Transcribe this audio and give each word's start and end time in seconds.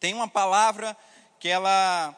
Tem 0.00 0.14
uma 0.14 0.26
palavra 0.26 0.96
que 1.38 1.48
ela 1.48 2.16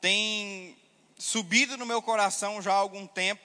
tem 0.00 0.76
subido 1.18 1.78
no 1.78 1.86
meu 1.86 2.02
coração 2.02 2.60
já 2.60 2.72
há 2.72 2.76
algum 2.76 3.06
tempo, 3.06 3.40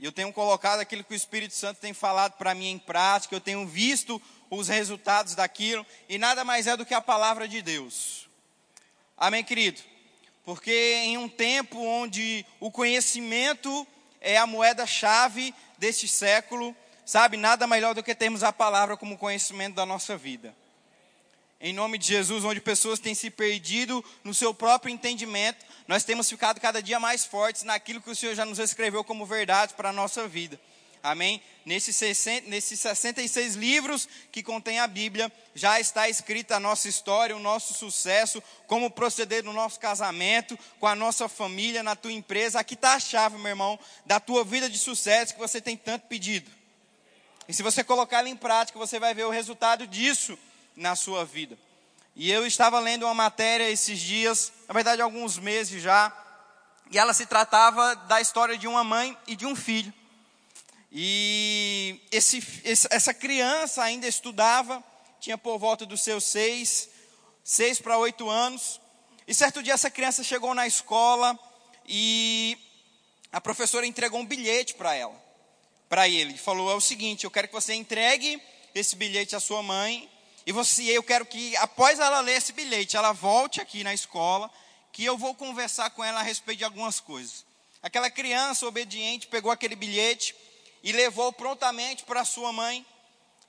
e 0.00 0.04
eu 0.04 0.10
tenho 0.10 0.32
colocado 0.32 0.80
aquilo 0.80 1.04
que 1.04 1.12
o 1.12 1.16
Espírito 1.16 1.54
Santo 1.54 1.78
tem 1.78 1.92
falado 1.92 2.32
para 2.32 2.54
mim 2.54 2.70
em 2.70 2.78
prática, 2.78 3.34
eu 3.34 3.40
tenho 3.40 3.66
visto 3.66 4.20
os 4.50 4.66
resultados 4.66 5.36
daquilo, 5.36 5.86
e 6.08 6.18
nada 6.18 6.44
mais 6.44 6.66
é 6.66 6.76
do 6.76 6.84
que 6.84 6.92
a 6.92 7.00
palavra 7.00 7.46
de 7.46 7.62
Deus. 7.62 8.28
Amém, 9.16 9.44
querido? 9.44 9.80
Porque 10.44 10.72
em 11.04 11.16
um 11.16 11.28
tempo 11.28 11.78
onde 11.78 12.44
o 12.58 12.70
conhecimento 12.70 13.86
é 14.20 14.38
a 14.38 14.46
moeda-chave 14.46 15.54
deste 15.78 16.08
século, 16.08 16.74
sabe, 17.06 17.36
nada 17.36 17.66
melhor 17.66 17.94
do 17.94 18.02
que 18.02 18.14
termos 18.14 18.42
a 18.42 18.52
palavra 18.52 18.96
como 18.96 19.16
conhecimento 19.16 19.76
da 19.76 19.86
nossa 19.86 20.16
vida. 20.16 20.52
Em 21.62 21.74
nome 21.74 21.98
de 21.98 22.06
Jesus, 22.06 22.42
onde 22.42 22.58
pessoas 22.58 22.98
têm 22.98 23.14
se 23.14 23.28
perdido 23.28 24.02
no 24.24 24.32
seu 24.32 24.54
próprio 24.54 24.90
entendimento, 24.90 25.62
nós 25.86 26.02
temos 26.02 26.26
ficado 26.26 26.58
cada 26.58 26.82
dia 26.82 26.98
mais 26.98 27.26
fortes 27.26 27.64
naquilo 27.64 28.00
que 28.00 28.08
o 28.08 28.16
Senhor 28.16 28.34
já 28.34 28.46
nos 28.46 28.58
escreveu 28.58 29.04
como 29.04 29.26
verdade 29.26 29.74
para 29.74 29.90
a 29.90 29.92
nossa 29.92 30.26
vida. 30.26 30.58
Amém? 31.02 31.42
Nesses, 31.66 31.96
60, 31.96 32.48
nesses 32.48 32.80
66 32.80 33.56
livros 33.56 34.08
que 34.32 34.42
contém 34.42 34.80
a 34.80 34.86
Bíblia, 34.86 35.30
já 35.54 35.78
está 35.78 36.08
escrita 36.08 36.56
a 36.56 36.60
nossa 36.60 36.88
história, 36.88 37.36
o 37.36 37.40
nosso 37.40 37.74
sucesso, 37.74 38.42
como 38.66 38.90
proceder 38.90 39.44
no 39.44 39.52
nosso 39.52 39.78
casamento, 39.78 40.58
com 40.78 40.86
a 40.86 40.94
nossa 40.94 41.28
família, 41.28 41.82
na 41.82 41.94
tua 41.94 42.12
empresa. 42.12 42.58
Aqui 42.58 42.72
está 42.72 42.94
a 42.94 43.00
chave, 43.00 43.36
meu 43.36 43.48
irmão, 43.48 43.78
da 44.06 44.18
tua 44.18 44.44
vida 44.44 44.68
de 44.68 44.78
sucesso 44.78 45.34
que 45.34 45.40
você 45.40 45.60
tem 45.60 45.76
tanto 45.76 46.06
pedido. 46.06 46.50
E 47.46 47.52
se 47.52 47.62
você 47.62 47.84
colocar 47.84 48.20
ela 48.20 48.30
em 48.30 48.36
prática, 48.36 48.78
você 48.78 48.98
vai 48.98 49.12
ver 49.12 49.24
o 49.24 49.30
resultado 49.30 49.86
disso 49.86 50.38
na 50.76 50.96
sua 50.96 51.24
vida. 51.24 51.58
E 52.14 52.30
eu 52.30 52.46
estava 52.46 52.78
lendo 52.80 53.04
uma 53.04 53.14
matéria 53.14 53.70
esses 53.70 53.98
dias, 53.98 54.52
na 54.68 54.74
verdade, 54.74 55.00
alguns 55.00 55.38
meses 55.38 55.82
já, 55.82 56.12
e 56.90 56.98
ela 56.98 57.14
se 57.14 57.24
tratava 57.24 57.94
da 57.94 58.20
história 58.20 58.58
de 58.58 58.66
uma 58.66 58.82
mãe 58.82 59.16
e 59.26 59.36
de 59.36 59.46
um 59.46 59.54
filho. 59.54 59.92
E 60.92 62.00
esse, 62.10 62.42
essa 62.64 63.14
criança 63.14 63.82
ainda 63.82 64.08
estudava, 64.08 64.82
tinha 65.20 65.38
por 65.38 65.56
volta 65.56 65.86
dos 65.86 66.02
seus 66.02 66.24
seis, 66.24 66.88
seis 67.44 67.80
para 67.80 67.96
oito 67.96 68.28
anos. 68.28 68.80
E 69.26 69.32
certo 69.32 69.62
dia 69.62 69.74
essa 69.74 69.88
criança 69.88 70.24
chegou 70.24 70.52
na 70.52 70.66
escola 70.66 71.38
e 71.86 72.58
a 73.32 73.40
professora 73.40 73.86
entregou 73.86 74.18
um 74.18 74.26
bilhete 74.26 74.74
para 74.74 74.92
ela, 74.92 75.14
para 75.88 76.08
ele. 76.08 76.36
Falou: 76.36 76.72
é 76.72 76.74
o 76.74 76.80
seguinte, 76.80 77.22
eu 77.22 77.30
quero 77.30 77.46
que 77.46 77.54
você 77.54 77.72
entregue 77.74 78.42
esse 78.74 78.96
bilhete 78.96 79.36
à 79.36 79.40
sua 79.40 79.62
mãe. 79.62 80.09
E 80.46 80.52
você, 80.52 80.82
eu 80.84 81.02
quero 81.02 81.26
que 81.26 81.54
após 81.56 81.98
ela 81.98 82.20
ler 82.20 82.36
esse 82.36 82.52
bilhete, 82.52 82.96
ela 82.96 83.12
volte 83.12 83.60
aqui 83.60 83.84
na 83.84 83.92
escola, 83.92 84.50
que 84.92 85.04
eu 85.04 85.16
vou 85.16 85.34
conversar 85.34 85.90
com 85.90 86.02
ela 86.02 86.20
a 86.20 86.22
respeito 86.22 86.58
de 86.58 86.64
algumas 86.64 86.98
coisas. 87.00 87.44
Aquela 87.82 88.10
criança 88.10 88.66
obediente 88.66 89.26
pegou 89.26 89.50
aquele 89.50 89.74
bilhete 89.74 90.34
e 90.82 90.92
levou 90.92 91.32
prontamente 91.32 92.04
para 92.04 92.24
sua 92.24 92.52
mãe 92.52 92.84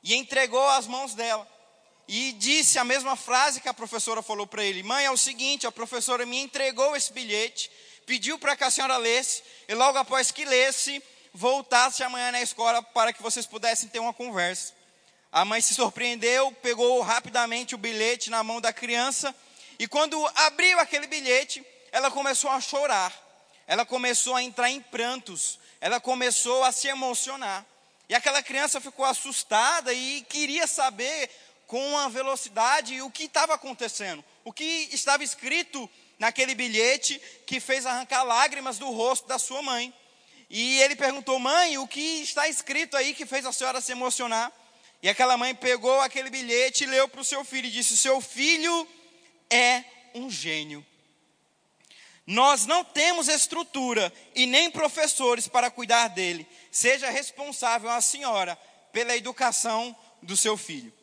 e 0.03 0.15
entregou 0.15 0.67
às 0.69 0.87
mãos 0.87 1.13
dela. 1.13 1.47
E 2.07 2.33
disse 2.33 2.77
a 2.77 2.83
mesma 2.83 3.15
frase 3.15 3.61
que 3.61 3.69
a 3.69 3.73
professora 3.73 4.21
falou 4.21 4.45
para 4.45 4.63
ele: 4.63 4.83
Mãe, 4.83 5.05
é 5.05 5.11
o 5.11 5.17
seguinte, 5.17 5.67
a 5.67 5.71
professora 5.71 6.25
me 6.25 6.37
entregou 6.37 6.95
esse 6.95 7.13
bilhete, 7.13 7.71
pediu 8.05 8.37
para 8.37 8.55
que 8.55 8.63
a 8.63 8.71
senhora 8.71 8.97
lesse, 8.97 9.43
e 9.67 9.73
logo 9.73 9.97
após 9.97 10.31
que 10.31 10.43
lesse, 10.43 11.01
voltasse 11.33 12.03
amanhã 12.03 12.31
na 12.31 12.41
escola 12.41 12.81
para 12.83 13.13
que 13.13 13.21
vocês 13.21 13.45
pudessem 13.45 13.89
ter 13.89 13.99
uma 13.99 14.13
conversa. 14.13 14.73
A 15.31 15.45
mãe 15.45 15.61
se 15.61 15.73
surpreendeu, 15.73 16.51
pegou 16.61 16.99
rapidamente 17.01 17.73
o 17.73 17.77
bilhete 17.77 18.29
na 18.29 18.43
mão 18.43 18.59
da 18.59 18.73
criança, 18.73 19.33
e 19.79 19.87
quando 19.87 20.29
abriu 20.35 20.77
aquele 20.77 21.07
bilhete, 21.07 21.65
ela 21.89 22.11
começou 22.11 22.49
a 22.49 22.59
chorar, 22.59 23.13
ela 23.65 23.85
começou 23.85 24.35
a 24.35 24.43
entrar 24.43 24.69
em 24.69 24.81
prantos, 24.81 25.57
ela 25.79 26.01
começou 26.01 26.63
a 26.65 26.71
se 26.71 26.89
emocionar. 26.89 27.65
E 28.09 28.13
aquela 28.13 28.43
criança 28.43 28.81
ficou 28.81 29.05
assustada 29.05 29.93
e 29.93 30.21
queria 30.27 30.67
saber 30.67 31.29
com 31.65 31.91
uma 31.91 32.09
velocidade 32.09 33.01
o 33.01 33.09
que 33.09 33.23
estava 33.23 33.53
acontecendo, 33.53 34.21
o 34.43 34.51
que 34.51 34.89
estava 34.91 35.23
escrito 35.23 35.89
naquele 36.19 36.53
bilhete 36.53 37.21
que 37.45 37.61
fez 37.61 37.85
arrancar 37.85 38.23
lágrimas 38.23 38.77
do 38.77 38.91
rosto 38.91 39.29
da 39.29 39.39
sua 39.39 39.61
mãe. 39.61 39.93
E 40.49 40.81
ele 40.81 40.97
perguntou: 40.97 41.39
Mãe, 41.39 41.77
o 41.77 41.87
que 41.87 42.21
está 42.21 42.49
escrito 42.49 42.97
aí 42.97 43.13
que 43.13 43.25
fez 43.25 43.45
a 43.45 43.53
senhora 43.53 43.79
se 43.79 43.93
emocionar? 43.93 44.51
E 45.01 45.09
aquela 45.09 45.35
mãe 45.35 45.55
pegou 45.55 45.99
aquele 46.01 46.29
bilhete 46.29 46.83
e 46.83 46.87
leu 46.87 47.07
para 47.07 47.21
o 47.21 47.25
seu 47.25 47.43
filho 47.43 47.67
e 47.67 47.71
disse: 47.71 47.97
Seu 47.97 48.21
filho 48.21 48.87
é 49.49 49.83
um 50.13 50.29
gênio. 50.29 50.85
Nós 52.25 52.65
não 52.65 52.83
temos 52.83 53.27
estrutura 53.27 54.13
e 54.35 54.45
nem 54.45 54.69
professores 54.69 55.47
para 55.47 55.71
cuidar 55.71 56.07
dele. 56.09 56.47
Seja 56.71 57.09
responsável 57.09 57.89
a 57.89 57.99
senhora 57.99 58.55
pela 58.91 59.17
educação 59.17 59.95
do 60.21 60.37
seu 60.37 60.55
filho. 60.55 60.93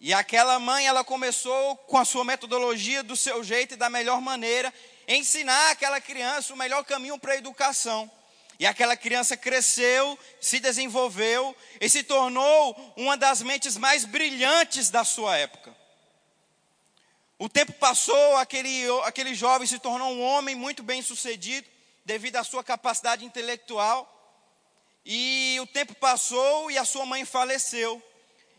E 0.00 0.12
aquela 0.12 0.58
mãe, 0.58 0.86
ela 0.86 1.04
começou 1.04 1.76
com 1.76 1.98
a 1.98 2.04
sua 2.04 2.24
metodologia, 2.24 3.02
do 3.02 3.16
seu 3.16 3.42
jeito 3.42 3.74
e 3.74 3.76
da 3.76 3.88
melhor 3.88 4.20
maneira, 4.20 4.72
ensinar 5.08 5.70
aquela 5.70 6.00
criança 6.00 6.52
o 6.52 6.56
melhor 6.56 6.84
caminho 6.84 7.18
para 7.18 7.32
a 7.32 7.36
educação. 7.36 8.10
E 8.58 8.66
aquela 8.66 8.96
criança 8.96 9.36
cresceu, 9.36 10.18
se 10.40 10.58
desenvolveu 10.58 11.54
e 11.80 11.88
se 11.88 12.02
tornou 12.02 12.94
uma 12.96 13.16
das 13.16 13.42
mentes 13.42 13.76
mais 13.76 14.04
brilhantes 14.04 14.88
da 14.88 15.04
sua 15.04 15.36
época. 15.36 15.76
O 17.38 17.50
tempo 17.50 17.72
passou, 17.74 18.36
aquele, 18.36 18.86
aquele 19.04 19.34
jovem 19.34 19.66
se 19.66 19.78
tornou 19.78 20.10
um 20.10 20.22
homem 20.22 20.54
muito 20.54 20.82
bem 20.82 21.02
sucedido, 21.02 21.68
devido 22.02 22.36
à 22.36 22.44
sua 22.44 22.64
capacidade 22.64 23.26
intelectual. 23.26 24.10
E 25.04 25.58
o 25.60 25.66
tempo 25.66 25.94
passou 25.94 26.70
e 26.70 26.78
a 26.78 26.84
sua 26.84 27.04
mãe 27.04 27.26
faleceu. 27.26 28.02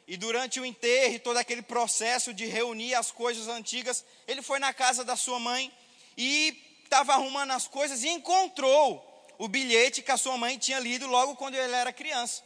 E 0.07 0.15
durante 0.15 0.59
o 0.59 0.65
enterro 0.65 1.15
e 1.15 1.19
todo 1.19 1.37
aquele 1.37 1.63
processo 1.63 2.33
de 2.33 2.45
reunir 2.45 2.93
as 2.93 3.11
coisas 3.11 3.47
antigas, 3.47 4.05
ele 4.27 4.43
foi 4.43 4.59
na 4.59 4.73
casa 4.73 5.03
da 5.03 5.15
sua 5.15 5.39
mãe 5.39 5.73
e 6.15 6.55
estava 6.83 7.13
arrumando 7.13 7.51
as 7.51 7.67
coisas 7.67 8.03
e 8.03 8.09
encontrou 8.09 9.06
o 9.37 9.47
bilhete 9.47 10.01
que 10.01 10.11
a 10.11 10.17
sua 10.17 10.37
mãe 10.37 10.57
tinha 10.57 10.79
lido 10.79 11.07
logo 11.07 11.35
quando 11.35 11.55
ele 11.55 11.73
era 11.73 11.93
criança. 11.93 12.43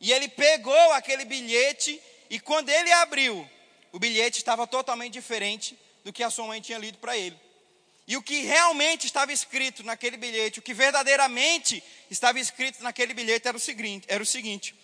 E 0.00 0.12
ele 0.12 0.28
pegou 0.28 0.92
aquele 0.92 1.24
bilhete 1.24 2.00
e 2.30 2.38
quando 2.38 2.68
ele 2.68 2.92
abriu, 2.92 3.48
o 3.92 3.98
bilhete 3.98 4.38
estava 4.38 4.66
totalmente 4.66 5.12
diferente 5.12 5.78
do 6.04 6.12
que 6.12 6.22
a 6.22 6.30
sua 6.30 6.46
mãe 6.46 6.60
tinha 6.60 6.78
lido 6.78 6.98
para 6.98 7.16
ele. 7.16 7.38
E 8.06 8.16
o 8.16 8.22
que 8.22 8.42
realmente 8.42 9.06
estava 9.06 9.32
escrito 9.32 9.82
naquele 9.82 10.16
bilhete, 10.16 10.58
o 10.58 10.62
que 10.62 10.74
verdadeiramente 10.74 11.82
estava 12.10 12.38
escrito 12.38 12.82
naquele 12.82 13.14
bilhete 13.14 13.48
era 13.48 13.56
o 13.56 13.60
seguinte: 13.60 14.04
era 14.08 14.22
o 14.22 14.26
seguinte: 14.26 14.74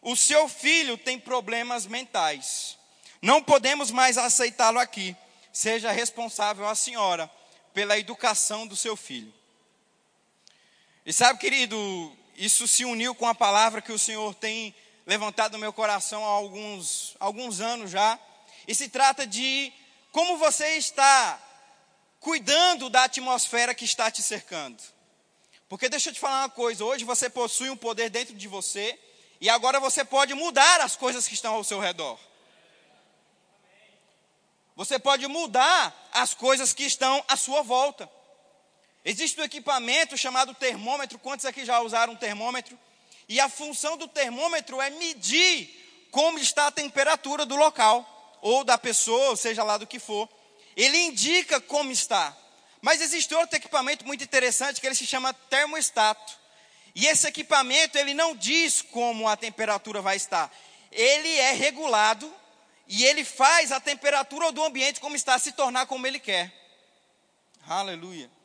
o 0.00 0.16
seu 0.16 0.48
filho 0.48 0.96
tem 0.96 1.18
problemas 1.18 1.86
mentais. 1.86 2.78
Não 3.20 3.42
podemos 3.42 3.90
mais 3.90 4.16
aceitá-lo 4.16 4.78
aqui. 4.78 5.16
Seja 5.52 5.90
responsável 5.90 6.68
a 6.68 6.74
senhora 6.74 7.28
pela 7.74 7.98
educação 7.98 8.64
do 8.64 8.76
seu 8.76 8.96
filho. 8.96 9.34
E 11.08 11.12
sabe, 11.14 11.38
querido, 11.38 12.14
isso 12.36 12.68
se 12.68 12.84
uniu 12.84 13.14
com 13.14 13.26
a 13.26 13.34
palavra 13.34 13.80
que 13.80 13.90
o 13.90 13.98
Senhor 13.98 14.34
tem 14.34 14.74
levantado 15.06 15.52
no 15.52 15.58
meu 15.58 15.72
coração 15.72 16.22
há 16.22 16.28
alguns, 16.28 17.16
alguns 17.18 17.62
anos 17.62 17.90
já, 17.90 18.18
e 18.66 18.74
se 18.74 18.90
trata 18.90 19.26
de 19.26 19.72
como 20.12 20.36
você 20.36 20.76
está 20.76 21.40
cuidando 22.20 22.90
da 22.90 23.04
atmosfera 23.04 23.74
que 23.74 23.86
está 23.86 24.10
te 24.10 24.22
cercando. 24.22 24.82
Porque 25.66 25.88
deixa 25.88 26.10
eu 26.10 26.12
te 26.12 26.20
falar 26.20 26.40
uma 26.40 26.50
coisa: 26.50 26.84
hoje 26.84 27.06
você 27.06 27.30
possui 27.30 27.70
um 27.70 27.76
poder 27.76 28.10
dentro 28.10 28.34
de 28.34 28.46
você, 28.46 29.00
e 29.40 29.48
agora 29.48 29.80
você 29.80 30.04
pode 30.04 30.34
mudar 30.34 30.82
as 30.82 30.94
coisas 30.94 31.26
que 31.26 31.32
estão 31.32 31.54
ao 31.54 31.64
seu 31.64 31.80
redor. 31.80 32.20
Você 34.76 34.98
pode 34.98 35.26
mudar 35.26 36.10
as 36.12 36.34
coisas 36.34 36.74
que 36.74 36.84
estão 36.84 37.24
à 37.26 37.34
sua 37.34 37.62
volta. 37.62 38.17
Existe 39.08 39.40
um 39.40 39.44
equipamento 39.44 40.18
chamado 40.18 40.52
termômetro. 40.52 41.18
Quantos 41.18 41.46
aqui 41.46 41.64
já 41.64 41.80
usaram 41.80 42.12
um 42.12 42.16
termômetro? 42.16 42.78
E 43.26 43.40
a 43.40 43.48
função 43.48 43.96
do 43.96 44.06
termômetro 44.06 44.82
é 44.82 44.90
medir 44.90 46.06
como 46.10 46.38
está 46.38 46.66
a 46.66 46.70
temperatura 46.70 47.46
do 47.46 47.56
local 47.56 48.38
ou 48.42 48.62
da 48.64 48.76
pessoa, 48.76 49.30
ou 49.30 49.36
seja 49.36 49.64
lá 49.64 49.78
do 49.78 49.86
que 49.86 49.98
for, 49.98 50.28
ele 50.76 50.98
indica 50.98 51.58
como 51.58 51.90
está. 51.90 52.36
Mas 52.82 53.00
existe 53.00 53.34
outro 53.34 53.56
equipamento 53.56 54.06
muito 54.06 54.22
interessante 54.22 54.78
que 54.78 54.86
ele 54.86 54.94
se 54.94 55.06
chama 55.06 55.32
termostato. 55.32 56.38
E 56.94 57.06
esse 57.06 57.26
equipamento 57.26 57.96
ele 57.96 58.12
não 58.12 58.36
diz 58.36 58.82
como 58.82 59.26
a 59.26 59.38
temperatura 59.38 60.02
vai 60.02 60.18
estar. 60.18 60.54
Ele 60.92 61.34
é 61.34 61.52
regulado 61.52 62.30
e 62.86 63.06
ele 63.06 63.24
faz 63.24 63.72
a 63.72 63.80
temperatura 63.80 64.52
do 64.52 64.62
ambiente 64.62 65.00
como 65.00 65.16
está 65.16 65.38
se 65.38 65.52
tornar 65.52 65.86
como 65.86 66.06
ele 66.06 66.18
quer. 66.18 66.52
Aleluia. 67.66 68.36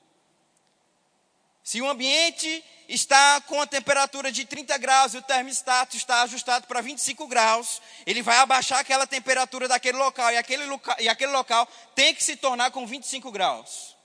Se 1.64 1.82
o 1.82 1.88
ambiente 1.88 2.64
está 2.90 3.40
com 3.42 3.62
a 3.62 3.66
temperatura 3.66 4.32
de 4.32 4.44
30 4.46 4.78
graus 4.78 5.14
e 5.14 5.18
o 5.18 5.22
termostato 5.22 5.96
está 5.96 6.22
ajustado 6.24 6.68
para 6.68 6.82
25 6.82 7.26
graus, 7.26 7.82
ele 8.06 8.22
vai 8.22 8.38
abaixar 8.38 8.80
aquela 8.80 9.08
temperatura 9.08 9.68
daquele 9.68 9.98
local 9.98 10.32
e 10.32 10.38
aquele, 10.38 10.66
loca 10.66 10.96
e 11.00 11.08
aquele 11.08 11.32
local 11.32 11.66
tem 11.96 12.14
que 12.14 12.22
se 12.24 12.36
tornar 12.36 12.72
com 12.72 12.86
25 12.86 13.32
graus. 13.32 13.96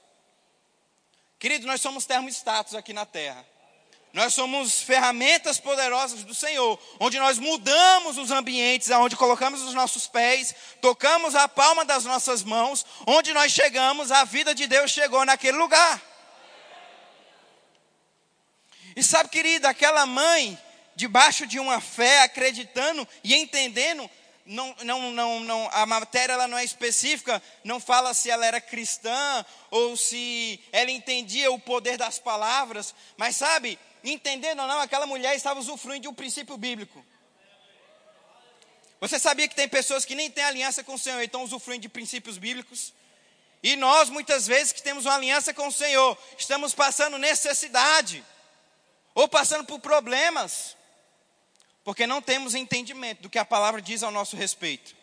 Querido, 1.38 1.66
nós 1.66 1.80
somos 1.80 2.06
termostatos 2.06 2.76
aqui 2.76 2.92
na 2.92 3.04
Terra. 3.04 3.44
Nós 4.12 4.32
somos 4.32 4.80
ferramentas 4.80 5.58
poderosas 5.58 6.24
do 6.24 6.34
Senhor, 6.34 6.80
onde 6.98 7.18
nós 7.18 7.38
mudamos 7.38 8.16
os 8.16 8.30
ambientes, 8.30 8.88
onde 8.90 9.16
colocamos 9.16 9.62
os 9.62 9.74
nossos 9.74 10.06
pés, 10.06 10.54
tocamos 10.80 11.34
a 11.34 11.46
palma 11.46 11.84
das 11.84 12.04
nossas 12.04 12.42
mãos, 12.42 12.86
onde 13.06 13.34
nós 13.34 13.52
chegamos, 13.52 14.10
a 14.10 14.24
vida 14.24 14.54
de 14.54 14.66
Deus 14.66 14.90
chegou 14.90 15.24
naquele 15.24 15.58
lugar. 15.58 16.07
E 18.98 19.02
sabe, 19.04 19.28
querida, 19.28 19.68
aquela 19.68 20.04
mãe, 20.06 20.58
debaixo 20.96 21.46
de 21.46 21.60
uma 21.60 21.80
fé, 21.80 22.22
acreditando 22.22 23.06
e 23.22 23.32
entendendo, 23.32 24.10
não, 24.44 24.74
não, 24.82 25.12
não, 25.12 25.38
não, 25.38 25.68
a 25.70 25.86
matéria 25.86 26.32
ela 26.32 26.48
não 26.48 26.58
é 26.58 26.64
específica, 26.64 27.40
não 27.62 27.78
fala 27.78 28.12
se 28.12 28.28
ela 28.28 28.44
era 28.44 28.60
cristã 28.60 29.46
ou 29.70 29.96
se 29.96 30.58
ela 30.72 30.90
entendia 30.90 31.48
o 31.52 31.60
poder 31.60 31.96
das 31.96 32.18
palavras, 32.18 32.92
mas 33.16 33.36
sabe, 33.36 33.78
entendendo 34.02 34.62
ou 34.62 34.66
não, 34.66 34.80
aquela 34.80 35.06
mulher 35.06 35.36
estava 35.36 35.60
usufruindo 35.60 36.02
de 36.02 36.08
um 36.08 36.14
princípio 36.14 36.56
bíblico. 36.56 37.06
Você 39.00 39.16
sabia 39.20 39.46
que 39.46 39.54
tem 39.54 39.68
pessoas 39.68 40.04
que 40.04 40.16
nem 40.16 40.28
têm 40.28 40.42
aliança 40.42 40.82
com 40.82 40.94
o 40.94 40.98
Senhor 40.98 41.20
e 41.20 41.26
estão 41.26 41.44
usufruindo 41.44 41.82
de 41.82 41.88
princípios 41.88 42.36
bíblicos? 42.36 42.92
E 43.62 43.76
nós, 43.76 44.10
muitas 44.10 44.44
vezes, 44.44 44.72
que 44.72 44.82
temos 44.82 45.06
uma 45.06 45.14
aliança 45.14 45.54
com 45.54 45.68
o 45.68 45.72
Senhor, 45.72 46.18
estamos 46.36 46.74
passando 46.74 47.16
necessidade 47.16 48.24
ou 49.18 49.26
passando 49.26 49.64
por 49.64 49.80
problemas, 49.80 50.76
porque 51.82 52.06
não 52.06 52.22
temos 52.22 52.54
entendimento 52.54 53.22
do 53.22 53.28
que 53.28 53.36
a 53.36 53.44
palavra 53.44 53.82
diz 53.82 54.04
ao 54.04 54.12
nosso 54.12 54.36
respeito. 54.36 54.94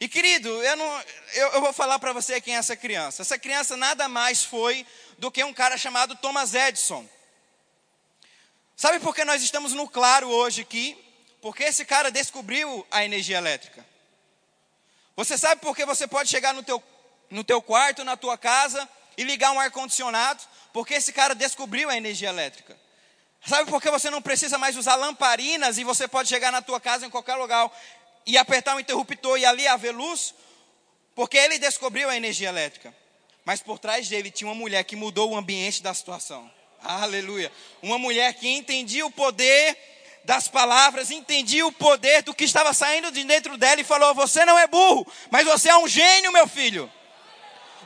E 0.00 0.08
querido, 0.08 0.48
eu, 0.48 0.74
não, 0.74 1.04
eu, 1.34 1.48
eu 1.48 1.60
vou 1.60 1.70
falar 1.70 1.98
para 1.98 2.14
você 2.14 2.40
quem 2.40 2.54
é 2.54 2.58
essa 2.58 2.74
criança. 2.74 3.20
Essa 3.20 3.38
criança 3.38 3.76
nada 3.76 4.08
mais 4.08 4.42
foi 4.42 4.86
do 5.18 5.30
que 5.30 5.44
um 5.44 5.52
cara 5.52 5.76
chamado 5.76 6.16
Thomas 6.16 6.54
Edison. 6.54 7.06
Sabe 8.74 8.98
por 9.00 9.14
que 9.14 9.22
nós 9.22 9.42
estamos 9.42 9.74
no 9.74 9.86
claro 9.86 10.26
hoje 10.26 10.62
aqui? 10.62 10.96
Porque 11.42 11.64
esse 11.64 11.84
cara 11.84 12.10
descobriu 12.10 12.86
a 12.90 13.04
energia 13.04 13.36
elétrica. 13.36 13.86
Você 15.14 15.36
sabe 15.36 15.60
por 15.60 15.76
que 15.76 15.84
você 15.84 16.06
pode 16.06 16.30
chegar 16.30 16.54
no 16.54 16.62
teu, 16.62 16.82
no 17.28 17.44
teu 17.44 17.60
quarto, 17.60 18.02
na 18.02 18.16
tua 18.16 18.38
casa 18.38 18.88
e 19.14 19.24
ligar 19.24 19.52
um 19.52 19.60
ar-condicionado? 19.60 20.42
Porque 20.72 20.94
esse 20.94 21.12
cara 21.12 21.34
descobriu 21.34 21.90
a 21.90 21.96
energia 21.98 22.30
elétrica. 22.30 22.80
Sabe 23.46 23.70
por 23.70 23.80
que 23.80 23.90
você 23.90 24.10
não 24.10 24.20
precisa 24.20 24.58
mais 24.58 24.76
usar 24.76 24.96
lamparinas 24.96 25.78
e 25.78 25.84
você 25.84 26.06
pode 26.06 26.28
chegar 26.28 26.52
na 26.52 26.60
tua 26.60 26.80
casa 26.80 27.06
em 27.06 27.10
qualquer 27.10 27.36
lugar 27.36 27.70
e 28.26 28.36
apertar 28.36 28.76
um 28.76 28.80
interruptor 28.80 29.38
e 29.38 29.46
ali 29.46 29.66
haver 29.66 29.92
luz? 29.92 30.34
Porque 31.14 31.36
ele 31.36 31.58
descobriu 31.58 32.08
a 32.08 32.16
energia 32.16 32.48
elétrica. 32.48 32.94
Mas 33.44 33.62
por 33.62 33.78
trás 33.78 34.08
dele 34.08 34.30
tinha 34.30 34.48
uma 34.48 34.54
mulher 34.54 34.84
que 34.84 34.94
mudou 34.94 35.30
o 35.30 35.36
ambiente 35.36 35.82
da 35.82 35.94
situação. 35.94 36.50
Aleluia. 36.82 37.50
Uma 37.82 37.98
mulher 37.98 38.34
que 38.34 38.48
entendia 38.48 39.04
o 39.06 39.10
poder 39.10 39.76
das 40.24 40.46
palavras, 40.46 41.10
entendia 41.10 41.66
o 41.66 41.72
poder 41.72 42.22
do 42.22 42.34
que 42.34 42.44
estava 42.44 42.72
saindo 42.72 43.10
de 43.10 43.24
dentro 43.24 43.56
dela 43.56 43.80
e 43.80 43.84
falou: 43.84 44.14
Você 44.14 44.44
não 44.44 44.58
é 44.58 44.66
burro, 44.66 45.06
mas 45.30 45.46
você 45.46 45.70
é 45.70 45.76
um 45.76 45.88
gênio, 45.88 46.32
meu 46.32 46.46
filho. 46.46 46.90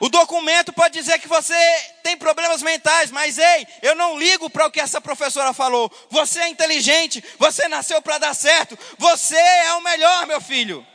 O 0.01 0.09
documento 0.09 0.73
pode 0.73 0.95
dizer 0.95 1.19
que 1.21 1.29
você 1.29 1.55
tem 2.03 2.17
problemas 2.17 2.63
mentais, 2.63 3.11
mas 3.11 3.39
ei, 3.39 3.67
eu 3.83 3.95
não 3.95 4.19
ligo 4.19 4.51
para 4.51 4.67
o 4.67 4.71
que 4.71 4.81
essa 4.81 5.01
professora 5.01 5.53
falou. 5.53 5.91
Você 6.11 6.41
é 6.41 6.49
inteligente, 6.49 7.23
você 7.39 7.69
nasceu 7.69 8.03
para 8.03 8.19
dar 8.19 8.35
certo, 8.35 8.79
você 8.99 9.37
é 9.37 9.75
o 9.75 9.83
melhor, 9.83 10.27
meu 10.27 10.41
filho. 10.41 10.87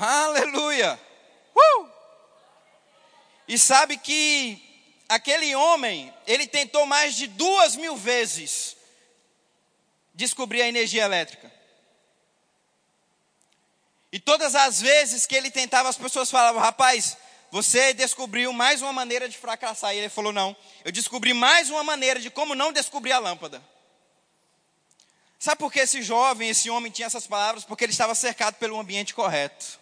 Aleluia. 0.00 0.98
Uh! 1.54 1.88
E 3.48 3.58
sabe 3.58 3.96
que 3.98 4.62
aquele 5.08 5.54
homem, 5.54 6.12
ele 6.26 6.46
tentou 6.46 6.86
mais 6.86 7.14
de 7.14 7.26
duas 7.26 7.76
mil 7.76 7.96
vezes 7.96 8.76
descobrir 10.14 10.62
a 10.62 10.68
energia 10.68 11.04
elétrica. 11.04 11.52
E 14.12 14.20
todas 14.20 14.54
as 14.54 14.80
vezes 14.80 15.24
que 15.24 15.34
ele 15.34 15.50
tentava, 15.50 15.88
as 15.88 15.96
pessoas 15.96 16.30
falavam: 16.30 16.60
rapaz, 16.60 17.16
você 17.50 17.94
descobriu 17.94 18.52
mais 18.52 18.82
uma 18.82 18.92
maneira 18.92 19.28
de 19.28 19.38
fracassar. 19.38 19.94
E 19.94 19.98
ele 19.98 20.10
falou: 20.10 20.32
não, 20.32 20.54
eu 20.84 20.92
descobri 20.92 21.32
mais 21.32 21.70
uma 21.70 21.82
maneira 21.82 22.20
de 22.20 22.30
como 22.30 22.54
não 22.54 22.72
descobrir 22.72 23.12
a 23.12 23.18
lâmpada. 23.18 23.62
Sabe 25.38 25.58
por 25.58 25.72
que 25.72 25.80
esse 25.80 26.02
jovem, 26.02 26.50
esse 26.50 26.70
homem 26.70 26.92
tinha 26.92 27.06
essas 27.06 27.26
palavras? 27.26 27.64
Porque 27.64 27.84
ele 27.84 27.92
estava 27.92 28.14
cercado 28.14 28.54
pelo 28.56 28.78
ambiente 28.78 29.12
correto. 29.12 29.80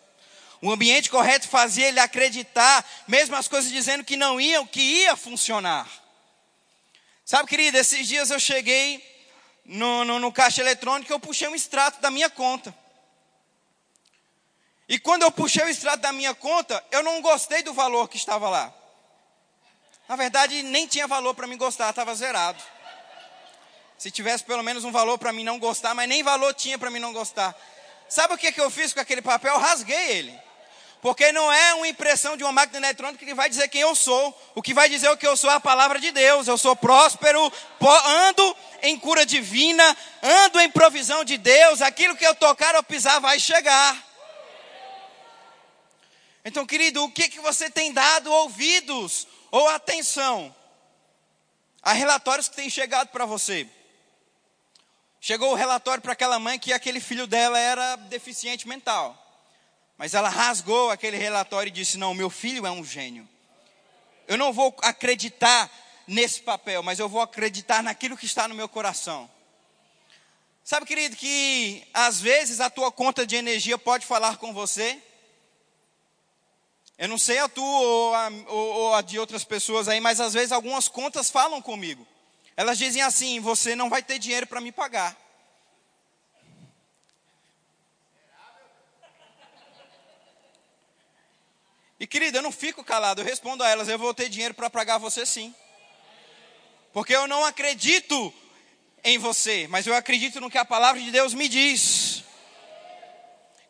O 0.62 0.70
ambiente 0.70 1.10
correto 1.10 1.48
fazia 1.48 1.88
ele 1.88 2.00
acreditar, 2.00 2.84
mesmo 3.08 3.34
as 3.34 3.48
coisas 3.48 3.70
dizendo 3.70 4.04
que 4.04 4.16
não 4.16 4.40
iam, 4.40 4.66
que 4.66 4.80
ia 4.80 5.16
funcionar. 5.16 5.88
Sabe, 7.24 7.48
querida, 7.48 7.78
esses 7.78 8.06
dias 8.06 8.30
eu 8.30 8.40
cheguei 8.40 9.04
no, 9.64 10.04
no, 10.04 10.18
no 10.18 10.32
caixa 10.32 10.60
eletrônico 10.60 11.12
e 11.12 11.14
eu 11.14 11.20
puxei 11.20 11.48
um 11.48 11.54
extrato 11.54 12.00
da 12.00 12.10
minha 12.10 12.30
conta. 12.30 12.74
E 14.90 14.98
quando 14.98 15.22
eu 15.22 15.30
puxei 15.30 15.62
o 15.62 15.68
extrato 15.68 15.98
da 15.98 16.12
minha 16.12 16.34
conta, 16.34 16.84
eu 16.90 17.00
não 17.00 17.22
gostei 17.22 17.62
do 17.62 17.72
valor 17.72 18.08
que 18.08 18.16
estava 18.16 18.48
lá. 18.50 18.74
Na 20.08 20.16
verdade, 20.16 20.64
nem 20.64 20.84
tinha 20.84 21.06
valor 21.06 21.32
para 21.32 21.46
mim 21.46 21.56
gostar, 21.56 21.90
estava 21.90 22.12
zerado. 22.12 22.60
Se 23.96 24.10
tivesse 24.10 24.42
pelo 24.42 24.64
menos 24.64 24.82
um 24.82 24.90
valor 24.90 25.16
para 25.16 25.32
mim 25.32 25.44
não 25.44 25.60
gostar, 25.60 25.94
mas 25.94 26.08
nem 26.08 26.24
valor 26.24 26.52
tinha 26.54 26.76
para 26.76 26.90
mim 26.90 26.98
não 26.98 27.12
gostar. 27.12 27.56
Sabe 28.08 28.34
o 28.34 28.36
que, 28.36 28.50
que 28.50 28.60
eu 28.60 28.68
fiz 28.68 28.92
com 28.92 28.98
aquele 28.98 29.22
papel? 29.22 29.54
Eu 29.54 29.60
rasguei 29.60 30.10
ele. 30.10 30.36
Porque 31.00 31.30
não 31.30 31.52
é 31.52 31.74
uma 31.74 31.86
impressão 31.86 32.36
de 32.36 32.42
uma 32.42 32.50
máquina 32.50 32.84
eletrônica 32.84 33.24
que 33.24 33.32
vai 33.32 33.48
dizer 33.48 33.68
quem 33.68 33.82
eu 33.82 33.94
sou. 33.94 34.36
O 34.56 34.60
que 34.60 34.74
vai 34.74 34.88
dizer 34.88 35.08
o 35.08 35.16
que 35.16 35.26
eu 35.26 35.36
sou 35.36 35.52
é 35.52 35.54
a 35.54 35.60
palavra 35.60 36.00
de 36.00 36.10
Deus. 36.10 36.48
Eu 36.48 36.58
sou 36.58 36.74
próspero, 36.74 37.40
ando 37.80 38.56
em 38.82 38.98
cura 38.98 39.24
divina, 39.24 39.96
ando 40.20 40.60
em 40.60 40.68
provisão 40.68 41.22
de 41.22 41.38
Deus. 41.38 41.80
Aquilo 41.80 42.16
que 42.16 42.26
eu 42.26 42.34
tocar 42.34 42.74
ou 42.74 42.82
pisar 42.82 43.20
vai 43.20 43.38
chegar. 43.38 44.09
Então, 46.44 46.66
querido, 46.66 47.02
o 47.04 47.10
que, 47.10 47.28
que 47.28 47.40
você 47.40 47.70
tem 47.70 47.92
dado 47.92 48.32
ouvidos 48.32 49.26
ou 49.50 49.68
atenção 49.68 50.54
a 51.82 51.92
relatórios 51.92 52.48
que 52.48 52.56
têm 52.56 52.70
chegado 52.70 53.08
para 53.08 53.26
você? 53.26 53.68
Chegou 55.20 55.52
o 55.52 55.54
relatório 55.54 56.02
para 56.02 56.14
aquela 56.14 56.38
mãe 56.38 56.58
que 56.58 56.72
aquele 56.72 56.98
filho 56.98 57.26
dela 57.26 57.58
era 57.58 57.96
deficiente 57.96 58.66
mental. 58.66 59.16
Mas 59.98 60.14
ela 60.14 60.30
rasgou 60.30 60.90
aquele 60.90 61.18
relatório 61.18 61.68
e 61.68 61.72
disse: 61.72 61.98
Não, 61.98 62.14
meu 62.14 62.30
filho 62.30 62.66
é 62.66 62.70
um 62.70 62.82
gênio. 62.82 63.28
Eu 64.26 64.38
não 64.38 64.50
vou 64.50 64.74
acreditar 64.80 65.70
nesse 66.06 66.40
papel, 66.40 66.82
mas 66.82 66.98
eu 66.98 67.06
vou 67.06 67.20
acreditar 67.20 67.82
naquilo 67.82 68.16
que 68.16 68.24
está 68.24 68.48
no 68.48 68.54
meu 68.54 68.68
coração. 68.68 69.30
Sabe, 70.64 70.86
querido, 70.86 71.16
que 71.16 71.86
às 71.92 72.18
vezes 72.20 72.60
a 72.60 72.70
tua 72.70 72.90
conta 72.90 73.26
de 73.26 73.36
energia 73.36 73.76
pode 73.76 74.06
falar 74.06 74.38
com 74.38 74.54
você, 74.54 75.02
eu 77.00 77.08
não 77.08 77.16
sei 77.16 77.38
a 77.38 77.48
tua 77.48 77.64
ou 77.64 78.14
a, 78.14 78.28
ou, 78.48 78.72
ou 78.74 78.94
a 78.94 79.00
de 79.00 79.18
outras 79.18 79.42
pessoas 79.42 79.88
aí, 79.88 79.98
mas 80.00 80.20
às 80.20 80.34
vezes 80.34 80.52
algumas 80.52 80.86
contas 80.86 81.30
falam 81.30 81.62
comigo. 81.62 82.06
Elas 82.54 82.76
dizem 82.76 83.00
assim: 83.00 83.40
você 83.40 83.74
não 83.74 83.88
vai 83.88 84.02
ter 84.02 84.18
dinheiro 84.18 84.46
para 84.46 84.60
me 84.60 84.70
pagar. 84.70 85.16
E 91.98 92.06
querida, 92.06 92.36
eu 92.36 92.42
não 92.42 92.52
fico 92.52 92.84
calado, 92.84 93.22
eu 93.22 93.24
respondo 93.24 93.64
a 93.64 93.68
elas: 93.70 93.88
eu 93.88 93.98
vou 93.98 94.12
ter 94.12 94.28
dinheiro 94.28 94.52
para 94.52 94.68
pagar 94.68 94.98
você 94.98 95.24
sim. 95.24 95.54
Porque 96.92 97.16
eu 97.16 97.26
não 97.26 97.46
acredito 97.46 98.30
em 99.02 99.16
você, 99.16 99.66
mas 99.68 99.86
eu 99.86 99.94
acredito 99.94 100.38
no 100.38 100.50
que 100.50 100.58
a 100.58 100.66
palavra 100.66 101.00
de 101.00 101.10
Deus 101.10 101.32
me 101.32 101.48
diz. 101.48 102.24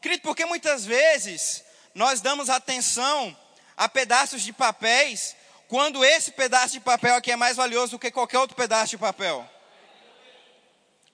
Querido, 0.03 0.23
porque 0.23 0.45
muitas 0.45 0.85
vezes 0.85 1.70
nós 1.94 2.20
damos 2.20 2.49
atenção 2.49 3.37
a 3.76 3.88
pedaços 3.88 4.42
de 4.42 4.52
papéis, 4.52 5.35
quando 5.68 6.04
esse 6.04 6.32
pedaço 6.32 6.75
de 6.75 6.80
papel 6.80 7.14
aqui 7.14 7.32
é 7.32 7.37
mais 7.37 7.56
valioso 7.56 7.92
do 7.92 7.99
que 7.99 8.11
qualquer 8.11 8.38
outro 8.38 8.56
pedaço 8.56 8.90
de 8.90 8.99
papel. 8.99 9.49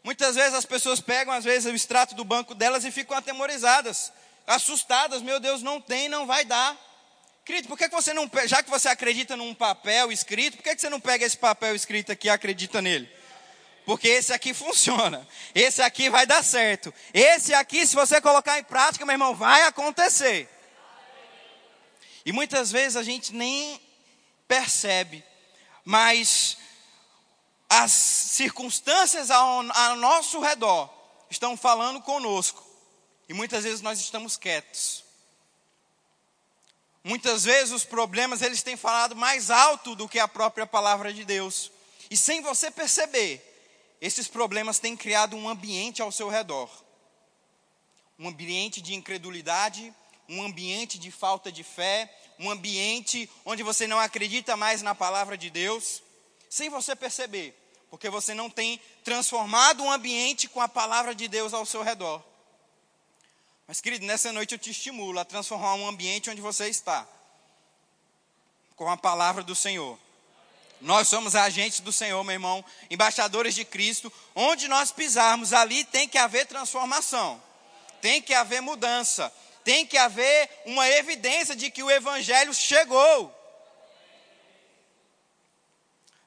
Muitas 0.02 0.36
vezes 0.36 0.54
as 0.54 0.64
pessoas 0.64 1.00
pegam, 1.00 1.34
às 1.34 1.44
vezes, 1.44 1.70
o 1.70 1.74
extrato 1.74 2.14
do 2.14 2.24
banco 2.24 2.54
delas 2.54 2.84
e 2.84 2.90
ficam 2.90 3.16
atemorizadas, 3.16 4.12
assustadas, 4.46 5.20
meu 5.20 5.40
Deus, 5.40 5.62
não 5.62 5.80
tem, 5.80 6.08
não 6.08 6.26
vai 6.26 6.44
dar. 6.44 6.76
Querido, 7.44 7.68
por 7.68 7.76
que 7.76 7.88
você 7.88 8.12
não, 8.12 8.30
já 8.46 8.62
que 8.62 8.70
você 8.70 8.88
acredita 8.88 9.36
num 9.36 9.54
papel 9.54 10.10
escrito, 10.10 10.56
por 10.56 10.62
que 10.62 10.78
você 10.78 10.88
não 10.88 11.00
pega 11.00 11.24
esse 11.24 11.36
papel 11.36 11.74
escrito 11.74 12.10
aqui 12.12 12.28
e 12.28 12.30
acredita 12.30 12.82
nele? 12.82 13.08
Porque 13.84 14.08
esse 14.08 14.32
aqui 14.32 14.52
funciona, 14.52 15.26
esse 15.54 15.80
aqui 15.80 16.10
vai 16.10 16.26
dar 16.26 16.42
certo, 16.42 16.92
esse 17.14 17.54
aqui, 17.54 17.86
se 17.86 17.94
você 17.94 18.20
colocar 18.20 18.58
em 18.58 18.64
prática, 18.64 19.06
meu 19.06 19.14
irmão, 19.14 19.34
vai 19.34 19.62
acontecer. 19.62 20.48
E 22.26 22.32
muitas 22.32 22.72
vezes 22.72 22.96
a 22.96 23.04
gente 23.04 23.32
nem 23.32 23.80
percebe, 24.48 25.24
mas 25.84 26.58
as 27.70 27.92
circunstâncias 27.92 29.30
ao, 29.30 29.70
ao 29.70 29.96
nosso 29.96 30.40
redor 30.40 30.92
estão 31.30 31.56
falando 31.56 32.02
conosco 32.02 32.66
e 33.28 33.32
muitas 33.32 33.62
vezes 33.62 33.80
nós 33.80 34.00
estamos 34.00 34.36
quietos. 34.36 35.04
Muitas 37.04 37.44
vezes 37.44 37.72
os 37.72 37.84
problemas 37.84 38.42
eles 38.42 38.60
têm 38.60 38.76
falado 38.76 39.14
mais 39.14 39.48
alto 39.48 39.94
do 39.94 40.08
que 40.08 40.18
a 40.18 40.26
própria 40.26 40.66
palavra 40.66 41.12
de 41.12 41.24
Deus. 41.24 41.70
E 42.10 42.16
sem 42.16 42.40
você 42.40 42.72
perceber, 42.72 43.40
esses 44.00 44.26
problemas 44.26 44.80
têm 44.80 44.96
criado 44.96 45.36
um 45.36 45.48
ambiente 45.48 46.02
ao 46.02 46.10
seu 46.10 46.28
redor. 46.28 46.68
Um 48.18 48.26
ambiente 48.26 48.80
de 48.80 48.94
incredulidade, 48.94 49.94
um 50.28 50.42
ambiente 50.42 50.98
de 50.98 51.10
falta 51.10 51.50
de 51.50 51.62
fé, 51.62 52.12
um 52.38 52.50
ambiente 52.50 53.30
onde 53.44 53.62
você 53.62 53.86
não 53.86 53.98
acredita 53.98 54.56
mais 54.56 54.82
na 54.82 54.94
palavra 54.94 55.36
de 55.36 55.50
Deus, 55.50 56.02
sem 56.48 56.68
você 56.68 56.94
perceber, 56.94 57.54
porque 57.90 58.08
você 58.08 58.34
não 58.34 58.50
tem 58.50 58.80
transformado 59.04 59.82
o 59.82 59.90
ambiente 59.90 60.48
com 60.48 60.60
a 60.60 60.68
palavra 60.68 61.14
de 61.14 61.28
Deus 61.28 61.54
ao 61.54 61.66
seu 61.66 61.82
redor. 61.82 62.22
Mas, 63.66 63.80
querido, 63.80 64.06
nessa 64.06 64.32
noite 64.32 64.52
eu 64.52 64.58
te 64.58 64.70
estimulo 64.70 65.18
a 65.18 65.24
transformar 65.24 65.74
um 65.74 65.88
ambiente 65.88 66.30
onde 66.30 66.40
você 66.40 66.68
está, 66.68 67.06
com 68.76 68.88
a 68.88 68.96
palavra 68.96 69.42
do 69.42 69.54
Senhor. 69.54 69.98
Nós 70.80 71.08
somos 71.08 71.34
agentes 71.34 71.80
do 71.80 71.92
Senhor, 71.92 72.22
meu 72.22 72.34
irmão, 72.34 72.64
embaixadores 72.90 73.54
de 73.54 73.64
Cristo. 73.64 74.12
Onde 74.34 74.68
nós 74.68 74.92
pisarmos, 74.92 75.52
ali 75.52 75.84
tem 75.84 76.06
que 76.06 76.18
haver 76.18 76.46
transformação, 76.46 77.42
tem 78.02 78.20
que 78.20 78.34
haver 78.34 78.60
mudança, 78.60 79.32
tem 79.66 79.84
que 79.84 79.98
haver 79.98 80.48
uma 80.64 80.88
evidência 80.88 81.56
de 81.56 81.72
que 81.72 81.82
o 81.82 81.90
Evangelho 81.90 82.54
chegou. 82.54 83.34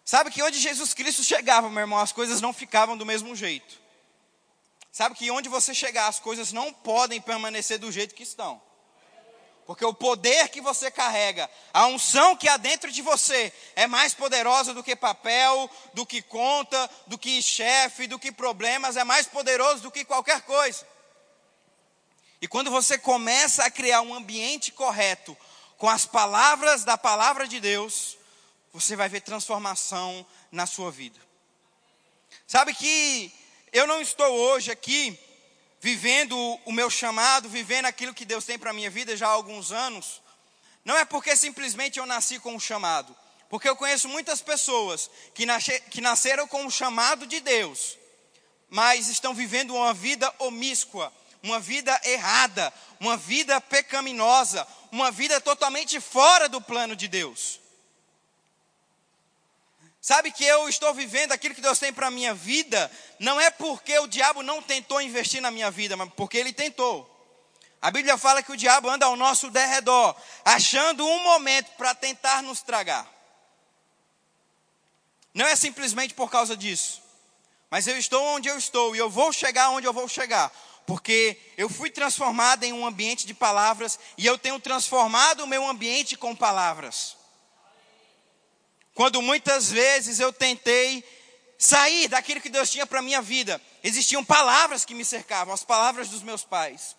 Sabe 0.04 0.30
que 0.30 0.44
onde 0.44 0.60
Jesus 0.60 0.94
Cristo 0.94 1.24
chegava, 1.24 1.70
meu 1.70 1.80
irmão, 1.80 2.00
as 2.00 2.12
coisas 2.12 2.42
não 2.42 2.52
ficavam 2.52 2.98
do 2.98 3.06
mesmo 3.06 3.34
jeito. 3.34 3.80
Sabe 4.92 5.16
que 5.16 5.32
onde 5.32 5.48
você 5.48 5.74
chegar, 5.74 6.08
as 6.08 6.20
coisas 6.20 6.52
não 6.52 6.74
podem 6.74 7.22
permanecer 7.22 7.80
do 7.80 7.90
jeito 7.90 8.14
que 8.14 8.24
estão. 8.24 8.62
Porque 9.66 9.86
o 9.86 9.94
poder 9.94 10.50
que 10.50 10.60
você 10.60 10.92
carrega, 10.92 11.50
a 11.74 11.86
unção 11.86 12.36
que 12.36 12.50
há 12.50 12.58
dentro 12.58 12.92
de 12.92 13.02
você, 13.02 13.54
é 13.74 13.88
mais 13.88 14.14
poderosa 14.14 14.74
do 14.74 14.84
que 14.84 14.98
papel, 14.98 15.72
do 15.94 16.06
que 16.06 16.22
conta, 16.22 16.90
do 17.08 17.18
que 17.18 17.42
chefe, 17.42 18.06
do 18.06 18.20
que 18.20 18.34
problemas, 18.34 18.98
é 18.98 19.06
mais 19.06 19.28
poderoso 19.28 19.84
do 19.84 19.92
que 19.92 20.04
qualquer 20.04 20.42
coisa. 20.42 20.86
E 22.42 22.48
quando 22.48 22.72
você 22.72 22.98
começa 22.98 23.64
a 23.64 23.72
criar 23.72 24.02
um 24.02 24.14
ambiente 24.14 24.72
correto, 24.72 25.38
com 25.78 25.90
as 25.90 26.06
palavras 26.06 26.84
da 26.84 26.98
palavra 26.98 27.48
de 27.48 27.60
Deus, 27.60 28.18
você 28.74 28.96
vai 28.96 29.10
ver 29.10 29.22
transformação 29.22 30.26
na 30.52 30.66
sua 30.66 30.92
vida. 30.92 31.20
Sabe 32.48 32.74
que 32.74 33.32
eu 33.72 33.88
não 33.88 34.02
estou 34.02 34.28
hoje 34.28 34.72
aqui 34.72 35.18
vivendo 35.80 36.38
o 36.66 36.72
meu 36.72 36.90
chamado, 36.90 37.48
vivendo 37.48 37.86
aquilo 37.86 38.14
que 38.14 38.26
Deus 38.26 38.46
tem 38.46 38.60
para 38.60 38.72
a 38.72 38.74
minha 38.74 38.90
vida 38.90 39.16
já 39.16 39.28
há 39.28 39.32
alguns 39.32 39.72
anos, 39.72 40.22
não 40.84 40.98
é 40.98 41.06
porque 41.06 41.36
simplesmente 41.36 42.00
eu 42.00 42.06
nasci 42.06 42.40
com 42.40 42.54
um 42.54 42.60
chamado, 42.60 43.16
porque 43.50 43.70
eu 43.70 43.76
conheço 43.76 44.10
muitas 44.10 44.42
pessoas 44.42 45.10
que, 45.34 45.46
nasce, 45.46 45.80
que 45.90 46.02
nasceram 46.02 46.48
com 46.48 46.64
um 46.64 46.70
chamado 46.70 47.26
de 47.26 47.40
Deus, 47.40 47.98
mas 48.70 49.08
estão 49.08 49.34
vivendo 49.34 49.76
uma 49.76 49.94
vida 49.94 50.34
omíscua, 50.40 51.14
uma 51.42 51.60
vida 51.60 52.00
errada, 52.04 52.74
uma 53.00 53.16
vida 53.18 53.60
pecaminosa, 53.62 54.68
uma 54.92 55.12
vida 55.12 55.40
totalmente 55.40 56.00
fora 56.00 56.50
do 56.50 56.62
plano 56.62 56.96
de 56.96 57.08
Deus. 57.08 57.60
Sabe 60.02 60.32
que 60.32 60.46
eu 60.46 60.70
estou 60.70 60.94
vivendo 60.94 61.34
aquilo 61.34 61.54
que 61.54 61.62
Deus 61.62 61.78
tem 61.78 61.92
para 61.92 62.08
a 62.08 62.12
minha 62.12 62.34
vida, 62.34 62.90
não 63.20 63.40
é 63.40 63.50
porque 63.50 63.98
o 64.00 64.08
diabo 64.08 64.42
não 64.42 64.62
tentou 64.62 65.02
investir 65.02 65.42
na 65.42 65.52
minha 65.52 65.70
vida, 65.70 65.98
mas 65.98 66.10
porque 66.16 66.38
ele 66.38 66.54
tentou. 66.54 67.08
A 67.82 67.92
Bíblia 67.92 68.18
fala 68.18 68.44
que 68.44 68.52
o 68.52 68.58
diabo 68.58 68.90
anda 68.90 69.06
ao 69.06 69.16
nosso 69.16 69.50
derredor, 69.50 70.16
achando 70.44 71.06
um 71.06 71.24
momento 71.24 71.72
para 71.78 71.94
tentar 71.94 72.42
nos 72.42 72.62
tragar. 72.62 73.08
Não 75.34 75.46
é 75.46 75.56
simplesmente 75.56 76.14
por 76.14 76.30
causa 76.30 76.58
disso, 76.58 77.02
mas 77.70 77.88
eu 77.88 77.98
estou 77.98 78.24
onde 78.36 78.50
eu 78.50 78.58
estou 78.58 78.96
e 78.96 79.00
eu 79.00 79.10
vou 79.10 79.32
chegar 79.32 79.70
onde 79.70 79.86
eu 79.86 79.94
vou 79.94 80.08
chegar, 80.08 80.52
porque 80.86 81.38
eu 81.58 81.70
fui 81.70 81.90
transformado 81.90 82.64
em 82.64 82.74
um 82.74 82.86
ambiente 82.86 83.26
de 83.28 83.34
palavras 83.34 84.00
e 84.18 84.26
eu 84.26 84.38
tenho 84.38 84.60
transformado 84.60 85.42
o 85.42 85.48
meu 85.48 85.68
ambiente 85.68 86.18
com 86.18 86.36
palavras. 86.36 87.16
Quando 88.94 89.22
muitas 89.22 89.72
vezes 89.72 90.20
eu 90.20 90.34
tentei 90.34 91.04
sair 91.58 92.08
daquilo 92.08 92.42
que 92.42 92.50
Deus 92.50 92.70
tinha 92.70 92.86
para 92.86 93.02
minha 93.02 93.22
vida, 93.22 93.62
existiam 93.84 94.24
palavras 94.24 94.84
que 94.84 94.94
me 94.94 95.06
cercavam, 95.06 95.54
as 95.54 95.64
palavras 95.64 96.10
dos 96.10 96.24
meus 96.24 96.44
pais, 96.44 96.96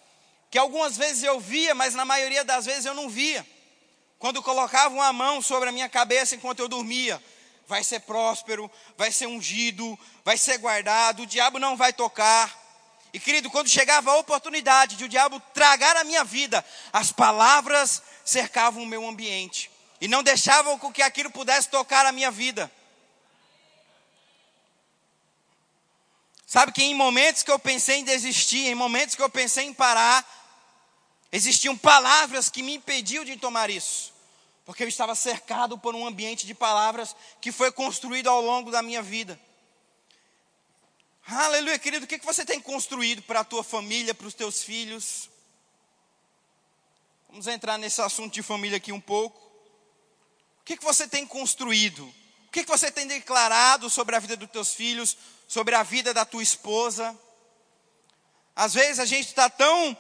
que 0.51 0.59
algumas 0.59 0.97
vezes 0.97 1.23
eu 1.23 1.39
via, 1.41 1.75
mas 1.75 1.95
na 1.95 2.05
maioria 2.05 2.45
das 2.45 2.67
vezes 2.67 2.85
eu 2.85 2.95
não 2.95 3.09
via. 3.09 3.47
Quando 4.19 4.43
colocavam 4.43 5.01
a 5.01 5.13
mão 5.13 5.41
sobre 5.41 5.71
a 5.71 5.73
minha 5.73 5.89
cabeça 5.89 6.35
enquanto 6.35 6.61
eu 6.61 6.69
dormia, 6.69 7.23
vai 7.67 7.83
ser 7.85 8.01
próspero, 8.01 8.71
vai 8.99 9.13
ser 9.13 9.27
ungido, 9.27 9.99
vai 10.25 10.37
ser 10.37 10.59
guardado, 10.59 11.23
o 11.23 11.27
diabo 11.27 11.59
não 11.59 11.77
vai 11.77 11.93
tocar. 11.93 12.60
E 13.12 13.19
querido, 13.19 13.50
quando 13.50 13.69
chegava 13.69 14.11
a 14.11 14.17
oportunidade 14.19 14.97
de 14.97 15.05
o 15.05 15.09
diabo 15.09 15.40
tragar 15.52 15.97
a 15.97 16.05
minha 16.05 16.23
vida, 16.23 16.64
as 16.93 17.11
palavras 17.11 18.02
cercavam 18.25 18.83
o 18.83 18.87
meu 18.87 19.07
ambiente 19.07 19.71
e 20.00 20.07
não 20.07 20.23
deixavam 20.23 20.79
com 20.79 20.93
que 20.93 21.02
aquilo 21.02 21.31
pudesse 21.31 21.69
tocar 21.69 22.07
a 22.07 22.12
minha 22.12 22.31
vida. 22.31 22.71
Sabe 26.47 26.73
que 26.73 26.83
em 26.83 26.95
momentos 26.95 27.43
que 27.43 27.50
eu 27.50 27.59
pensei 27.59 27.99
em 27.99 28.05
desistir, 28.05 28.67
em 28.67 28.75
momentos 28.75 29.14
que 29.14 29.23
eu 29.23 29.31
pensei 29.31 29.67
em 29.67 29.75
parar, 29.75 30.25
existiam 31.31 31.76
palavras 31.76 32.49
que 32.49 32.62
me 32.62 32.75
impediam 32.75 33.25
de 33.25 33.37
tomar 33.37 33.71
isso. 33.71 34.12
Porque 34.64 34.83
eu 34.83 34.88
estava 34.88 35.14
cercado 35.14 35.79
por 35.79 35.95
um 35.95 36.07
ambiente 36.07 36.47
de 36.47 36.55
palavras 36.55 37.14
que 37.40 37.52
foi 37.52 37.71
construído 37.71 38.29
ao 38.29 38.40
longo 38.40 38.71
da 38.71 38.83
minha 38.83 39.02
vida. 39.02 39.38
Aleluia, 41.33 41.79
querido, 41.79 42.07
o 42.07 42.09
que 42.09 42.19
você 42.19 42.45
tem 42.45 42.61
construído 42.61 43.23
para 43.23 43.41
a 43.41 43.45
tua 43.45 43.63
família, 43.63 44.13
para 44.13 44.27
os 44.27 44.35
teus 44.35 44.65
filhos? 44.65 45.31
Vamos 47.29 47.47
entrar 47.47 47.79
nesse 47.79 48.03
assunto 48.03 48.35
de 48.35 48.43
família 48.43 48.79
aqui 48.79 48.91
um 48.91 49.01
pouco. 49.01 49.39
O 50.61 50.65
que, 50.65 50.77
você 50.81 51.07
tem 51.07 51.25
construído? 51.25 52.05
O 52.49 52.51
que, 52.51 52.65
que 52.65 52.69
você 52.69 52.91
tem 52.91 53.07
declarado 53.07 53.89
sobre 53.89 54.17
a 54.17 54.19
vida 54.19 54.37
dos 54.37 54.51
teus 54.51 54.75
filhos, 54.75 55.17
sobre 55.47 55.77
a 55.77 55.85
vida 55.85 56.13
da 56.13 56.25
tua 56.25 56.43
esposa? 56.43 57.17
Às 58.57 58.75
vezes 58.75 58.99
a 58.99 59.05
gente 59.05 59.29
está 59.29 59.49
tão 59.49 59.97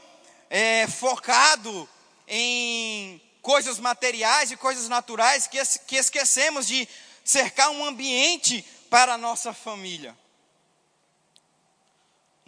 é, 0.48 0.88
focado 0.88 1.88
em 2.26 3.22
coisas 3.40 3.78
materiais 3.78 4.50
e 4.50 4.56
coisas 4.56 4.88
naturais 4.88 5.46
que, 5.46 5.64
que 5.86 5.94
esquecemos 5.94 6.66
de 6.66 6.88
cercar 7.24 7.70
um 7.70 7.84
ambiente 7.84 8.64
para 8.90 9.14
a 9.14 9.18
nossa 9.18 9.54
família. 9.54 10.18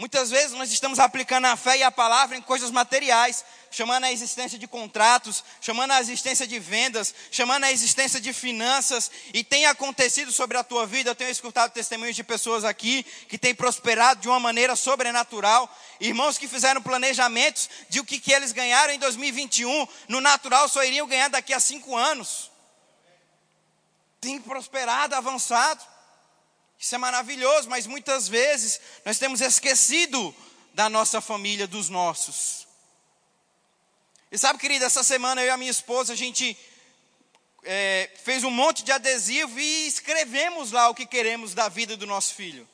Muitas 0.03 0.33
vezes 0.33 0.51
nós 0.51 0.73
estamos 0.73 0.99
aplicando 0.99 1.45
a 1.45 1.55
fé 1.55 1.79
e 1.79 1.83
a 1.85 1.93
palavra 1.93 2.37
em 2.37 2.43
coisas 2.43 2.73
materiais, 2.73 3.45
chamando 3.71 4.03
a 4.03 4.11
existência 4.11 4.59
de 4.59 4.67
contratos, 4.67 5.45
chamando 5.61 5.93
a 5.93 6.01
existência 6.01 6.45
de 6.45 6.59
vendas, 6.59 7.15
chamando 7.31 7.63
a 7.63 7.71
existência 7.71 8.21
de 8.21 8.33
finanças, 8.33 9.13
e 9.33 9.45
tem 9.45 9.65
acontecido 9.65 10.33
sobre 10.33 10.59
a 10.59 10.65
tua 10.65 10.89
vida. 10.89 11.11
Eu 11.11 11.15
tenho 11.15 11.31
escutado 11.31 11.71
testemunhos 11.71 12.17
de 12.17 12.25
pessoas 12.25 12.65
aqui 12.65 13.07
que 13.29 13.39
têm 13.39 13.55
prosperado 13.55 14.21
de 14.21 14.29
uma 14.29 14.41
maneira 14.41 14.75
sobrenatural, 14.75 15.73
irmãos 16.01 16.37
que 16.37 16.49
fizeram 16.49 16.83
planejamentos 16.83 17.71
de 17.89 18.01
o 18.01 18.05
que, 18.05 18.19
que 18.19 18.33
eles 18.33 18.51
ganharam 18.51 18.93
em 18.93 18.99
2021, 18.99 19.87
no 20.09 20.21
natural 20.21 20.69
só 20.69 20.83
iriam 20.83 21.07
ganhar 21.07 21.29
daqui 21.29 21.55
a 21.55 21.61
cinco 21.61 21.97
anos. 21.97 22.51
Tem 24.21 24.41
prosperado, 24.41 25.15
avançado. 25.15 25.92
Isso 26.83 26.97
é 26.97 26.99
maravilhoso, 26.99 27.71
mas 27.71 27.87
muitas 27.87 28.27
vezes 28.27 28.81
nós 29.05 29.17
temos 29.17 29.41
esquecido 29.41 30.35
da 30.75 30.89
nossa 30.89 31.21
família, 31.21 31.65
dos 31.65 31.89
nossos. 31.89 32.67
E 34.33 34.37
sabe, 34.37 34.59
querida, 34.59 34.87
essa 34.87 35.05
semana 35.05 35.41
eu 35.41 35.47
e 35.47 35.51
a 35.51 35.57
minha 35.57 35.71
esposa, 35.71 36.13
a 36.13 36.17
gente 36.17 36.59
é, 37.63 38.11
fez 38.25 38.43
um 38.43 38.51
monte 38.51 38.83
de 38.83 38.91
adesivo 38.91 39.61
e 39.61 39.87
escrevemos 39.87 40.73
lá 40.73 40.89
o 40.89 40.95
que 40.95 41.07
queremos 41.07 41.55
da 41.55 41.69
vida 41.69 41.97
do 41.97 42.05
nosso 42.05 42.35
filho. 42.35 42.69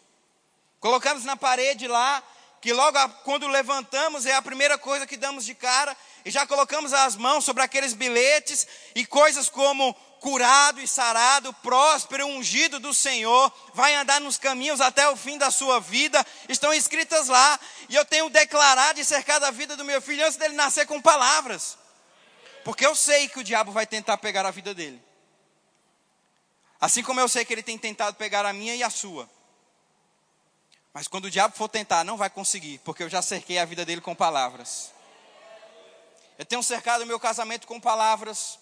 Colocamos 0.81 1.25
na 1.25 1.37
parede 1.37 1.87
lá, 1.87 2.23
que 2.63 2.73
logo 2.73 2.99
quando 3.25 3.47
levantamos 3.47 4.25
é 4.25 4.33
a 4.33 4.41
primeira 4.41 4.79
coisa 4.79 5.07
que 5.07 5.19
damos 5.19 5.45
de 5.45 5.55
cara, 5.55 5.95
e 6.25 6.31
já 6.31 6.47
colocamos 6.47 6.95
as 6.95 7.15
mãos 7.15 7.45
sobre 7.45 7.63
aqueles 7.63 7.93
bilhetes 7.93 8.67
e 8.95 9.05
coisas 9.05 9.51
como 9.51 9.95
curado 10.21 10.81
e 10.81 10.87
sarado, 10.89 11.53
próspero, 11.55 12.27
ungido 12.27 12.79
do 12.79 12.93
Senhor, 12.93 13.53
vai 13.75 13.95
andar 13.95 14.21
nos 14.21 14.37
caminhos 14.37 14.81
até 14.81 15.09
o 15.09 15.17
fim 15.17 15.39
da 15.39 15.51
sua 15.51 15.81
vida, 15.81 16.25
estão 16.49 16.73
escritas 16.73 17.29
lá, 17.29 17.59
e 17.89 17.95
eu 17.95 18.05
tenho 18.05 18.29
declarado 18.29 19.01
e 19.01 19.05
cercado 19.05 19.45
a 19.45 19.51
vida 19.51 19.77
do 19.77 19.85
meu 19.85 20.01
filho 20.01 20.25
antes 20.25 20.37
dele 20.37 20.55
nascer 20.55 20.87
com 20.87 21.01
palavras, 21.01 21.79
porque 22.65 22.87
eu 22.87 22.95
sei 22.95 23.29
que 23.29 23.41
o 23.41 23.45
diabo 23.45 23.73
vai 23.73 23.87
tentar 23.87 24.19
pegar 24.19 24.45
a 24.45 24.51
vida 24.51 24.75
dele. 24.75 25.03
Assim 26.81 27.03
como 27.03 27.21
eu 27.21 27.29
sei 27.29 27.45
que 27.45 27.53
ele 27.53 27.63
tem 27.63 27.77
tentado 27.77 28.17
pegar 28.17 28.47
a 28.47 28.53
minha 28.53 28.75
e 28.75 28.83
a 28.83 28.91
sua. 28.91 29.29
Mas 30.93 31.09
quando 31.09 31.27
o 31.27 31.31
diabo 31.31 31.57
for 31.57 31.69
tentar, 31.69 32.05
não 32.05 32.17
vai 32.17 32.31
conseguir, 32.31 32.79
porque 32.79 33.03
eu 33.03 33.09
já 33.09 33.21
cerquei 33.21 33.59
a 33.59 33.65
vida 33.65 33.85
dele 33.85 34.01
com 34.01 34.15
palavras. 34.15 34.93
Eu 36.39 36.45
tenho 36.45 36.63
cercado 36.63 37.03
o 37.03 37.07
meu 37.07 37.19
casamento 37.19 37.67
com 37.67 37.81
palavras. 37.81 38.59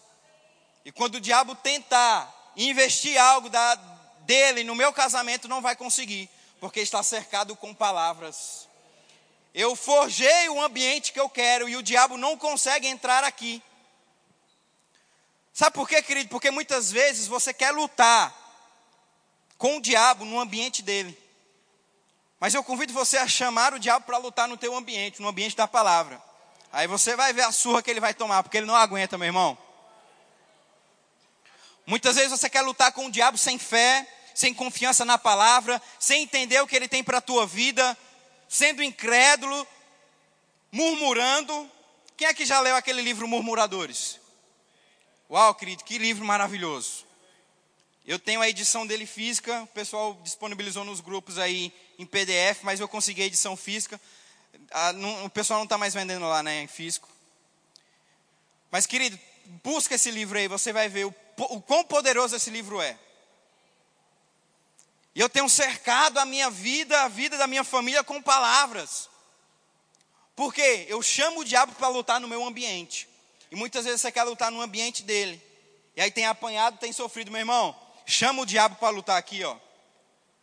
E 0.86 0.92
quando 0.92 1.16
o 1.16 1.20
diabo 1.20 1.56
tentar 1.56 2.32
investir 2.54 3.20
algo 3.20 3.50
da, 3.50 3.74
dele 4.20 4.62
no 4.62 4.76
meu 4.76 4.92
casamento, 4.92 5.48
não 5.48 5.60
vai 5.60 5.74
conseguir, 5.74 6.30
porque 6.60 6.78
está 6.78 7.02
cercado 7.02 7.56
com 7.56 7.74
palavras. 7.74 8.68
Eu 9.52 9.74
forjei 9.74 10.48
o 10.48 10.62
ambiente 10.62 11.12
que 11.12 11.18
eu 11.18 11.28
quero 11.28 11.68
e 11.68 11.74
o 11.74 11.82
diabo 11.82 12.16
não 12.16 12.38
consegue 12.38 12.86
entrar 12.86 13.24
aqui. 13.24 13.60
Sabe 15.52 15.74
por 15.74 15.88
quê, 15.88 16.00
querido? 16.00 16.28
Porque 16.28 16.52
muitas 16.52 16.92
vezes 16.92 17.26
você 17.26 17.52
quer 17.52 17.72
lutar 17.72 18.32
com 19.58 19.78
o 19.78 19.82
diabo 19.82 20.24
no 20.24 20.38
ambiente 20.38 20.82
dele. 20.82 21.18
Mas 22.38 22.54
eu 22.54 22.62
convido 22.62 22.92
você 22.92 23.18
a 23.18 23.26
chamar 23.26 23.74
o 23.74 23.80
diabo 23.80 24.06
para 24.06 24.18
lutar 24.18 24.46
no 24.46 24.56
teu 24.56 24.72
ambiente, 24.76 25.20
no 25.20 25.26
ambiente 25.26 25.56
da 25.56 25.66
palavra. 25.66 26.22
Aí 26.72 26.86
você 26.86 27.16
vai 27.16 27.32
ver 27.32 27.42
a 27.42 27.50
surra 27.50 27.82
que 27.82 27.90
ele 27.90 27.98
vai 27.98 28.14
tomar, 28.14 28.44
porque 28.44 28.58
ele 28.58 28.66
não 28.66 28.76
aguenta, 28.76 29.18
meu 29.18 29.26
irmão. 29.26 29.65
Muitas 31.86 32.16
vezes 32.16 32.32
você 32.32 32.50
quer 32.50 32.62
lutar 32.62 32.90
com 32.92 33.06
o 33.06 33.10
diabo 33.10 33.38
sem 33.38 33.58
fé, 33.58 34.06
sem 34.34 34.52
confiança 34.52 35.04
na 35.04 35.16
palavra, 35.16 35.80
sem 36.00 36.24
entender 36.24 36.60
o 36.60 36.66
que 36.66 36.74
ele 36.74 36.88
tem 36.88 37.02
para 37.02 37.18
a 37.18 37.22
tua 37.22 37.46
vida, 37.46 37.96
sendo 38.48 38.82
incrédulo, 38.82 39.66
murmurando. 40.72 41.70
Quem 42.16 42.26
é 42.26 42.34
que 42.34 42.44
já 42.44 42.60
leu 42.60 42.74
aquele 42.74 43.00
livro 43.00 43.28
Murmuradores? 43.28 44.18
Uau, 45.30 45.54
querido, 45.54 45.84
que 45.84 45.96
livro 45.96 46.24
maravilhoso. 46.24 47.06
Eu 48.04 48.18
tenho 48.18 48.40
a 48.40 48.48
edição 48.48 48.86
dele 48.86 49.06
física, 49.06 49.62
o 49.62 49.66
pessoal 49.68 50.14
disponibilizou 50.22 50.84
nos 50.84 51.00
grupos 51.00 51.38
aí 51.38 51.72
em 51.98 52.06
PDF, 52.06 52.62
mas 52.62 52.78
eu 52.78 52.86
consegui 52.86 53.22
a 53.22 53.26
edição 53.26 53.56
física. 53.56 54.00
Ah, 54.70 54.92
não, 54.92 55.24
o 55.24 55.30
pessoal 55.30 55.58
não 55.58 55.64
está 55.64 55.78
mais 55.78 55.94
vendendo 55.94 56.26
lá, 56.28 56.42
né, 56.42 56.62
em 56.62 56.68
físico. 56.68 57.08
Mas, 58.70 58.86
querido, 58.86 59.18
busca 59.64 59.94
esse 59.94 60.10
livro 60.10 60.38
aí, 60.38 60.46
você 60.46 60.72
vai 60.72 60.88
ver 60.88 61.06
o, 61.06 61.14
o 61.36 61.60
quão 61.60 61.84
poderoso 61.84 62.36
esse 62.36 62.50
livro 62.50 62.80
é. 62.80 62.98
E 65.14 65.20
eu 65.20 65.28
tenho 65.28 65.48
cercado 65.48 66.18
a 66.18 66.26
minha 66.26 66.50
vida, 66.50 67.02
a 67.02 67.08
vida 67.08 67.38
da 67.38 67.46
minha 67.46 67.64
família 67.64 68.04
com 68.04 68.20
palavras. 68.20 69.08
Porque 70.34 70.84
eu 70.88 71.02
chamo 71.02 71.40
o 71.40 71.44
diabo 71.44 71.74
para 71.74 71.88
lutar 71.88 72.20
no 72.20 72.28
meu 72.28 72.44
ambiente. 72.44 73.08
E 73.50 73.56
muitas 73.56 73.86
vezes 73.86 74.02
você 74.02 74.12
quer 74.12 74.24
lutar 74.24 74.52
no 74.52 74.60
ambiente 74.60 75.02
dele. 75.02 75.42
E 75.96 76.02
aí 76.02 76.10
tem 76.10 76.26
apanhado, 76.26 76.78
tem 76.78 76.92
sofrido, 76.92 77.30
meu 77.30 77.40
irmão. 77.40 77.74
Chama 78.04 78.42
o 78.42 78.46
diabo 78.46 78.76
para 78.76 78.90
lutar 78.90 79.16
aqui, 79.16 79.42
ó. 79.42 79.56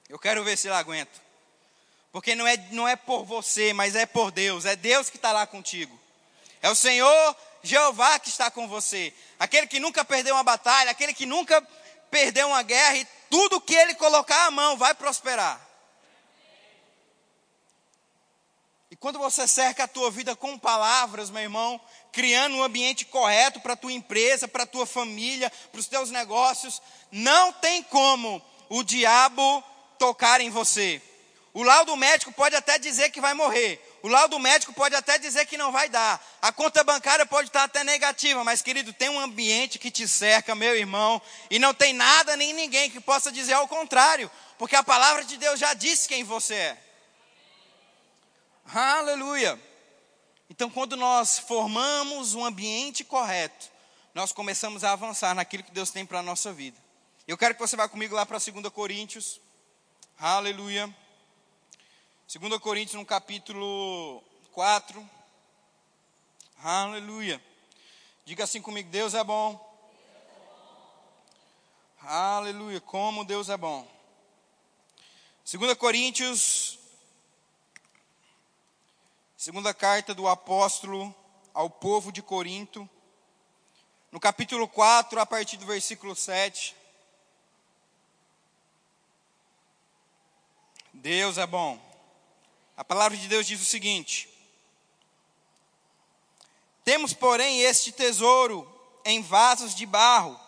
Eu 0.10 0.18
quero 0.18 0.44
ver 0.44 0.58
se 0.58 0.68
ele 0.68 0.76
aguenta. 0.76 1.22
Porque 2.12 2.34
não 2.34 2.48
é, 2.48 2.58
não 2.72 2.88
é 2.88 2.96
por 2.96 3.24
você, 3.24 3.74
mas 3.74 3.96
é 3.96 4.08
por 4.08 4.32
Deus. 4.32 4.66
É 4.66 4.76
Deus 4.76 5.10
que 5.10 5.18
está 5.18 5.32
lá 5.32 5.46
contigo. 5.46 6.00
É 6.62 6.70
o 6.70 6.76
Senhor 6.76 7.36
Jeová 7.64 8.20
que 8.20 8.28
está 8.28 8.52
com 8.52 8.68
você. 8.68 9.14
Aquele 9.40 9.66
que 9.66 9.80
nunca 9.80 10.04
perdeu 10.04 10.36
uma 10.36 10.44
batalha, 10.44 10.92
aquele 10.92 11.14
que 11.14 11.26
nunca 11.26 11.62
perdeu 12.12 12.50
uma 12.50 12.62
guerra 12.62 12.98
e 12.98 13.08
tudo 13.30 13.62
que 13.62 13.74
ele 13.74 13.96
colocar 13.96 14.46
a 14.46 14.52
mão 14.52 14.78
vai 14.78 14.94
prosperar. 14.94 15.60
E 18.92 18.96
quando 18.96 19.18
você 19.18 19.48
cerca 19.48 19.86
a 19.86 19.88
tua 19.88 20.12
vida 20.12 20.36
com 20.36 20.60
palavras, 20.60 21.32
meu 21.32 21.42
irmão, 21.42 21.82
criando 22.12 22.58
um 22.58 22.64
ambiente 22.64 23.06
correto 23.06 23.60
para 23.60 23.74
a 23.74 23.78
tua 23.78 23.92
empresa, 23.92 24.48
para 24.48 24.64
a 24.64 24.68
tua 24.68 24.86
família, 24.86 25.52
para 25.72 25.80
os 25.80 25.88
teus 25.88 26.12
negócios, 26.12 26.80
não 27.12 27.52
tem 27.54 27.82
como 27.82 28.40
o 28.70 28.84
diabo 28.84 29.64
tocar 29.98 30.42
em 30.42 30.52
você. 30.52 31.02
O 31.54 31.64
laudo 31.64 31.96
médico 31.96 32.32
pode 32.34 32.56
até 32.56 32.78
dizer 32.78 33.10
que 33.10 33.22
vai 33.22 33.34
morrer. 33.34 33.82
O 34.04 34.10
laudo 34.10 34.38
médico 34.38 34.74
pode 34.74 34.94
até 34.96 35.18
dizer 35.18 35.46
que 35.46 35.56
não 35.56 35.72
vai 35.72 35.88
dar. 35.88 36.22
A 36.42 36.52
conta 36.52 36.84
bancária 36.84 37.26
pode 37.26 37.48
estar 37.48 37.64
até 37.64 37.86
negativa, 37.86 38.44
mas 38.44 38.62
querido, 38.62 38.92
tem 38.92 39.08
um 39.08 39.18
ambiente 39.18 39.80
que 39.80 39.90
te 39.90 40.06
cerca, 40.10 40.54
meu 40.54 40.76
irmão, 40.76 41.22
e 41.50 41.58
não 41.58 41.74
tem 41.74 41.94
nada 41.94 42.36
nem 42.36 42.52
ninguém 42.52 42.92
que 42.92 43.00
possa 43.00 43.32
dizer 43.32 43.54
ao 43.54 43.66
contrário, 43.66 44.30
porque 44.58 44.76
a 44.76 44.84
palavra 44.84 45.24
de 45.24 45.38
Deus 45.38 45.58
já 45.58 45.74
disse 45.74 46.10
quem 46.10 46.22
você 46.22 46.54
é. 46.54 46.78
Aleluia. 48.74 49.58
Então, 50.50 50.70
quando 50.70 50.98
nós 50.98 51.40
formamos 51.40 52.36
um 52.36 52.44
ambiente 52.44 53.06
correto, 53.06 53.72
nós 54.14 54.34
começamos 54.34 54.84
a 54.84 54.92
avançar 54.92 55.34
naquilo 55.34 55.64
que 55.64 55.72
Deus 55.72 55.92
tem 55.92 56.06
para 56.06 56.20
a 56.20 56.24
nossa 56.24 56.52
vida. 56.52 56.78
Eu 57.26 57.38
quero 57.38 57.56
que 57.56 57.62
você 57.62 57.78
vá 57.78 57.88
comigo 57.88 58.14
lá 58.14 58.26
para 58.26 58.38
2 58.38 58.68
Coríntios. 58.68 59.40
Aleluia. 60.20 60.94
2 62.40 62.58
Coríntios, 62.58 62.96
no 62.96 63.06
capítulo 63.06 64.24
4. 64.54 65.08
Aleluia. 66.64 67.40
Diga 68.26 68.46
assim 68.46 68.60
comigo: 68.60 68.90
Deus 68.90 69.14
é 69.14 69.24
bom. 69.24 69.62
Aleluia. 72.02 72.82
Como 72.82 73.24
Deus 73.24 73.50
é 73.50 73.56
bom. 73.56 73.88
2 75.46 75.78
Coríntios, 75.78 76.80
segunda 79.38 79.72
carta 79.72 80.16
do 80.16 80.28
apóstolo 80.28 81.14
ao 81.54 81.70
povo 81.70 82.12
de 82.12 82.24
Corinto, 82.24 82.90
no 84.12 84.20
capítulo 84.20 84.68
4, 84.68 85.20
a 85.20 85.26
partir 85.26 85.58
do 85.58 85.68
versículo 85.68 86.16
7. 86.16 86.76
Deus 90.92 91.38
é 91.38 91.46
bom. 91.46 91.93
A 92.76 92.84
palavra 92.84 93.18
de 93.18 93.28
Deus 93.28 93.46
diz 93.46 93.62
o 93.62 93.66
seguinte: 93.66 94.28
Temos, 96.84 97.14
porém, 97.14 97.62
este 97.62 97.92
tesouro 97.92 98.68
em 99.06 99.22
vasos 99.22 99.76
de 99.76 99.86
barro, 99.86 100.40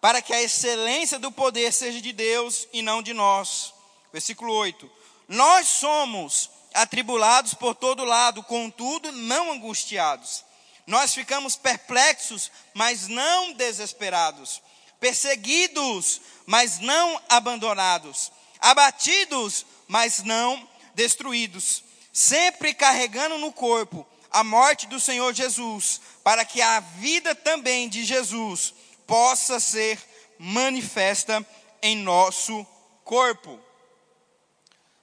para 0.00 0.22
que 0.22 0.32
a 0.32 0.42
excelência 0.42 1.18
do 1.18 1.32
poder 1.32 1.72
seja 1.72 2.00
de 2.00 2.12
Deus 2.12 2.68
e 2.72 2.82
não 2.82 3.02
de 3.02 3.12
nós. 3.12 3.74
Versículo 4.12 4.52
8: 4.52 4.90
Nós 5.28 5.66
somos 5.66 6.50
atribulados 6.72 7.54
por 7.54 7.74
todo 7.74 8.04
lado, 8.04 8.42
contudo 8.42 9.10
não 9.12 9.52
angustiados. 9.52 10.44
Nós 10.86 11.14
ficamos 11.14 11.56
perplexos, 11.56 12.50
mas 12.74 13.08
não 13.08 13.52
desesperados. 13.52 14.62
Perseguidos, 15.00 16.20
mas 16.46 16.78
não 16.78 17.20
abandonados. 17.28 18.30
Abatidos, 18.60 19.64
mas 19.88 20.22
não 20.22 20.68
destruídos, 20.94 21.82
sempre 22.12 22.72
carregando 22.72 23.38
no 23.38 23.52
corpo 23.52 24.06
a 24.30 24.42
morte 24.42 24.86
do 24.86 24.98
Senhor 24.98 25.32
Jesus, 25.32 26.00
para 26.22 26.44
que 26.44 26.60
a 26.60 26.80
vida 26.80 27.34
também 27.34 27.88
de 27.88 28.04
Jesus 28.04 28.74
possa 29.06 29.60
ser 29.60 29.96
manifesta 30.38 31.46
em 31.80 31.96
nosso 31.96 32.66
corpo. 33.04 33.60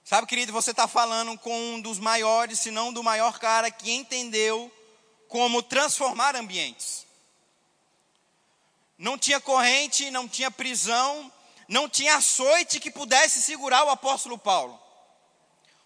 Sabe, 0.04 0.28
querido, 0.28 0.52
você 0.52 0.72
está 0.72 0.88
falando 0.88 1.38
com 1.38 1.58
um 1.76 1.80
dos 1.80 1.98
maiores, 1.98 2.60
se 2.60 2.72
não 2.72 2.92
do 2.92 3.02
maior 3.02 3.40
cara 3.40 3.72
que 3.72 3.92
entendeu 3.92 4.70
como 5.30 5.64
transformar 5.64 6.36
ambientes. 6.36 7.06
Não 8.98 9.18
tinha 9.18 9.40
corrente, 9.40 10.12
não 10.12 10.28
tinha 10.28 10.52
prisão, 10.52 11.32
não 11.70 11.88
tinha 11.88 12.18
açoite 12.18 12.82
que 12.82 12.92
pudesse 12.92 13.42
segurar 13.42 13.86
o 13.86 13.90
apóstolo 13.90 14.38
Paulo 14.38 14.78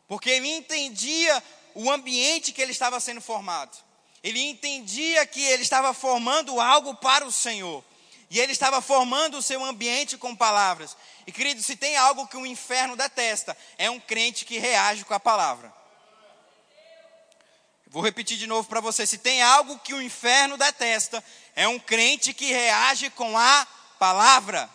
porque 0.08 0.30
ele 0.30 0.50
entendia 0.50 1.44
o 1.74 1.91
ambiente 1.91 2.52
que 2.52 2.62
ele 2.62 2.72
estava 2.72 3.00
sendo 3.00 3.22
formado. 3.22 3.78
Ele 4.24 4.41
entendia 4.41 5.26
que 5.26 5.41
ele 5.41 5.62
estava 5.62 5.94
formando 5.94 6.60
algo 6.60 6.96
para 6.96 7.26
o 7.26 7.32
Senhor. 7.32 7.84
E 8.30 8.39
ele 8.39 8.52
estava 8.52 8.82
formando 8.82 9.38
o 9.38 9.41
seu 9.41 9.63
ambiente 9.63 10.18
com 10.18 10.36
palavras. 10.36 10.98
E 11.28 11.32
querido, 11.32 11.62
se 11.62 11.76
tem 11.76 11.96
algo 11.96 12.28
que 12.28 12.38
o 12.38 12.46
inferno 12.46 12.96
detesta, 12.96 13.56
é 13.78 13.89
um 13.89 14.00
crente 14.00 14.44
que 14.44 14.58
reage 14.58 15.06
com 15.06 15.13
a 15.13 15.20
palavra. 15.20 15.72
Vou 17.88 18.04
repetir 18.04 18.38
de 18.38 18.48
novo 18.48 18.68
para 18.68 18.82
você: 18.82 19.06
se 19.06 19.18
tem 19.18 19.41
algo 19.41 19.80
que 19.80 19.94
o 19.94 20.02
inferno 20.02 20.58
detesta, 20.58 21.24
é 21.56 21.68
um 21.68 21.80
crente 21.80 22.34
que 22.34 22.52
reage 22.52 23.10
com 23.12 23.38
a 23.38 23.68
palavra. 24.00 24.70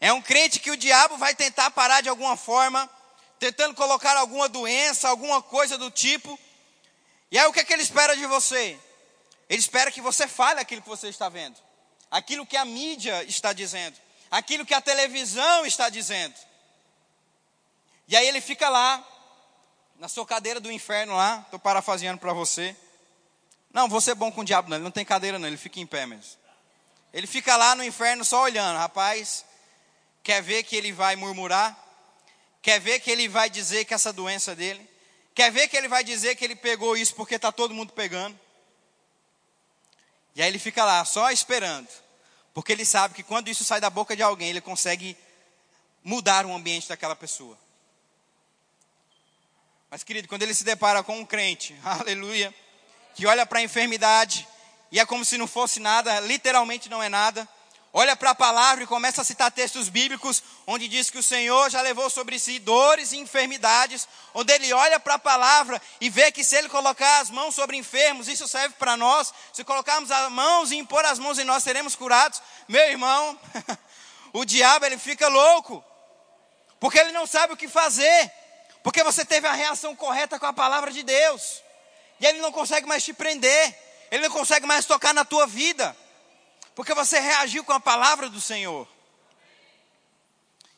É 0.00 0.12
um 0.12 0.22
crente 0.22 0.60
que 0.60 0.70
o 0.70 0.76
diabo 0.76 1.16
vai 1.16 1.34
tentar 1.34 1.70
parar 1.70 2.00
de 2.00 2.08
alguma 2.08 2.36
forma, 2.36 2.88
tentando 3.38 3.74
colocar 3.74 4.16
alguma 4.16 4.48
doença, 4.48 5.08
alguma 5.08 5.42
coisa 5.42 5.76
do 5.76 5.90
tipo. 5.90 6.38
E 7.30 7.38
aí 7.38 7.46
o 7.46 7.52
que, 7.52 7.60
é 7.60 7.64
que 7.64 7.72
ele 7.72 7.82
espera 7.82 8.16
de 8.16 8.26
você? 8.26 8.78
Ele 9.48 9.58
espera 9.58 9.90
que 9.90 10.00
você 10.00 10.28
fale 10.28 10.60
aquilo 10.60 10.82
que 10.82 10.88
você 10.88 11.08
está 11.08 11.28
vendo, 11.28 11.56
aquilo 12.10 12.46
que 12.46 12.56
a 12.56 12.64
mídia 12.64 13.24
está 13.24 13.52
dizendo, 13.52 13.96
aquilo 14.30 14.64
que 14.64 14.74
a 14.74 14.80
televisão 14.80 15.66
está 15.66 15.88
dizendo. 15.88 16.34
E 18.06 18.16
aí 18.16 18.26
ele 18.26 18.40
fica 18.40 18.68
lá, 18.68 19.04
na 19.98 20.08
sua 20.08 20.24
cadeira 20.24 20.60
do 20.60 20.70
inferno 20.70 21.16
lá, 21.16 21.42
estou 21.44 21.58
parafraseando 21.58 22.20
para 22.20 22.32
você. 22.32 22.76
Não, 23.72 23.88
você 23.88 24.12
é 24.12 24.14
bom 24.14 24.30
com 24.30 24.42
o 24.42 24.44
diabo, 24.44 24.70
não, 24.70 24.76
ele 24.76 24.84
não 24.84 24.90
tem 24.90 25.04
cadeira 25.04 25.38
não, 25.38 25.48
ele 25.48 25.56
fica 25.56 25.80
em 25.80 25.86
pé 25.86 26.06
mesmo. 26.06 26.38
Ele 27.12 27.26
fica 27.26 27.56
lá 27.56 27.74
no 27.74 27.82
inferno 27.82 28.24
só 28.24 28.42
olhando, 28.42 28.78
rapaz. 28.78 29.44
Quer 30.28 30.42
ver 30.42 30.62
que 30.62 30.76
ele 30.76 30.92
vai 30.92 31.16
murmurar? 31.16 31.74
Quer 32.60 32.78
ver 32.78 33.00
que 33.00 33.10
ele 33.10 33.26
vai 33.28 33.48
dizer 33.48 33.86
que 33.86 33.94
essa 33.94 34.12
doença 34.12 34.52
é 34.52 34.54
dele? 34.54 34.90
Quer 35.34 35.50
ver 35.50 35.68
que 35.68 35.74
ele 35.74 35.88
vai 35.88 36.04
dizer 36.04 36.36
que 36.36 36.44
ele 36.44 36.54
pegou 36.54 36.94
isso 36.98 37.14
porque 37.14 37.36
está 37.36 37.50
todo 37.50 37.72
mundo 37.72 37.94
pegando? 37.94 38.38
E 40.36 40.42
aí 40.42 40.48
ele 40.48 40.58
fica 40.58 40.84
lá 40.84 41.02
só 41.06 41.30
esperando, 41.30 41.88
porque 42.52 42.72
ele 42.72 42.84
sabe 42.84 43.14
que 43.14 43.22
quando 43.22 43.48
isso 43.48 43.64
sai 43.64 43.80
da 43.80 43.88
boca 43.88 44.14
de 44.14 44.22
alguém, 44.22 44.50
ele 44.50 44.60
consegue 44.60 45.16
mudar 46.04 46.44
o 46.44 46.54
ambiente 46.54 46.90
daquela 46.90 47.16
pessoa. 47.16 47.58
Mas, 49.88 50.04
querido, 50.04 50.28
quando 50.28 50.42
ele 50.42 50.52
se 50.52 50.62
depara 50.62 51.02
com 51.02 51.18
um 51.18 51.24
crente, 51.24 51.74
aleluia, 51.82 52.54
que 53.14 53.26
olha 53.26 53.46
para 53.46 53.60
a 53.60 53.62
enfermidade 53.62 54.46
e 54.92 55.00
é 55.00 55.06
como 55.06 55.24
se 55.24 55.38
não 55.38 55.46
fosse 55.46 55.80
nada, 55.80 56.20
literalmente 56.20 56.90
não 56.90 57.02
é 57.02 57.08
nada, 57.08 57.48
olha 57.92 58.16
para 58.16 58.30
a 58.30 58.34
palavra 58.34 58.84
e 58.84 58.86
começa 58.86 59.22
a 59.22 59.24
citar 59.24 59.50
textos 59.50 59.88
bíblicos, 59.88 60.42
onde 60.66 60.88
diz 60.88 61.10
que 61.10 61.18
o 61.18 61.22
Senhor 61.22 61.70
já 61.70 61.80
levou 61.80 62.08
sobre 62.10 62.38
si 62.38 62.58
dores 62.58 63.12
e 63.12 63.18
enfermidades, 63.18 64.06
onde 64.34 64.52
ele 64.52 64.72
olha 64.72 65.00
para 65.00 65.14
a 65.14 65.18
palavra 65.18 65.80
e 66.00 66.10
vê 66.10 66.30
que 66.30 66.44
se 66.44 66.56
ele 66.56 66.68
colocar 66.68 67.20
as 67.20 67.30
mãos 67.30 67.54
sobre 67.54 67.76
enfermos, 67.76 68.28
isso 68.28 68.46
serve 68.46 68.74
para 68.78 68.96
nós, 68.96 69.32
se 69.52 69.64
colocarmos 69.64 70.10
as 70.10 70.30
mãos 70.30 70.70
e 70.70 70.76
impor 70.76 71.04
as 71.04 71.18
mãos 71.18 71.38
em 71.38 71.44
nós, 71.44 71.62
seremos 71.62 71.96
curados. 71.96 72.42
Meu 72.68 72.88
irmão, 72.88 73.38
o 74.32 74.44
diabo 74.44 74.86
ele 74.86 74.98
fica 74.98 75.28
louco, 75.28 75.84
porque 76.78 76.98
ele 76.98 77.12
não 77.12 77.26
sabe 77.26 77.52
o 77.52 77.56
que 77.56 77.68
fazer. 77.68 78.32
Porque 78.82 79.02
você 79.02 79.24
teve 79.24 79.46
a 79.46 79.52
reação 79.52 79.94
correta 79.94 80.38
com 80.38 80.46
a 80.46 80.52
palavra 80.52 80.90
de 80.90 81.02
Deus. 81.02 81.62
E 82.20 82.26
ele 82.26 82.40
não 82.40 82.52
consegue 82.52 82.86
mais 82.86 83.04
te 83.04 83.12
prender. 83.12 83.76
Ele 84.10 84.22
não 84.26 84.34
consegue 84.34 84.66
mais 84.66 84.86
tocar 84.86 85.12
na 85.12 85.24
tua 85.24 85.46
vida. 85.46 85.94
Porque 86.78 86.94
você 86.94 87.18
reagiu 87.18 87.64
com 87.64 87.72
a 87.72 87.80
palavra 87.80 88.28
do 88.30 88.40
Senhor. 88.40 88.86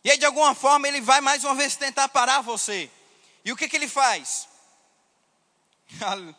E 0.02 0.10
aí, 0.10 0.16
de 0.16 0.24
alguma 0.24 0.54
forma, 0.54 0.88
ele 0.88 0.98
vai 0.98 1.20
mais 1.20 1.44
uma 1.44 1.54
vez 1.54 1.76
tentar 1.76 2.08
parar 2.08 2.40
você. 2.40 2.90
E 3.44 3.52
o 3.52 3.56
que, 3.56 3.68
que 3.68 3.76
ele 3.76 3.86
faz? 3.86 4.48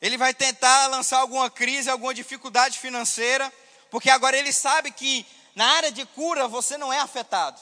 Ele 0.00 0.16
vai 0.16 0.32
tentar 0.32 0.86
lançar 0.86 1.18
alguma 1.18 1.50
crise, 1.50 1.90
alguma 1.90 2.14
dificuldade 2.14 2.78
financeira, 2.78 3.52
porque 3.90 4.08
agora 4.08 4.36
ele 4.36 4.52
sabe 4.52 4.92
que 4.92 5.26
na 5.56 5.66
área 5.72 5.90
de 5.90 6.06
cura 6.06 6.46
você 6.46 6.78
não 6.78 6.92
é 6.92 7.00
afetado. 7.00 7.60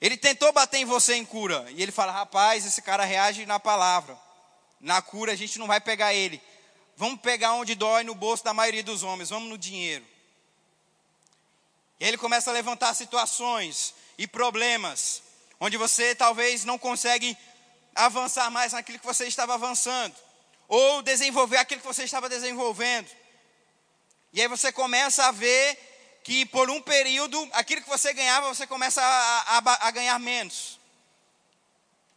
Ele 0.00 0.16
tentou 0.16 0.54
bater 0.54 0.78
em 0.78 0.86
você 0.86 1.16
em 1.16 1.24
cura. 1.26 1.66
E 1.72 1.82
ele 1.82 1.92
fala: 1.92 2.12
rapaz, 2.12 2.64
esse 2.64 2.80
cara 2.80 3.04
reage 3.04 3.44
na 3.44 3.60
palavra. 3.60 4.18
Na 4.80 5.02
cura 5.02 5.32
a 5.32 5.36
gente 5.36 5.58
não 5.58 5.66
vai 5.66 5.82
pegar 5.82 6.14
ele. 6.14 6.42
Vamos 6.96 7.20
pegar 7.20 7.54
onde 7.54 7.74
dói 7.74 8.04
no 8.04 8.14
bolso 8.14 8.44
da 8.44 8.54
maioria 8.54 8.82
dos 8.82 9.02
homens, 9.02 9.30
vamos 9.30 9.48
no 9.48 9.58
dinheiro. 9.58 10.06
E 11.98 12.04
aí 12.04 12.10
ele 12.10 12.18
começa 12.18 12.50
a 12.50 12.54
levantar 12.54 12.94
situações 12.94 13.94
e 14.16 14.26
problemas, 14.26 15.22
onde 15.58 15.76
você 15.76 16.14
talvez 16.14 16.64
não 16.64 16.78
consegue 16.78 17.36
avançar 17.94 18.50
mais 18.50 18.72
naquilo 18.72 18.98
que 18.98 19.06
você 19.06 19.26
estava 19.26 19.54
avançando, 19.54 20.14
ou 20.68 21.02
desenvolver 21.02 21.56
aquilo 21.56 21.80
que 21.80 21.86
você 21.86 22.04
estava 22.04 22.28
desenvolvendo. 22.28 23.10
E 24.32 24.40
aí 24.40 24.48
você 24.48 24.72
começa 24.72 25.26
a 25.26 25.32
ver 25.32 26.20
que 26.24 26.46
por 26.46 26.70
um 26.70 26.80
período, 26.80 27.48
aquilo 27.52 27.82
que 27.82 27.88
você 27.88 28.12
ganhava, 28.12 28.48
você 28.48 28.66
começa 28.66 29.00
a, 29.02 29.58
a, 29.58 29.88
a 29.88 29.90
ganhar 29.90 30.18
menos. 30.18 30.80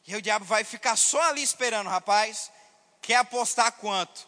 E 0.08 0.16
o 0.16 0.22
diabo 0.22 0.46
vai 0.46 0.64
ficar 0.64 0.96
só 0.96 1.22
ali 1.24 1.44
esperando, 1.44 1.90
rapaz, 1.90 2.50
quer 3.02 3.18
apostar 3.18 3.72
quanto? 3.74 4.28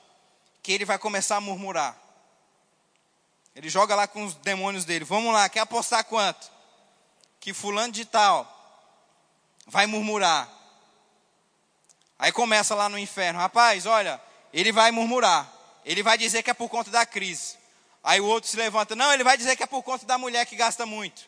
Que 0.62 0.72
ele 0.72 0.86
vai 0.86 0.98
começar 0.98 1.38
a 1.38 1.41
murmurar. 1.41 1.98
Ele 3.56 3.69
joga 3.69 3.95
lá 3.95 4.08
com 4.08 4.24
os 4.24 4.36
demônios 4.36 4.86
dele, 4.86 5.04
vamos 5.04 5.34
lá, 5.34 5.50
quer 5.50 5.62
apostar 5.62 6.04
quanto? 6.06 6.50
Que 7.39 7.54
fulano 7.54 7.91
de 7.91 8.06
tal 8.06 8.56
vai 9.67 9.86
murmurar. 9.86 10.50
Aí 12.17 12.32
começa 12.32 12.76
lá 12.76 12.89
no 12.89 12.98
inferno, 12.98 13.39
rapaz, 13.39 13.86
olha, 13.86 14.22
ele 14.54 14.72
vai 14.72 14.91
murmurar, 14.91 15.52
ele 15.86 16.04
vai 16.04 16.17
dizer 16.17 16.43
que 16.43 16.50
é 16.50 16.54
por 16.54 16.69
conta 16.69 16.91
da 16.91 17.06
crise. 17.06 17.58
Aí 18.04 18.19
o 18.19 18.26
outro 18.26 18.50
se 18.50 18.58
levanta, 18.58 18.95
não, 18.95 19.13
ele 19.13 19.24
vai 19.24 19.38
dizer 19.38 19.56
que 19.56 19.63
é 19.63 19.67
por 19.67 19.84
conta 19.84 20.06
da 20.06 20.17
mulher 20.17 20.45
que 20.45 20.56
gasta 20.56 20.86
muito. 20.86 21.28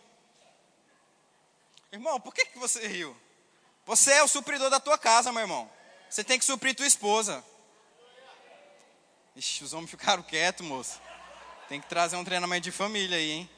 Irmão, 1.92 2.20
por 2.20 2.34
que, 2.34 2.46
que 2.46 2.58
você 2.58 2.88
riu? 2.88 3.16
Você 3.86 4.14
é 4.14 4.24
o 4.24 4.28
supridor 4.28 4.70
da 4.70 4.80
tua 4.80 4.98
casa, 4.98 5.32
meu 5.32 5.42
irmão. 5.42 5.70
Você 6.10 6.24
tem 6.24 6.40
que 6.40 6.46
suprir 6.46 6.76
tua 6.76 6.88
esposa. 6.88 7.44
Ixi, 9.42 9.64
os 9.64 9.74
homens 9.74 9.90
ficaram 9.90 10.22
quietos, 10.22 10.64
moço. 10.64 11.02
Tem 11.68 11.82
que 11.82 11.90
trazer 11.90 12.16
um 12.16 12.24
treinamento 12.24 12.62
de 12.62 12.72
família 12.72 13.18
aí, 13.18 13.32
hein? 13.32 13.50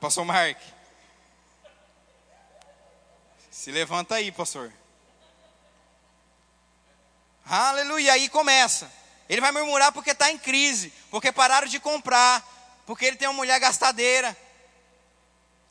Pastor 0.00 0.24
Mark. 0.24 0.58
Se 3.48 3.70
levanta 3.70 4.16
aí, 4.16 4.32
pastor. 4.32 4.72
Aleluia. 7.46 8.14
Aí 8.14 8.28
começa. 8.28 8.92
Ele 9.28 9.40
vai 9.40 9.52
murmurar 9.52 9.92
porque 9.92 10.10
está 10.10 10.28
em 10.28 10.36
crise, 10.36 10.92
porque 11.08 11.30
pararam 11.30 11.68
de 11.68 11.78
comprar, 11.78 12.44
porque 12.84 13.04
ele 13.04 13.16
tem 13.16 13.28
uma 13.28 13.34
mulher 13.34 13.60
gastadeira. 13.60 14.36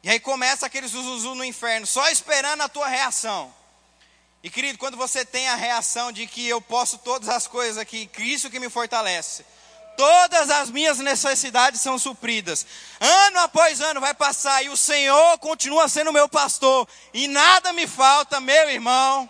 E 0.01 0.09
aí 0.09 0.19
começa 0.21 0.65
aquele 0.65 0.87
zuzuzu 0.87 1.35
no 1.35 1.43
inferno, 1.43 1.85
só 1.85 2.07
esperando 2.09 2.61
a 2.61 2.69
tua 2.69 2.87
reação. 2.87 3.53
E 4.43 4.49
querido, 4.49 4.77
quando 4.79 4.97
você 4.97 5.23
tem 5.23 5.47
a 5.49 5.55
reação 5.55 6.11
de 6.11 6.25
que 6.25 6.47
eu 6.47 6.59
posso 6.59 6.97
todas 6.97 7.29
as 7.29 7.45
coisas 7.45 7.77
aqui, 7.77 8.07
Cristo 8.07 8.49
que 8.49 8.59
me 8.59 8.69
fortalece, 8.69 9.45
todas 9.95 10.49
as 10.49 10.71
minhas 10.71 10.97
necessidades 10.97 11.79
são 11.79 11.99
supridas. 11.99 12.65
Ano 12.99 13.39
após 13.39 13.79
ano 13.81 14.01
vai 14.01 14.15
passar 14.15 14.63
e 14.63 14.69
o 14.69 14.77
Senhor 14.77 15.37
continua 15.37 15.87
sendo 15.87 16.11
meu 16.11 16.27
pastor 16.27 16.87
e 17.13 17.27
nada 17.27 17.71
me 17.71 17.85
falta, 17.85 18.39
meu 18.39 18.69
irmão. 18.69 19.29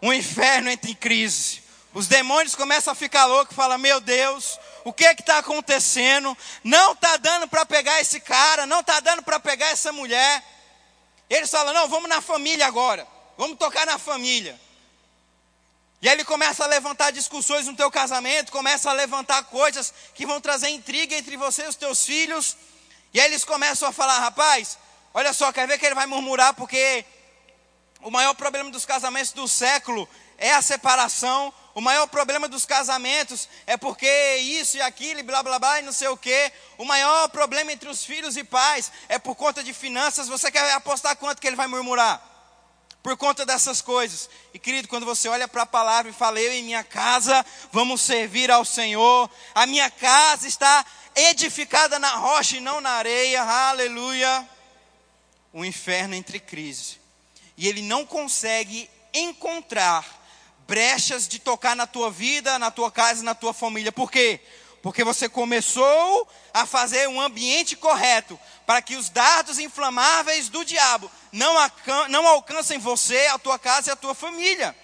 O 0.00 0.12
inferno 0.12 0.70
entra 0.70 0.90
em 0.90 0.94
crise. 0.94 1.62
Os 1.92 2.06
demônios 2.06 2.54
começam 2.54 2.92
a 2.92 2.96
ficar 2.96 3.26
loucos, 3.26 3.54
falam: 3.54 3.76
Meu 3.76 4.00
Deus, 4.00 4.58
o 4.84 4.92
que 4.92 5.04
é 5.04 5.14
que 5.14 5.20
está 5.20 5.38
acontecendo? 5.38 6.36
Não 6.64 6.92
está 6.92 7.16
dando 7.18 7.48
para 7.48 7.66
pegar 7.66 8.00
esse 8.00 8.20
cara, 8.20 8.64
não 8.64 8.80
está 8.80 9.00
dando 9.00 9.22
para 9.22 9.38
pegar 9.38 9.66
essa 9.66 9.92
mulher. 9.92 10.42
Eles 11.28 11.50
falam: 11.50 11.74
Não, 11.74 11.88
vamos 11.88 12.08
na 12.08 12.20
família 12.20 12.66
agora, 12.66 13.06
vamos 13.40 13.56
tocar 13.56 13.86
na 13.86 13.98
família. 13.98 14.60
E 16.02 16.06
aí 16.06 16.14
ele 16.14 16.24
começa 16.24 16.62
a 16.62 16.66
levantar 16.66 17.10
discussões 17.10 17.66
no 17.66 17.74
teu 17.74 17.90
casamento, 17.90 18.52
começa 18.52 18.90
a 18.90 18.92
levantar 18.92 19.44
coisas 19.44 19.94
que 20.14 20.26
vão 20.26 20.42
trazer 20.42 20.68
intriga 20.68 21.16
entre 21.16 21.38
você 21.38 21.64
e 21.64 21.68
os 21.68 21.74
teus 21.74 22.04
filhos. 22.04 22.54
E 23.14 23.18
aí 23.18 23.24
eles 23.24 23.42
começam 23.42 23.88
a 23.88 23.92
falar: 23.92 24.18
Rapaz, 24.18 24.76
olha 25.14 25.32
só, 25.32 25.50
quer 25.54 25.66
ver 25.66 25.78
que 25.78 25.86
ele 25.86 25.94
vai 25.94 26.04
murmurar 26.04 26.52
porque 26.52 27.02
o 28.02 28.10
maior 28.10 28.34
problema 28.34 28.70
dos 28.70 28.84
casamentos 28.84 29.32
do 29.32 29.48
século 29.48 30.06
é 30.36 30.52
a 30.52 30.60
separação. 30.60 31.50
O 31.74 31.80
maior 31.80 32.06
problema 32.08 32.46
dos 32.46 32.66
casamentos 32.66 33.48
é 33.66 33.78
porque 33.78 34.36
isso 34.36 34.76
e 34.76 34.82
aquilo, 34.82 35.20
e 35.20 35.22
blá 35.22 35.42
blá 35.42 35.58
blá, 35.58 35.78
e 35.78 35.82
não 35.82 35.92
sei 35.92 36.08
o 36.08 36.16
quê. 36.16 36.52
O 36.76 36.84
maior 36.84 37.26
problema 37.30 37.72
entre 37.72 37.88
os 37.88 38.04
filhos 38.04 38.36
e 38.36 38.44
pais 38.44 38.92
é 39.08 39.18
por 39.18 39.34
conta 39.34 39.62
de 39.62 39.72
finanças. 39.72 40.28
Você 40.28 40.50
quer 40.50 40.70
apostar 40.72 41.16
quanto 41.16 41.40
que 41.40 41.46
ele 41.46 41.56
vai 41.56 41.66
murmurar? 41.66 42.29
Por 43.02 43.16
conta 43.16 43.46
dessas 43.46 43.80
coisas. 43.80 44.28
E 44.52 44.58
querido, 44.58 44.88
quando 44.88 45.06
você 45.06 45.28
olha 45.28 45.48
para 45.48 45.62
a 45.62 45.66
palavra 45.66 46.10
e 46.10 46.14
fala, 46.14 46.40
eu 46.40 46.52
em 46.52 46.62
minha 46.62 46.84
casa 46.84 47.44
vamos 47.72 48.02
servir 48.02 48.50
ao 48.50 48.64
Senhor, 48.64 49.30
a 49.54 49.66
minha 49.66 49.90
casa 49.90 50.46
está 50.46 50.84
edificada 51.14 51.98
na 51.98 52.14
rocha 52.16 52.56
e 52.56 52.60
não 52.60 52.80
na 52.80 52.90
areia, 52.90 53.42
aleluia. 53.42 54.48
O 55.52 55.64
inferno 55.64 56.14
entre 56.14 56.38
crise. 56.38 57.00
E 57.56 57.66
ele 57.66 57.82
não 57.82 58.04
consegue 58.04 58.88
encontrar 59.12 60.04
brechas 60.68 61.26
de 61.26 61.40
tocar 61.40 61.74
na 61.74 61.86
tua 61.86 62.10
vida, 62.10 62.58
na 62.58 62.70
tua 62.70 62.92
casa, 62.92 63.24
na 63.24 63.34
tua 63.34 63.52
família. 63.52 63.90
Por 63.90 64.10
quê? 64.10 64.40
Porque 64.82 65.04
você 65.04 65.28
começou 65.28 66.28
a 66.54 66.64
fazer 66.64 67.08
um 67.08 67.20
ambiente 67.20 67.76
correto 67.76 68.38
para 68.66 68.80
que 68.80 68.96
os 68.96 69.10
dardos 69.10 69.58
inflamáveis 69.58 70.48
do 70.48 70.64
diabo 70.64 71.10
não, 71.30 71.54
não 72.08 72.26
alcancem 72.26 72.78
você, 72.78 73.26
a 73.26 73.38
tua 73.38 73.58
casa 73.58 73.90
e 73.90 73.92
a 73.92 73.96
tua 73.96 74.14
família. 74.14 74.74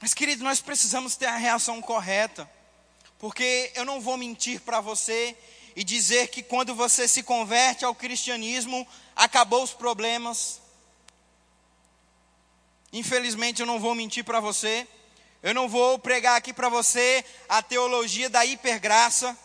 Mas, 0.00 0.12
querido, 0.12 0.44
nós 0.44 0.60
precisamos 0.60 1.16
ter 1.16 1.26
a 1.26 1.36
reação 1.36 1.80
correta, 1.80 2.50
porque 3.18 3.72
eu 3.74 3.84
não 3.84 4.00
vou 4.00 4.16
mentir 4.16 4.60
para 4.60 4.80
você 4.80 5.36
e 5.74 5.82
dizer 5.82 6.28
que 6.28 6.42
quando 6.42 6.74
você 6.74 7.08
se 7.08 7.22
converte 7.22 7.84
ao 7.84 7.94
cristianismo, 7.94 8.86
acabou 9.16 9.62
os 9.62 9.72
problemas, 9.72 10.60
Infelizmente 12.94 13.60
eu 13.60 13.66
não 13.66 13.80
vou 13.80 13.92
mentir 13.92 14.22
para 14.22 14.38
você. 14.38 14.86
Eu 15.42 15.52
não 15.52 15.68
vou 15.68 15.98
pregar 15.98 16.36
aqui 16.36 16.52
para 16.52 16.68
você 16.68 17.24
a 17.48 17.60
teologia 17.60 18.30
da 18.30 18.46
hipergraça. 18.46 19.36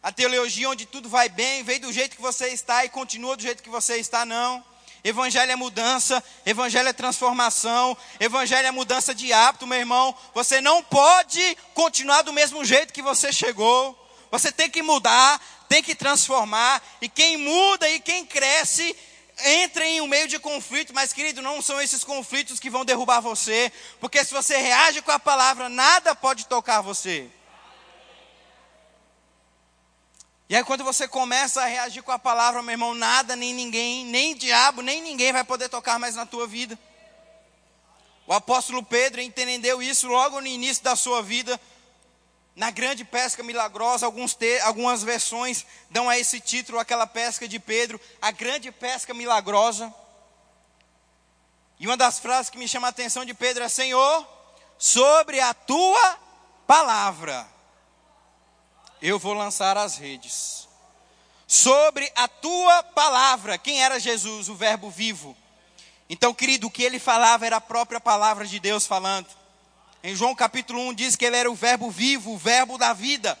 A 0.00 0.12
teologia 0.12 0.70
onde 0.70 0.86
tudo 0.86 1.08
vai 1.08 1.28
bem, 1.28 1.64
veio 1.64 1.80
do 1.80 1.92
jeito 1.92 2.14
que 2.14 2.22
você 2.22 2.50
está 2.50 2.84
e 2.84 2.88
continua 2.88 3.36
do 3.36 3.42
jeito 3.42 3.64
que 3.64 3.68
você 3.68 3.96
está, 3.96 4.24
não. 4.24 4.64
Evangelho 5.02 5.50
é 5.50 5.56
mudança, 5.56 6.22
evangelho 6.46 6.88
é 6.88 6.92
transformação, 6.92 7.96
evangelho 8.20 8.68
é 8.68 8.70
mudança 8.70 9.12
de 9.12 9.32
hábito, 9.32 9.66
meu 9.66 9.78
irmão. 9.78 10.14
Você 10.32 10.60
não 10.60 10.80
pode 10.80 11.58
continuar 11.74 12.22
do 12.22 12.32
mesmo 12.32 12.64
jeito 12.64 12.92
que 12.92 13.02
você 13.02 13.32
chegou. 13.32 13.98
Você 14.30 14.52
tem 14.52 14.70
que 14.70 14.82
mudar, 14.82 15.40
tem 15.68 15.82
que 15.82 15.96
transformar. 15.96 16.80
E 17.00 17.08
quem 17.08 17.36
muda 17.38 17.90
e 17.90 17.98
quem 17.98 18.24
cresce 18.24 18.94
entra 19.44 19.84
em 19.84 20.00
um 20.00 20.06
meio 20.06 20.28
de 20.28 20.38
conflito, 20.38 20.94
mas 20.94 21.12
querido, 21.12 21.42
não 21.42 21.62
são 21.62 21.80
esses 21.80 22.04
conflitos 22.04 22.58
que 22.58 22.70
vão 22.70 22.84
derrubar 22.84 23.20
você, 23.20 23.72
porque 24.00 24.24
se 24.24 24.32
você 24.32 24.56
reage 24.56 25.02
com 25.02 25.10
a 25.10 25.18
palavra, 25.18 25.68
nada 25.68 26.14
pode 26.14 26.46
tocar 26.46 26.80
você. 26.80 27.30
E 30.48 30.56
aí, 30.56 30.64
quando 30.64 30.82
você 30.82 31.06
começa 31.06 31.60
a 31.60 31.66
reagir 31.66 32.02
com 32.02 32.10
a 32.10 32.18
palavra, 32.18 32.62
meu 32.62 32.72
irmão, 32.72 32.94
nada, 32.94 33.36
nem 33.36 33.52
ninguém, 33.52 34.06
nem 34.06 34.34
diabo, 34.34 34.80
nem 34.80 35.02
ninguém 35.02 35.30
vai 35.30 35.44
poder 35.44 35.68
tocar 35.68 35.98
mais 35.98 36.14
na 36.14 36.24
tua 36.24 36.46
vida. 36.46 36.78
O 38.26 38.32
apóstolo 38.32 38.82
Pedro 38.82 39.20
entendeu 39.20 39.82
isso 39.82 40.06
logo 40.06 40.40
no 40.40 40.46
início 40.46 40.82
da 40.82 40.96
sua 40.96 41.22
vida, 41.22 41.60
na 42.58 42.72
grande 42.72 43.04
pesca 43.04 43.42
milagrosa. 43.42 44.06
Te, 44.36 44.58
algumas 44.60 45.02
versões 45.02 45.64
dão 45.88 46.08
a 46.08 46.18
esse 46.18 46.40
título, 46.40 46.78
aquela 46.78 47.06
pesca 47.06 47.48
de 47.48 47.58
Pedro, 47.58 47.98
a 48.20 48.30
grande 48.32 48.70
pesca 48.70 49.14
milagrosa. 49.14 49.94
E 51.78 51.86
uma 51.86 51.96
das 51.96 52.18
frases 52.18 52.50
que 52.50 52.58
me 52.58 52.68
chama 52.68 52.88
a 52.88 52.90
atenção 52.90 53.24
de 53.24 53.32
Pedro 53.32 53.62
é: 53.62 53.68
Senhor, 53.68 54.26
sobre 54.76 55.40
a 55.40 55.54
tua 55.54 56.18
palavra 56.66 57.48
eu 59.00 59.18
vou 59.18 59.32
lançar 59.32 59.76
as 59.78 59.96
redes. 59.96 60.66
Sobre 61.46 62.10
a 62.16 62.26
tua 62.26 62.82
palavra, 62.82 63.56
quem 63.56 63.82
era 63.82 64.00
Jesus? 64.00 64.48
O 64.48 64.56
Verbo 64.56 64.90
vivo. 64.90 65.36
Então, 66.10 66.34
querido, 66.34 66.66
o 66.66 66.70
que 66.70 66.82
ele 66.82 66.98
falava 66.98 67.46
era 67.46 67.56
a 67.56 67.60
própria 67.60 68.00
palavra 68.00 68.44
de 68.44 68.58
Deus 68.58 68.84
falando. 68.84 69.28
Em 70.08 70.16
João 70.16 70.34
capítulo 70.34 70.80
1 70.88 70.94
diz 70.94 71.16
que 71.16 71.26
ele 71.26 71.36
era 71.36 71.50
o 71.50 71.54
Verbo 71.54 71.90
vivo, 71.90 72.32
o 72.32 72.38
Verbo 72.38 72.78
da 72.78 72.94
vida. 72.94 73.38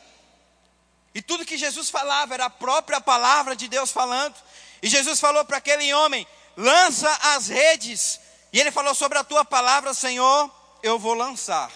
E 1.14 1.22
tudo 1.22 1.46
que 1.46 1.56
Jesus 1.56 1.88
falava 1.88 2.34
era 2.34 2.44
a 2.44 2.50
própria 2.50 3.00
palavra 3.00 3.56
de 3.56 3.68
Deus 3.68 3.90
falando. 3.90 4.34
E 4.82 4.86
Jesus 4.86 5.18
falou 5.18 5.42
para 5.46 5.56
aquele 5.56 5.94
homem: 5.94 6.26
lança 6.54 7.10
as 7.34 7.48
redes. 7.48 8.20
E 8.52 8.60
ele 8.60 8.70
falou 8.70 8.94
sobre 8.94 9.16
a 9.16 9.24
tua 9.24 9.46
palavra, 9.46 9.94
Senhor, 9.94 10.54
eu 10.82 10.98
vou 10.98 11.14
lançar. 11.14 11.72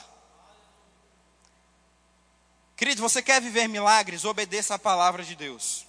Querido, 2.76 3.00
você 3.00 3.22
quer 3.22 3.40
viver 3.40 3.68
milagres? 3.68 4.26
Obedeça 4.26 4.74
a 4.74 4.78
palavra 4.78 5.24
de 5.24 5.34
Deus. 5.34 5.86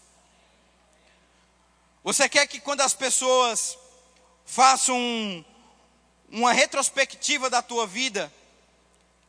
Você 2.05 2.29
quer 2.29 2.47
que 2.47 2.61
quando 2.61 2.79
as 2.79 2.93
pessoas 2.93 3.77
façam 4.45 4.95
um, 4.95 5.43
uma 6.29 6.53
retrospectiva 6.53 7.49
da 7.49 7.61
tua 7.61 7.85
vida 7.85 8.31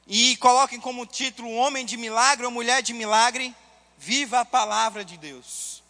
e 0.06 0.36
coloquem 0.36 0.80
como 0.80 1.06
título 1.06 1.52
homem 1.52 1.84
de 1.84 1.96
milagre 1.96 2.44
ou 2.44 2.52
mulher 2.52 2.82
de 2.82 2.92
milagre, 2.92 3.54
viva 3.98 4.40
a 4.40 4.44
palavra 4.44 5.04
de 5.04 5.16
Deus. 5.16 5.82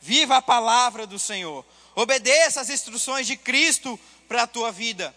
Viva 0.00 0.36
a 0.36 0.42
palavra 0.42 1.06
do 1.06 1.18
Senhor. 1.18 1.64
Obedeça 1.94 2.60
as 2.60 2.70
instruções 2.70 3.26
de 3.26 3.36
Cristo 3.36 3.98
para 4.28 4.42
a 4.42 4.46
tua 4.46 4.72
vida. 4.72 5.14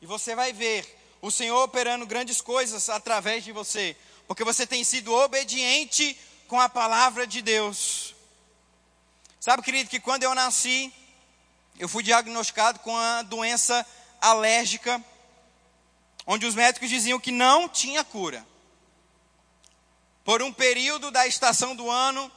E 0.00 0.06
você 0.06 0.34
vai 0.34 0.52
ver 0.52 0.96
o 1.20 1.30
Senhor 1.30 1.62
operando 1.62 2.06
grandes 2.06 2.40
coisas 2.40 2.88
através 2.88 3.44
de 3.44 3.52
você 3.52 3.96
porque 4.28 4.44
você 4.44 4.66
tem 4.66 4.84
sido 4.84 5.12
obediente 5.14 6.16
com 6.46 6.60
a 6.60 6.68
palavra 6.68 7.26
de 7.26 7.40
Deus. 7.40 8.14
Sabe, 9.40 9.62
querido, 9.62 9.88
que 9.88 9.98
quando 9.98 10.22
eu 10.22 10.34
nasci, 10.34 10.92
eu 11.78 11.88
fui 11.88 12.02
diagnosticado 12.02 12.78
com 12.80 12.94
a 12.94 13.22
doença 13.22 13.84
alérgica, 14.20 15.02
onde 16.30 16.44
os 16.44 16.54
médicos 16.54 16.90
diziam 16.90 17.18
que 17.18 17.32
não 17.32 17.66
tinha 17.66 18.04
cura. 18.04 18.46
Por 20.22 20.42
um 20.42 20.52
período 20.52 21.10
da 21.10 21.26
estação 21.26 21.74
do 21.74 21.90
ano, 21.90 22.30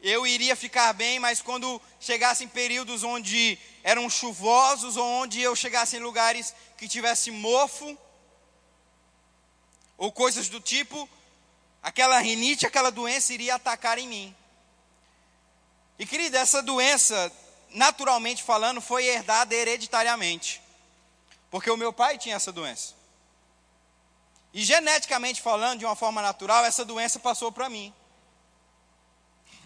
eu 0.00 0.24
iria 0.24 0.54
ficar 0.54 0.92
bem, 0.92 1.18
mas 1.18 1.42
quando 1.42 1.82
chegassem 1.98 2.46
períodos 2.46 3.02
onde 3.02 3.58
eram 3.82 4.08
chuvosos 4.08 4.96
ou 4.96 5.04
onde 5.04 5.42
eu 5.42 5.56
chegasse 5.56 5.96
em 5.96 6.00
lugares 6.00 6.54
que 6.78 6.86
tivesse 6.86 7.32
mofo 7.32 7.98
ou 9.98 10.12
coisas 10.12 10.48
do 10.48 10.60
tipo, 10.60 11.08
aquela 11.82 12.20
rinite, 12.20 12.64
aquela 12.64 12.90
doença 12.90 13.32
iria 13.32 13.56
atacar 13.56 13.98
em 13.98 14.06
mim. 14.06 14.36
E 15.98 16.06
querida, 16.06 16.38
essa 16.38 16.62
doença, 16.62 17.32
naturalmente 17.70 18.44
falando, 18.44 18.80
foi 18.80 19.06
herdada 19.06 19.52
hereditariamente. 19.56 20.62
Porque 21.50 21.70
o 21.70 21.76
meu 21.76 21.92
pai 21.92 22.16
tinha 22.16 22.36
essa 22.36 22.52
doença. 22.52 22.94
E 24.54 24.62
geneticamente 24.62 25.42
falando, 25.42 25.80
de 25.80 25.84
uma 25.84 25.96
forma 25.96 26.22
natural, 26.22 26.64
essa 26.64 26.84
doença 26.84 27.18
passou 27.18 27.50
para 27.50 27.68
mim. 27.68 27.92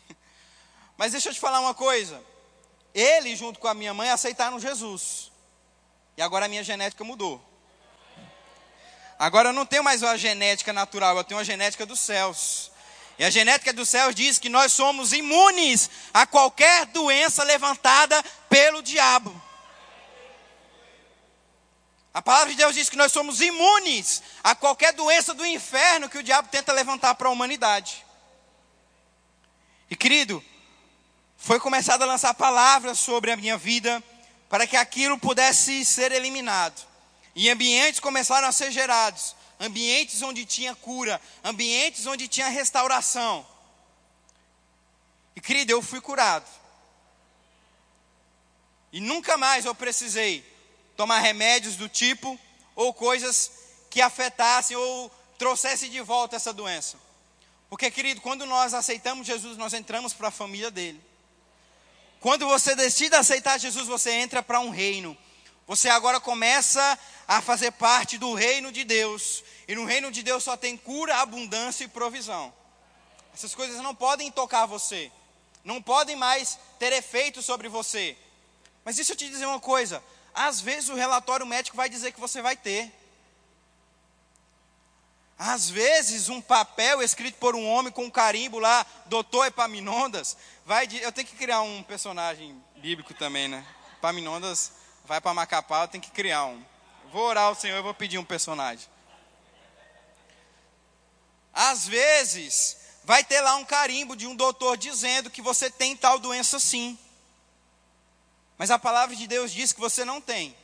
Mas 0.97 1.13
deixa 1.13 1.29
eu 1.29 1.35
te 1.35 1.39
falar 1.39 1.61
uma 1.61 1.75
coisa. 1.75 2.25
Ele, 2.95 3.37
junto 3.37 3.61
com 3.61 3.69
a 3.69 3.75
minha 3.75 3.93
mãe, 3.93 4.09
aceitaram 4.09 4.59
Jesus. 4.59 5.31
E 6.17 6.23
agora 6.23 6.47
a 6.47 6.49
minha 6.49 6.65
genética 6.65 7.05
mudou. 7.05 7.39
Agora 9.19 9.51
eu 9.51 9.53
não 9.53 9.67
tenho 9.67 9.85
mais 9.85 10.03
uma 10.03 10.17
genética 10.17 10.73
natural, 10.73 11.19
eu 11.19 11.25
tenho 11.25 11.39
uma 11.39 11.45
genética 11.45 11.85
dos 11.85 12.01
céus. 12.01 12.73
E 13.19 13.25
a 13.25 13.31
genética 13.31 13.73
dos 13.75 13.91
céus 13.91 14.15
diz 14.15 14.39
que 14.39 14.49
nós 14.49 14.73
somos 14.73 15.13
imunes 15.13 15.91
a 16.15 16.27
qualquer 16.27 16.87
doença 16.87 17.45
levantada 17.45 18.23
pelo 18.49 18.81
diabo. 18.81 19.48
A 22.13 22.23
palavra 22.23 22.51
de 22.51 22.57
Deus 22.57 22.75
diz 22.75 22.89
que 22.89 22.97
nós 22.97 23.13
somos 23.13 23.41
imunes 23.41 24.23
a 24.43 24.55
qualquer 24.55 24.93
doença 24.93 25.35
do 25.35 25.47
inferno 25.47 26.09
que 26.09 26.19
o 26.19 26.23
diabo 26.23 26.49
tenta 26.49 26.73
levantar 26.73 27.15
para 27.15 27.29
a 27.29 27.31
humanidade. 27.31 28.05
E 29.91 29.97
querido, 29.97 30.43
foi 31.37 31.61
começado 31.61 32.03
a 32.03 32.07
lançar 32.07 32.35
palavras 32.35 32.99
sobre 32.99 33.31
a 33.31 33.37
minha 33.37 33.57
vida 33.57 34.03
para 34.49 34.67
que 34.67 34.77
aquilo 34.77 35.19
pudesse 35.19 35.85
ser 35.85 36.13
eliminado. 36.13 36.87
E 37.35 37.49
ambientes 37.49 38.01
começaram 38.01 38.49
a 38.49 38.53
ser 38.53 38.71
gerados 38.71 39.37
ambientes 39.61 40.23
onde 40.23 40.45
tinha 40.45 40.75
cura, 40.75 41.21
ambientes 41.43 42.07
onde 42.07 42.29
tinha 42.29 42.49
restauração. 42.49 43.47
E 45.35 45.41
querido, 45.41 45.73
eu 45.73 45.83
fui 45.83 46.01
curado. 46.01 46.49
E 48.93 49.01
nunca 49.01 49.37
mais 49.37 49.65
eu 49.65 49.75
precisei 49.75 50.45
tomar 50.99 51.21
remédios 51.21 51.77
do 51.77 51.89
tipo 51.89 52.37
ou 52.75 52.93
coisas 52.93 53.53
que 53.89 54.01
afetassem 54.01 54.77
ou 54.77 55.09
trouxessem 55.39 55.89
de 55.89 56.01
volta 56.01 56.35
essa 56.35 56.53
doença. 56.53 56.99
Porque, 57.71 57.89
querido, 57.89 58.21
quando 58.21 58.45
nós 58.45 58.75
aceitamos 58.75 59.25
Jesus, 59.25 59.57
nós 59.57 59.73
entramos 59.73 60.13
para 60.13 60.27
a 60.27 60.33
família 60.33 60.73
dele. 60.73 61.01
Quando 62.19 62.49
você 62.49 62.75
decide 62.75 63.15
aceitar 63.15 63.61
Jesus, 63.61 63.87
você 63.87 64.11
entra 64.11 64.43
para 64.43 64.59
um 64.59 64.71
reino. 64.71 65.17
Você 65.69 65.89
agora 65.89 66.19
começa 66.19 66.99
a 67.29 67.41
fazer 67.41 67.71
parte 67.71 68.19
do 68.19 68.35
reino 68.35 68.73
de 68.73 68.83
Deus. 68.83 69.45
E 69.69 69.77
no 69.77 69.85
reino 69.85 70.11
de 70.11 70.25
Deus 70.25 70.43
só 70.43 70.57
tem 70.57 70.77
cura, 70.77 71.19
abundância 71.19 71.85
e 71.85 71.89
provisão. 71.89 72.53
Essas 73.33 73.55
coisas 73.55 73.81
não 73.83 73.95
podem 73.95 74.33
tocar 74.33 74.67
você. 74.67 75.13
Não 75.63 75.81
podem 75.81 76.17
mais 76.17 76.59
ter 76.77 76.93
efeito 76.93 77.41
sobre 77.41 77.69
você. 77.69 78.17
Mas 78.85 78.97
deixa 78.97 79.13
eu 79.13 79.17
te 79.17 79.29
dizer 79.29 79.47
uma 79.47 79.61
coisa. 79.61 80.03
Às 80.39 80.61
vezes 80.61 80.89
o 80.89 80.95
relatório 80.95 81.45
médico 81.45 81.77
vai 81.77 81.89
dizer 81.89 82.13
que 82.13 82.21
você 82.21 82.41
vai 82.41 82.57
ter. 82.57 82.93
Às 85.37 85.69
vezes 85.69 86.29
um 86.29 86.41
papel 86.41 87.03
escrito 87.03 87.35
por 87.39 87.57
um 87.57 87.67
homem 87.67 87.93
com 87.93 88.05
um 88.05 88.11
carimbo 88.11 88.61
lá, 88.61 88.87
doutor 89.07 89.47
Epaminondas, 89.47 90.37
vai 90.65 90.89
eu 91.01 91.11
tenho 91.11 91.27
que 91.27 91.35
criar 91.35 91.63
um 91.63 91.83
personagem 91.83 92.57
bíblico 92.77 93.13
também, 93.15 93.49
né? 93.49 93.67
Epaminondas 93.95 94.71
vai 95.05 95.21
para 95.21 95.35
Macapá, 95.35 95.83
eu 95.83 95.89
tenho 95.89 96.05
que 96.05 96.11
criar 96.13 96.45
um. 96.45 96.65
Vou 97.13 97.25
orar 97.25 97.47
ao 97.47 97.57
Senhor, 97.57 97.77
eu 97.77 97.83
vou 97.83 97.95
pedir 97.95 98.19
um 98.19 98.25
personagem. 98.25 98.87
Às 101.53 101.89
vezes, 101.89 102.77
vai 103.03 103.25
ter 103.25 103.41
lá 103.41 103.57
um 103.57 103.65
carimbo 103.65 104.15
de 104.15 104.29
um 104.29 104.37
doutor 104.37 104.77
dizendo 104.77 105.31
que 105.31 105.43
você 105.43 105.69
tem 105.69 105.97
tal 105.97 106.21
doença 106.21 106.61
sim. 106.61 106.97
Mas 108.59 108.73
a 108.73 108.79
palavra 108.79 109.15
de 109.15 109.27
Deus 109.29 109.53
diz 109.53 109.73
que 109.73 109.81
você 109.81 110.05
não 110.05 110.21
tem. 110.21 110.55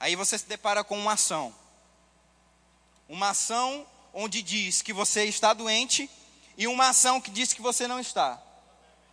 Aí 0.00 0.16
você 0.16 0.38
se 0.38 0.46
depara 0.46 0.82
com 0.82 0.98
uma 0.98 1.12
ação. 1.12 1.54
Uma 3.08 3.30
ação 3.30 3.86
onde 4.12 4.42
diz 4.42 4.80
que 4.80 4.92
você 4.92 5.24
está 5.24 5.52
doente 5.52 6.10
e 6.56 6.66
uma 6.66 6.88
ação 6.88 7.20
que 7.20 7.30
diz 7.30 7.52
que 7.52 7.60
você 7.60 7.86
não 7.86 8.00
está. 8.00 8.40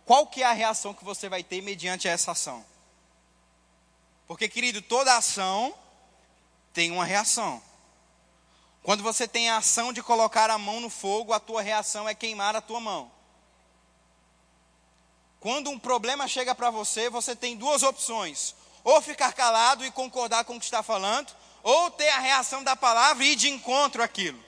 Qual 0.06 0.26
que 0.26 0.42
é 0.42 0.46
a 0.46 0.52
reação 0.52 0.94
que 0.94 1.04
você 1.04 1.28
vai 1.28 1.42
ter 1.42 1.60
mediante 1.60 2.08
essa 2.08 2.32
ação? 2.32 2.64
Porque, 4.26 4.48
querido, 4.48 4.80
toda 4.80 5.16
ação 5.16 5.74
tem 6.72 6.90
uma 6.90 7.04
reação. 7.04 7.62
Quando 8.82 9.02
você 9.02 9.28
tem 9.28 9.50
a 9.50 9.58
ação 9.58 9.92
de 9.92 10.02
colocar 10.02 10.50
a 10.50 10.58
mão 10.58 10.80
no 10.80 10.88
fogo, 10.88 11.32
a 11.32 11.38
tua 11.38 11.62
reação 11.62 12.08
é 12.08 12.14
queimar 12.14 12.56
a 12.56 12.60
tua 12.60 12.80
mão. 12.80 13.10
Quando 15.42 15.70
um 15.70 15.78
problema 15.78 16.28
chega 16.28 16.54
para 16.54 16.70
você, 16.70 17.10
você 17.10 17.34
tem 17.34 17.56
duas 17.56 17.82
opções: 17.82 18.54
ou 18.84 19.02
ficar 19.02 19.32
calado 19.32 19.84
e 19.84 19.90
concordar 19.90 20.44
com 20.44 20.54
o 20.54 20.58
que 20.60 20.64
está 20.64 20.84
falando, 20.84 21.34
ou 21.64 21.90
ter 21.90 22.08
a 22.10 22.20
reação 22.20 22.62
da 22.62 22.76
palavra 22.76 23.24
e 23.24 23.32
ir 23.32 23.36
de 23.36 23.50
encontro 23.50 24.04
àquilo. 24.04 24.42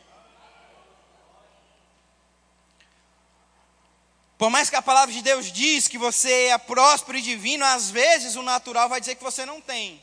Por 4.39 4.51
mais 4.51 4.71
que 4.71 4.77
a 4.77 4.83
palavra 4.83 5.13
de 5.13 5.21
Deus 5.21 5.51
diz 5.51 5.89
que 5.89 5.99
você 5.99 6.47
é 6.47 6.59
próspero 6.59 7.19
e 7.19 7.23
divino, 7.23 7.65
às 7.65 7.91
vezes 7.91 8.37
o 8.37 8.43
natural 8.43 8.89
vai 8.89 9.01
dizer 9.01 9.17
que 9.17 9.25
você 9.25 9.45
não 9.45 9.61
tem. 9.61 10.01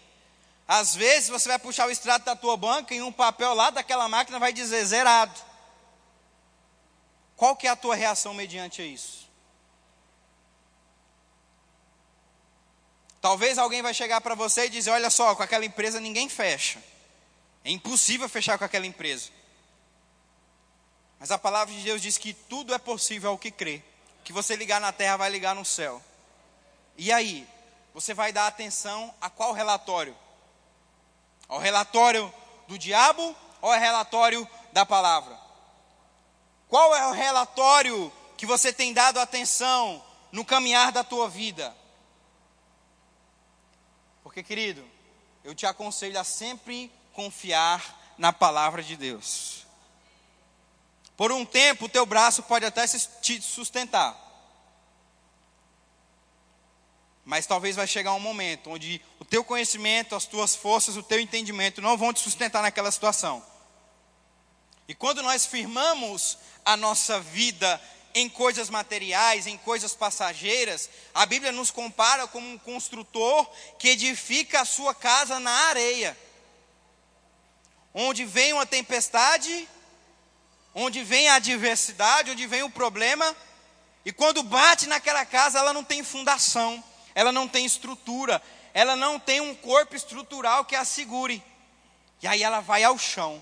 Às 0.68 0.94
vezes 0.94 1.30
você 1.30 1.48
vai 1.48 1.60
puxar 1.60 1.88
o 1.88 1.92
extrato 1.92 2.26
da 2.26 2.36
tua 2.36 2.58
banca 2.58 2.94
e 2.94 3.02
um 3.02 3.14
papel 3.14 3.54
lá 3.54 3.70
daquela 3.70 4.10
máquina 4.10 4.40
vai 4.40 4.52
dizer 4.52 4.84
zerado. 4.86 5.40
Qual 7.38 7.56
que 7.56 7.68
é 7.68 7.70
a 7.70 7.76
tua 7.78 7.96
reação 7.96 8.34
mediante 8.34 8.82
isso? 8.82 9.21
Talvez 13.22 13.60
alguém 13.60 13.84
vai 13.84 13.94
chegar 13.94 14.20
para 14.20 14.34
você 14.36 14.66
e 14.66 14.70
dizer: 14.70 14.90
"Olha 14.90 15.10
só, 15.10 15.36
com 15.36 15.44
aquela 15.44 15.64
empresa 15.64 16.00
ninguém 16.00 16.28
fecha. 16.28 16.84
É 17.64 17.70
impossível 17.70 18.28
fechar 18.28 18.58
com 18.58 18.66
aquela 18.66 18.88
empresa." 18.88 19.30
Mas 21.20 21.30
a 21.30 21.38
palavra 21.38 21.72
de 21.74 21.84
Deus 21.84 22.02
diz 22.02 22.18
que 22.18 22.34
tudo 22.34 22.74
é 22.74 22.80
possível 22.80 23.30
ao 23.30 23.38
que 23.38 23.52
crê 23.52 23.84
que 24.24 24.34
você 24.34 24.56
ligar 24.56 24.82
na 24.82 24.92
terra 24.92 25.18
vai 25.18 25.30
ligar 25.30 25.54
no 25.54 25.64
céu. 25.64 26.02
E 26.98 27.12
aí, 27.12 27.48
você 27.94 28.14
vai 28.14 28.32
dar 28.32 28.48
atenção 28.48 29.14
a 29.22 29.30
qual 29.30 29.54
relatório? 29.54 30.18
Ao 31.48 31.60
relatório 31.60 32.34
do 32.68 32.78
diabo 32.78 33.36
ou 33.62 33.72
ao 33.72 33.80
relatório 33.80 34.48
da 34.74 34.86
palavra? 34.86 35.38
Qual 36.68 36.96
é 36.96 37.06
o 37.08 37.12
relatório 37.12 38.12
que 38.38 38.46
você 38.46 38.72
tem 38.72 38.94
dado 38.94 39.20
atenção 39.20 40.04
no 40.32 40.46
caminhar 40.46 40.92
da 40.92 41.04
tua 41.04 41.30
vida? 41.30 41.76
Porque, 44.32 44.44
querido, 44.44 44.82
eu 45.44 45.54
te 45.54 45.66
aconselho 45.66 46.18
a 46.18 46.24
sempre 46.24 46.90
confiar 47.12 48.16
na 48.18 48.32
palavra 48.32 48.82
de 48.82 48.96
Deus. 48.96 49.68
Por 51.18 51.34
um 51.34 51.46
tempo, 51.46 51.84
o 51.84 51.90
teu 51.90 52.06
braço 52.06 52.42
pode 52.44 52.66
até 52.66 52.88
te 52.88 53.42
sustentar. 53.42 54.18
Mas 57.26 57.46
talvez 57.46 57.76
vai 57.76 57.86
chegar 57.86 58.14
um 58.14 58.22
momento 58.22 58.70
onde 58.70 59.02
o 59.20 59.26
teu 59.26 59.44
conhecimento, 59.44 60.16
as 60.16 60.26
tuas 60.26 60.56
forças, 60.56 60.96
o 60.96 61.04
teu 61.04 61.20
entendimento 61.20 61.82
não 61.82 61.98
vão 61.98 62.14
te 62.14 62.22
sustentar 62.22 62.62
naquela 62.62 62.90
situação. 62.90 63.46
E 64.88 64.96
quando 64.96 65.22
nós 65.22 65.46
firmamos 65.46 66.38
a 66.64 66.78
nossa 66.78 67.20
vida 67.20 67.82
em 68.14 68.30
coisas 68.30 68.70
materiais, 68.70 69.48
em 69.48 69.58
coisas 69.58 69.94
passageiras, 69.94 70.90
a 71.14 71.26
Bíblia 71.26 71.52
nos 71.52 71.72
compara 71.72 72.28
como 72.28 72.48
um 72.50 72.58
construtor 72.58 73.50
que 73.78 73.90
edifica 73.90 74.62
a 74.62 74.66
sua 74.66 74.94
casa 74.94 75.40
na 75.40 75.52
areia. 75.68 76.18
Onde 77.94 78.26
vem 78.26 78.54
uma 78.54 78.66
tempestade, 78.66 79.68
onde 80.74 81.04
vem 81.04 81.30
a 81.30 81.36
adversidade, 81.36 82.32
onde 82.32 82.48
vem 82.48 82.64
o 82.64 82.70
problema, 82.70 83.36
e 84.06 84.12
quando 84.12 84.42
bate 84.44 84.88
naquela 84.88 85.26
casa, 85.26 85.60
ela 85.60 85.74
não 85.74 85.84
tem 85.84 86.04
fundação, 86.04 86.84
ela 87.14 87.32
não 87.32 87.48
tem 87.48 87.66
estrutura, 87.66 88.42
ela 88.74 88.96
não 88.96 89.20
tem 89.20 89.42
um 89.42 89.54
corpo 89.54 89.96
estrutural 89.96 90.66
que 90.66 90.76
a 90.76 90.86
segure. 90.86 91.44
E 92.22 92.28
aí 92.28 92.42
ela 92.44 92.62
vai 92.62 92.84
ao 92.84 92.98
chão. 92.98 93.42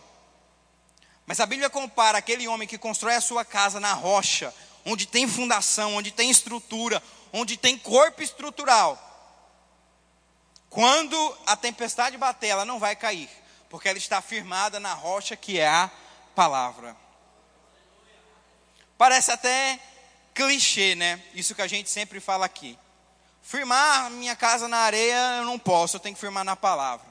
Mas 1.29 1.39
a 1.39 1.45
Bíblia 1.45 1.69
compara 1.69 2.17
aquele 2.17 2.47
homem 2.47 2.67
que 2.67 2.75
constrói 2.75 3.13
a 3.13 3.21
sua 3.21 3.45
casa 3.45 3.79
na 3.79 3.93
rocha, 3.93 4.51
onde 4.83 5.05
tem 5.05 5.27
fundação, 5.27 5.93
onde 5.93 6.09
tem 6.09 6.31
estrutura, 6.31 7.03
onde 7.31 7.55
tem 7.55 7.77
corpo 7.77 8.23
estrutural. 8.23 8.97
Quando 10.71 11.37
a 11.45 11.55
tempestade 11.55 12.17
bater, 12.17 12.47
ela 12.47 12.65
não 12.65 12.79
vai 12.79 12.95
cair, 12.95 13.29
porque 13.69 13.87
ela 13.87 13.99
está 13.99 14.23
firmada 14.23 14.79
na 14.79 14.95
rocha 14.95 15.35
que 15.35 15.59
é 15.59 15.67
a 15.67 15.91
palavra. 16.33 16.97
Parece 18.97 19.29
até 19.29 19.79
clichê, 20.33 20.95
né? 20.95 21.21
Isso 21.35 21.53
que 21.53 21.61
a 21.61 21.67
gente 21.67 21.91
sempre 21.91 22.19
fala 22.19 22.47
aqui. 22.47 22.75
Firmar 23.43 24.09
minha 24.09 24.35
casa 24.35 24.67
na 24.67 24.79
areia 24.79 25.37
eu 25.37 25.45
não 25.45 25.59
posso, 25.59 25.97
eu 25.97 25.99
tenho 25.99 26.15
que 26.15 26.21
firmar 26.21 26.43
na 26.43 26.55
palavra. 26.55 27.08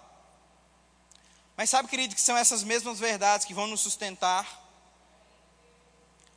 Mas 1.59 1.71
sabe, 1.71 1.89
querido, 1.89 2.15
que 2.15 2.21
são 2.21 2.37
essas 2.37 2.63
mesmas 2.63 3.01
verdades 3.01 3.45
que 3.45 3.53
vão 3.53 3.67
nos 3.67 3.81
sustentar? 3.81 4.47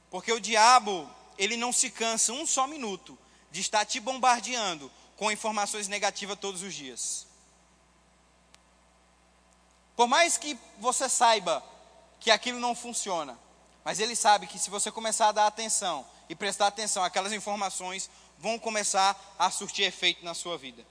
Porque 0.09 0.33
o 0.33 0.39
diabo, 0.39 1.07
ele 1.37 1.55
não 1.55 1.71
se 1.71 1.91
cansa 1.91 2.33
um 2.33 2.43
só 2.43 2.65
minuto 2.65 3.15
de 3.51 3.61
estar 3.61 3.85
te 3.85 3.99
bombardeando 3.99 4.91
com 5.15 5.31
informações 5.31 5.87
negativas 5.87 6.39
todos 6.39 6.63
os 6.63 6.73
dias. 6.73 7.27
Por 9.95 10.07
mais 10.07 10.39
que 10.39 10.57
você 10.79 11.07
saiba 11.07 11.63
que 12.19 12.31
aquilo 12.31 12.59
não 12.59 12.73
funciona, 12.73 13.37
mas 13.85 13.99
ele 13.99 14.15
sabe 14.15 14.47
que 14.47 14.57
se 14.57 14.71
você 14.71 14.91
começar 14.91 15.27
a 15.27 15.33
dar 15.33 15.45
atenção 15.45 16.03
e 16.29 16.33
prestar 16.33 16.65
atenção, 16.65 17.03
aquelas 17.03 17.31
informações 17.31 18.09
vão 18.39 18.57
começar 18.57 19.35
a 19.37 19.51
surtir 19.51 19.85
efeito 19.85 20.25
na 20.25 20.33
sua 20.33 20.57
vida. 20.57 20.83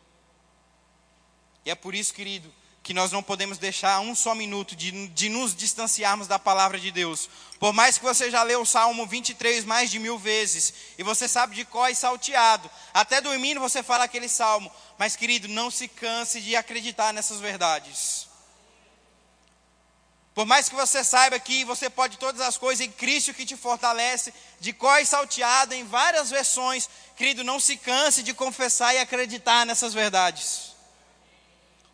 E 1.64 1.70
é 1.72 1.74
por 1.74 1.96
isso, 1.96 2.14
querido, 2.14 2.54
que 2.82 2.94
nós 2.94 3.12
não 3.12 3.22
podemos 3.22 3.58
deixar 3.58 4.00
um 4.00 4.14
só 4.14 4.34
minuto 4.34 4.74
de, 4.74 5.08
de 5.08 5.28
nos 5.28 5.54
distanciarmos 5.54 6.26
da 6.26 6.38
palavra 6.38 6.78
de 6.78 6.90
Deus. 6.90 7.28
Por 7.58 7.72
mais 7.72 7.98
que 7.98 8.04
você 8.04 8.30
já 8.30 8.42
leu 8.42 8.62
o 8.62 8.66
Salmo 8.66 9.06
23 9.06 9.64
mais 9.64 9.90
de 9.90 9.98
mil 9.98 10.18
vezes, 10.18 10.72
e 10.98 11.02
você 11.02 11.28
sabe 11.28 11.54
de 11.54 11.64
có 11.64 11.88
e 11.88 11.94
salteado, 11.94 12.70
até 12.94 13.20
dormindo 13.20 13.60
você 13.60 13.82
fala 13.82 14.04
aquele 14.04 14.28
salmo, 14.28 14.72
mas 14.98 15.14
querido, 15.14 15.46
não 15.46 15.70
se 15.70 15.88
canse 15.88 16.40
de 16.40 16.56
acreditar 16.56 17.12
nessas 17.12 17.38
verdades. 17.38 18.28
Por 20.34 20.46
mais 20.46 20.68
que 20.68 20.74
você 20.74 21.04
saiba 21.04 21.38
que 21.38 21.64
você 21.64 21.90
pode 21.90 22.16
todas 22.16 22.40
as 22.40 22.56
coisas 22.56 22.86
em 22.86 22.90
Cristo 22.90 23.34
que 23.34 23.44
te 23.44 23.56
fortalece, 23.56 24.32
de 24.58 24.72
cor 24.72 25.04
salteada 25.04 25.76
em 25.76 25.84
várias 25.84 26.30
versões, 26.30 26.88
querido, 27.14 27.44
não 27.44 27.60
se 27.60 27.76
canse 27.76 28.22
de 28.22 28.32
confessar 28.32 28.94
e 28.94 28.98
acreditar 28.98 29.66
nessas 29.66 29.92
verdades. 29.92 30.69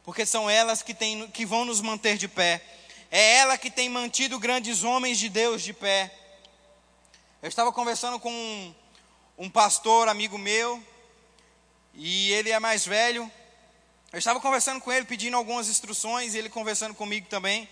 Porque 0.06 0.24
são 0.24 0.48
elas 0.48 0.82
que, 0.82 0.94
tem, 0.94 1.28
que 1.32 1.44
vão 1.44 1.64
nos 1.64 1.80
manter 1.80 2.16
de 2.16 2.28
pé. 2.28 2.62
É 3.10 3.38
ela 3.38 3.58
que 3.58 3.68
tem 3.68 3.88
mantido 3.88 4.38
grandes 4.38 4.84
homens 4.84 5.18
de 5.18 5.28
Deus 5.28 5.62
de 5.62 5.72
pé. 5.72 6.16
Eu 7.42 7.48
estava 7.48 7.72
conversando 7.72 8.20
com 8.20 8.30
um, 8.30 8.74
um 9.36 9.50
pastor, 9.50 10.08
amigo 10.08 10.38
meu, 10.38 10.80
e 11.92 12.30
ele 12.32 12.52
é 12.52 12.60
mais 12.60 12.86
velho. 12.86 13.28
Eu 14.12 14.18
estava 14.20 14.38
conversando 14.38 14.80
com 14.80 14.92
ele, 14.92 15.04
pedindo 15.04 15.36
algumas 15.36 15.68
instruções, 15.68 16.34
e 16.34 16.38
ele 16.38 16.48
conversando 16.48 16.94
comigo 16.94 17.26
também. 17.26 17.68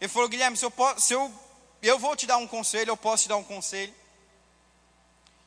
Ele 0.00 0.08
falou, 0.08 0.30
Guilherme, 0.30 0.56
se 0.56 0.64
eu, 0.64 0.70
posso, 0.70 1.00
se 1.02 1.12
eu, 1.12 1.30
eu 1.82 1.98
vou 1.98 2.16
te 2.16 2.26
dar 2.26 2.38
um 2.38 2.46
conselho, 2.46 2.88
eu 2.88 2.96
posso 2.96 3.24
te 3.24 3.28
dar 3.28 3.36
um 3.36 3.44
conselho. 3.44 3.94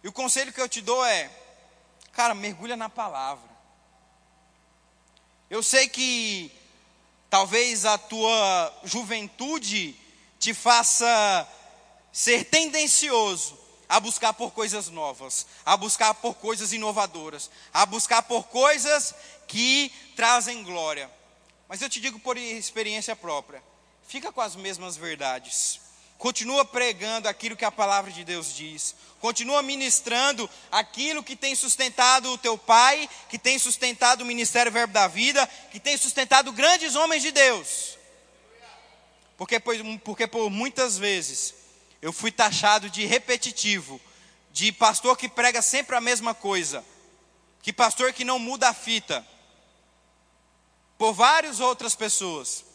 E 0.03 0.07
o 0.07 0.11
conselho 0.11 0.53
que 0.53 0.61
eu 0.61 0.69
te 0.69 0.79
dou 0.79 1.03
é, 1.03 1.27
cara, 2.11 2.35
mergulha 2.35 2.77
na 2.77 2.87
palavra. 2.87 3.48
Eu 5.49 5.63
sei 5.63 5.89
que 5.89 6.51
talvez 7.29 7.83
a 7.83 7.97
tua 7.97 8.81
juventude 8.83 9.95
te 10.37 10.53
faça 10.53 11.47
ser 12.11 12.45
tendencioso 12.45 13.57
a 13.87 13.99
buscar 13.99 14.33
por 14.33 14.51
coisas 14.51 14.89
novas, 14.89 15.47
a 15.65 15.75
buscar 15.75 16.13
por 16.13 16.35
coisas 16.35 16.71
inovadoras, 16.71 17.49
a 17.73 17.83
buscar 17.87 18.21
por 18.21 18.43
coisas 18.43 19.15
que 19.47 19.91
trazem 20.15 20.63
glória. 20.63 21.09
Mas 21.67 21.81
eu 21.81 21.89
te 21.89 21.99
digo 21.99 22.19
por 22.19 22.37
experiência 22.37 23.15
própria, 23.15 23.63
fica 24.07 24.31
com 24.31 24.41
as 24.41 24.55
mesmas 24.55 24.95
verdades. 24.95 25.81
Continua 26.19 26.65
pregando 26.65 27.29
aquilo 27.29 27.55
que 27.55 27.63
a 27.63 27.71
palavra 27.71 28.11
de 28.11 28.25
Deus 28.25 28.53
diz. 28.53 28.93
Continua 29.21 29.61
ministrando 29.61 30.49
aquilo 30.69 31.23
que 31.23 31.33
tem 31.33 31.55
sustentado 31.55 32.29
o 32.29 32.37
teu 32.37 32.57
pai, 32.57 33.09
que 33.29 33.39
tem 33.39 33.57
sustentado 33.57 34.19
o 34.19 34.25
ministério 34.25 34.69
Verbo 34.69 34.91
da 34.91 35.07
Vida, 35.07 35.47
que 35.71 35.79
tem 35.79 35.95
sustentado 35.95 36.51
grandes 36.51 36.93
homens 36.93 37.23
de 37.23 37.31
Deus. 37.31 37.97
Porque, 39.37 39.61
porque 40.03 40.27
por 40.27 40.49
muitas 40.49 40.97
vezes 40.97 41.55
eu 42.01 42.11
fui 42.11 42.33
taxado 42.33 42.89
de 42.89 43.05
repetitivo, 43.05 44.01
de 44.51 44.73
pastor 44.73 45.15
que 45.15 45.29
prega 45.29 45.61
sempre 45.61 45.95
a 45.95 46.01
mesma 46.01 46.33
coisa, 46.33 46.83
que 47.61 47.71
pastor 47.71 48.11
que 48.11 48.25
não 48.25 48.37
muda 48.37 48.67
a 48.67 48.73
fita, 48.73 49.25
por 50.97 51.13
várias 51.13 51.61
outras 51.61 51.95
pessoas. 51.95 52.65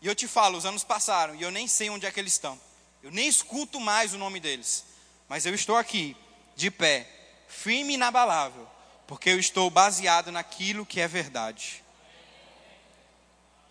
E 0.00 0.06
eu 0.06 0.14
te 0.14 0.26
falo, 0.26 0.56
os 0.56 0.64
anos 0.64 0.84
passaram 0.84 1.34
e 1.34 1.42
eu 1.42 1.50
nem 1.50 1.68
sei 1.68 1.90
onde 1.90 2.06
é 2.06 2.10
que 2.10 2.18
eles 2.18 2.32
estão. 2.32 2.67
Eu 3.02 3.10
nem 3.10 3.28
escuto 3.28 3.80
mais 3.80 4.12
o 4.12 4.18
nome 4.18 4.40
deles. 4.40 4.84
Mas 5.28 5.46
eu 5.46 5.54
estou 5.54 5.76
aqui, 5.76 6.16
de 6.56 6.70
pé, 6.70 7.06
firme 7.46 7.92
e 7.92 7.94
inabalável, 7.94 8.66
porque 9.06 9.30
eu 9.30 9.38
estou 9.38 9.70
baseado 9.70 10.32
naquilo 10.32 10.86
que 10.86 11.00
é 11.00 11.06
verdade. 11.06 11.84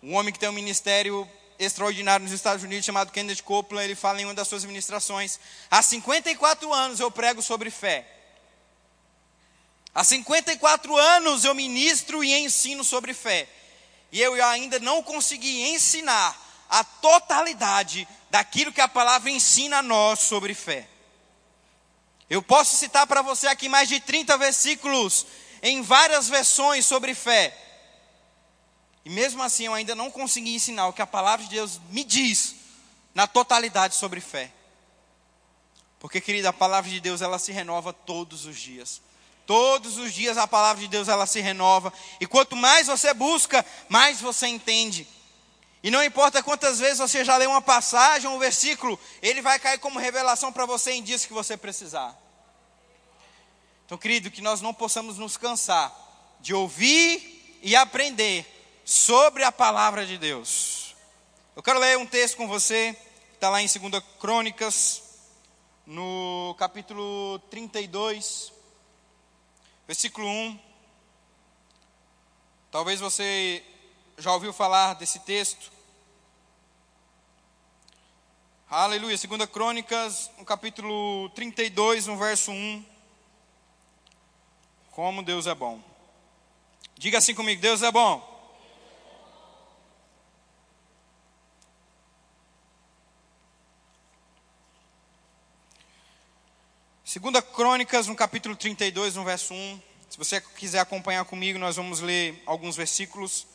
Um 0.02 0.14
homem 0.14 0.32
que 0.32 0.38
tem 0.38 0.48
um 0.48 0.52
ministério 0.52 1.28
extraordinário 1.58 2.24
nos 2.24 2.32
Estados 2.32 2.62
Unidos, 2.62 2.84
chamado 2.84 3.10
Kenneth 3.10 3.42
Copeland, 3.42 3.84
ele 3.84 3.96
fala 3.96 4.20
em 4.20 4.24
uma 4.24 4.34
das 4.34 4.46
suas 4.46 4.64
ministrações: 4.64 5.40
há 5.70 5.82
54 5.82 6.72
anos 6.72 7.00
eu 7.00 7.10
prego 7.10 7.42
sobre 7.42 7.70
fé. 7.70 8.06
Há 9.92 10.04
54 10.04 10.96
anos 10.96 11.44
eu 11.44 11.54
ministro 11.54 12.22
e 12.22 12.32
ensino 12.32 12.84
sobre 12.84 13.12
fé. 13.12 13.48
E 14.12 14.20
eu 14.20 14.32
ainda 14.44 14.78
não 14.78 15.02
consegui 15.02 15.70
ensinar 15.70 16.36
a 16.70 16.84
totalidade 16.84 18.06
daquilo 18.30 18.72
que 18.72 18.80
a 18.80 18.88
palavra 18.88 19.30
ensina 19.30 19.78
a 19.78 19.82
nós 19.82 20.20
sobre 20.20 20.54
fé. 20.54 20.88
Eu 22.28 22.42
posso 22.42 22.76
citar 22.76 23.06
para 23.06 23.22
você 23.22 23.46
aqui 23.46 23.68
mais 23.68 23.88
de 23.88 24.00
30 24.00 24.36
versículos 24.36 25.26
em 25.62 25.82
várias 25.82 26.28
versões 26.28 26.84
sobre 26.84 27.14
fé. 27.14 27.56
E 29.04 29.10
mesmo 29.10 29.42
assim 29.42 29.64
eu 29.64 29.74
ainda 29.74 29.94
não 29.94 30.10
consegui 30.10 30.54
ensinar 30.54 30.88
o 30.88 30.92
que 30.92 31.00
a 31.00 31.06
palavra 31.06 31.44
de 31.46 31.50
Deus 31.54 31.80
me 31.90 32.04
diz 32.04 32.54
na 33.14 33.26
totalidade 33.26 33.94
sobre 33.94 34.20
fé. 34.20 34.52
Porque, 35.98 36.20
querida, 36.20 36.50
a 36.50 36.52
palavra 36.52 36.90
de 36.90 37.00
Deus 37.00 37.22
ela 37.22 37.38
se 37.38 37.50
renova 37.50 37.92
todos 37.92 38.44
os 38.44 38.56
dias. 38.56 39.00
Todos 39.46 39.96
os 39.96 40.12
dias 40.12 40.36
a 40.36 40.46
palavra 40.46 40.82
de 40.82 40.88
Deus 40.88 41.08
ela 41.08 41.26
se 41.26 41.40
renova. 41.40 41.92
E 42.20 42.26
quanto 42.26 42.54
mais 42.54 42.86
você 42.86 43.14
busca, 43.14 43.64
mais 43.88 44.20
você 44.20 44.46
entende. 44.46 45.08
E 45.88 45.90
não 45.90 46.04
importa 46.04 46.42
quantas 46.42 46.78
vezes 46.78 46.98
você 46.98 47.24
já 47.24 47.38
leu 47.38 47.48
uma 47.48 47.62
passagem, 47.62 48.28
um 48.28 48.38
versículo, 48.38 49.00
ele 49.22 49.40
vai 49.40 49.58
cair 49.58 49.78
como 49.78 49.98
revelação 49.98 50.52
para 50.52 50.66
você 50.66 50.92
em 50.92 51.02
dias 51.02 51.24
que 51.24 51.32
você 51.32 51.56
precisar. 51.56 52.14
Então, 53.86 53.96
querido, 53.96 54.30
que 54.30 54.42
nós 54.42 54.60
não 54.60 54.74
possamos 54.74 55.16
nos 55.16 55.38
cansar 55.38 55.90
de 56.40 56.52
ouvir 56.52 57.58
e 57.62 57.74
aprender 57.74 58.44
sobre 58.84 59.42
a 59.44 59.50
palavra 59.50 60.04
de 60.04 60.18
Deus. 60.18 60.94
Eu 61.56 61.62
quero 61.62 61.78
ler 61.78 61.96
um 61.96 62.04
texto 62.04 62.36
com 62.36 62.46
você, 62.46 62.94
que 63.30 63.36
está 63.36 63.48
lá 63.48 63.62
em 63.62 63.66
2 63.66 64.04
Crônicas, 64.20 65.02
no 65.86 66.54
capítulo 66.58 67.38
32, 67.48 68.52
versículo 69.86 70.28
1. 70.28 70.60
Talvez 72.70 73.00
você 73.00 73.64
já 74.18 74.34
ouviu 74.34 74.52
falar 74.52 74.92
desse 74.92 75.20
texto. 75.20 75.77
Aleluia. 78.70 79.16
Segunda 79.16 79.46
Crônicas, 79.46 80.30
no 80.36 80.44
capítulo 80.44 81.30
32, 81.30 82.06
no 82.06 82.18
verso 82.18 82.50
1. 82.50 82.84
Como 84.90 85.22
Deus 85.22 85.46
é 85.46 85.54
bom. 85.54 85.82
Diga 86.94 87.16
assim 87.16 87.34
comigo, 87.34 87.62
Deus 87.62 87.80
é 87.80 87.90
bom. 87.90 88.22
Segunda 97.02 97.40
Crônicas, 97.40 98.06
no 98.06 98.14
capítulo 98.14 98.54
32, 98.54 99.14
no 99.14 99.24
verso 99.24 99.54
1. 99.54 99.82
Se 100.10 100.18
você 100.18 100.42
quiser 100.42 100.80
acompanhar 100.80 101.24
comigo, 101.24 101.58
nós 101.58 101.76
vamos 101.76 102.00
ler 102.00 102.42
alguns 102.44 102.76
versículos. 102.76 103.46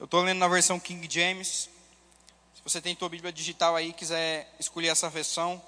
Eu 0.00 0.06
estou 0.06 0.22
lendo 0.22 0.38
na 0.38 0.48
versão 0.48 0.80
King 0.80 1.06
James. 1.10 1.68
Você 2.64 2.80
tem 2.80 2.96
tua 2.96 3.10
Bíblia 3.10 3.30
digital 3.30 3.76
aí, 3.76 3.92
quiser 3.92 4.50
escolher 4.58 4.88
essa 4.88 5.10
versão. 5.10 5.62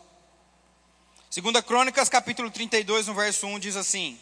Segunda 1.29 1.63
Crônicas, 1.63 2.09
capítulo 2.09 2.51
32, 2.51 3.09
no 3.09 3.15
verso 3.15 3.47
1, 3.47 3.59
diz 3.59 3.77
assim: 3.77 4.19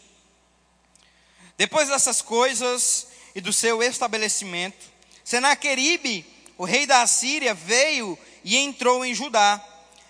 Depois 1.57 1.87
dessas 1.87 2.21
coisas 2.21 3.07
e 3.33 3.39
do 3.39 3.53
seu 3.53 3.81
estabelecimento, 3.81 4.91
Senaqueribe, 5.23 6.25
o 6.57 6.65
rei 6.65 6.85
da 6.85 7.01
Assíria, 7.01 7.53
veio 7.53 8.19
e 8.43 8.57
entrou 8.57 9.05
em 9.05 9.15
Judá 9.15 9.65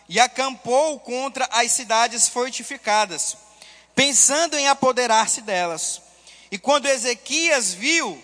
e 0.09 0.19
acampou 0.19 0.99
contra 0.99 1.47
as 1.51 1.71
cidades 1.71 2.27
fortificadas, 2.27 3.37
pensando 3.93 4.57
em 4.57 4.67
apoderar-se 4.67 5.41
delas. 5.41 6.01
E 6.49 6.57
quando 6.57 6.87
Ezequias 6.87 7.75
viu 7.75 8.19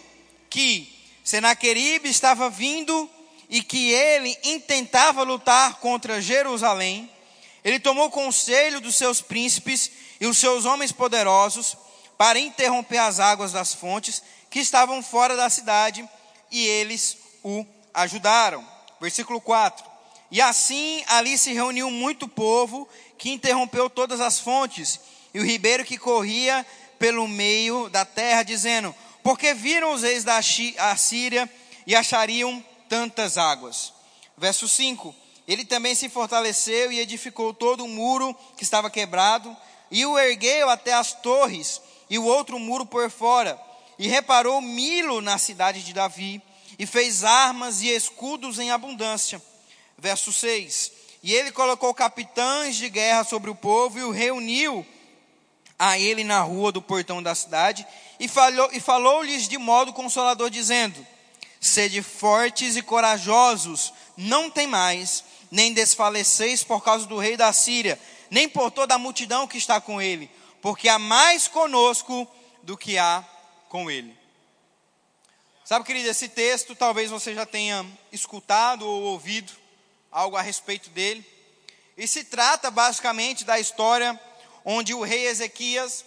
que 0.50 0.92
Senaqueribe 1.24 2.10
estava 2.10 2.50
vindo 2.50 3.08
e 3.52 3.62
que 3.62 3.92
ele 3.92 4.36
intentava 4.46 5.24
lutar 5.24 5.76
contra 5.82 6.22
Jerusalém, 6.22 7.12
ele 7.66 7.82
tomou 7.82 8.10
conselho 8.10 8.80
dos 8.80 8.96
seus 8.96 9.20
príncipes 9.20 9.92
e 10.22 10.26
os 10.26 10.38
seus 10.38 10.64
homens 10.64 10.94
poderosos 10.94 11.76
para 12.18 12.40
interromper 12.40 13.00
as 13.00 13.20
águas 13.20 13.52
das 13.52 13.74
fontes 13.74 14.24
que 14.50 14.60
estavam 14.60 15.04
fora 15.04 15.36
da 15.36 15.50
cidade, 15.50 16.08
e 16.50 16.66
eles 16.66 17.18
o 17.44 17.66
ajudaram. 17.94 18.66
Versículo 19.02 19.42
4. 19.42 19.86
E 20.30 20.40
assim 20.42 21.04
ali 21.08 21.38
se 21.38 21.52
reuniu 21.52 21.92
muito 21.92 22.28
povo 22.28 22.88
que 23.18 23.32
interrompeu 23.32 23.90
todas 23.90 24.22
as 24.22 24.40
fontes 24.40 25.00
e 25.34 25.40
o 25.40 25.46
ribeiro 25.46 25.84
que 25.84 25.98
corria 25.98 26.66
pelo 26.98 27.28
meio 27.28 27.90
da 27.90 28.06
terra, 28.06 28.44
dizendo: 28.44 28.96
Porque 29.24 29.54
viram 29.54 29.94
os 29.94 30.04
reis 30.04 30.24
da 30.24 30.38
Assíria 30.38 31.50
e 31.86 31.96
achariam 31.96 32.64
tantas 32.92 33.38
águas. 33.38 33.94
Verso 34.38 34.68
5: 34.68 35.16
Ele 35.48 35.64
também 35.64 35.96
se 35.96 36.10
fortaleceu 36.10 36.92
e 36.92 37.00
edificou 37.00 37.54
todo 37.54 37.86
o 37.86 37.88
muro 37.88 38.36
que 38.58 38.64
estava 38.64 38.90
quebrado, 38.90 39.56
e 39.90 40.06
o 40.06 40.20
ergueu 40.20 40.70
até 40.70 40.92
as 40.92 41.14
torres, 41.14 41.82
e 42.10 42.20
o 42.20 42.26
outro 42.26 42.60
muro 42.60 42.86
por 42.86 43.10
fora, 43.10 43.58
e 43.98 44.10
reparou 44.10 44.60
Milo 44.60 45.22
na 45.22 45.38
cidade 45.38 45.82
de 45.86 45.94
Davi, 45.94 46.42
e 46.78 46.86
fez 46.86 47.24
armas 47.24 47.82
e 47.82 47.88
escudos 47.88 48.60
em 48.60 48.72
abundância 48.72 49.42
verso 49.98 50.34
6. 50.34 50.92
E 51.24 51.34
ele 51.34 51.52
colocou 51.52 51.94
capitães 51.94 52.76
de 52.76 52.90
guerra 52.90 53.24
sobre 53.24 53.50
o 53.50 53.56
povo 53.56 54.00
e 54.00 54.04
o 54.04 54.10
reuniu 54.10 54.86
a 55.78 55.98
ele 55.98 56.24
na 56.24 56.42
rua 56.42 56.72
do 56.72 56.82
portão 56.82 57.22
da 57.22 57.36
cidade 57.36 57.86
e 58.20 58.28
falou, 58.28 58.70
e 58.74 58.80
falou-lhes 58.80 59.48
de 59.48 59.58
modo 59.60 59.94
consolador, 59.94 60.50
dizendo: 60.50 61.06
Sede 61.62 62.02
fortes 62.02 62.76
e 62.76 62.82
corajosos, 62.82 63.94
não 64.18 64.50
tem 64.50 64.66
mais, 64.66 65.24
nem 65.52 65.72
desfaleceis 65.74 66.64
por 66.64 66.84
causa 66.84 67.06
do 67.06 67.20
rei 67.20 67.38
da 67.38 67.54
Síria, 67.54 67.98
nem 68.32 68.50
por 68.50 68.72
toda 68.72 68.96
a 68.96 69.00
multidão 69.00 69.48
que 69.48 69.60
está 69.60 69.80
com 69.80 70.02
ele, 70.02 70.30
porque 70.60 70.90
há 70.90 70.98
mais 70.98 71.48
conosco 71.48 72.28
do 72.64 72.76
que 72.76 72.98
há 72.98 73.24
com 73.70 73.92
ele. 73.92 74.18
Sabe, 75.64 75.86
querido, 75.86 76.10
esse 76.10 76.28
texto 76.28 76.76
talvez 76.76 77.12
você 77.12 77.34
já 77.34 77.46
tenha 77.46 77.86
escutado 78.12 78.86
ou 78.86 79.04
ouvido 79.04 79.54
algo 80.12 80.36
a 80.36 80.42
respeito 80.42 80.90
dele. 80.90 81.26
E 81.96 82.08
se 82.08 82.24
trata 82.24 82.72
basicamente 82.72 83.46
da 83.46 83.60
história 83.60 84.20
onde 84.66 84.94
o 84.94 85.02
rei 85.02 85.28
Ezequias 85.28 86.04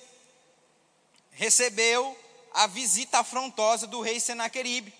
recebeu 1.30 2.18
a 2.52 2.66
visita 2.66 3.20
afrontosa 3.20 3.86
do 3.86 4.00
rei 4.00 4.20
Senaqueribe, 4.20 4.92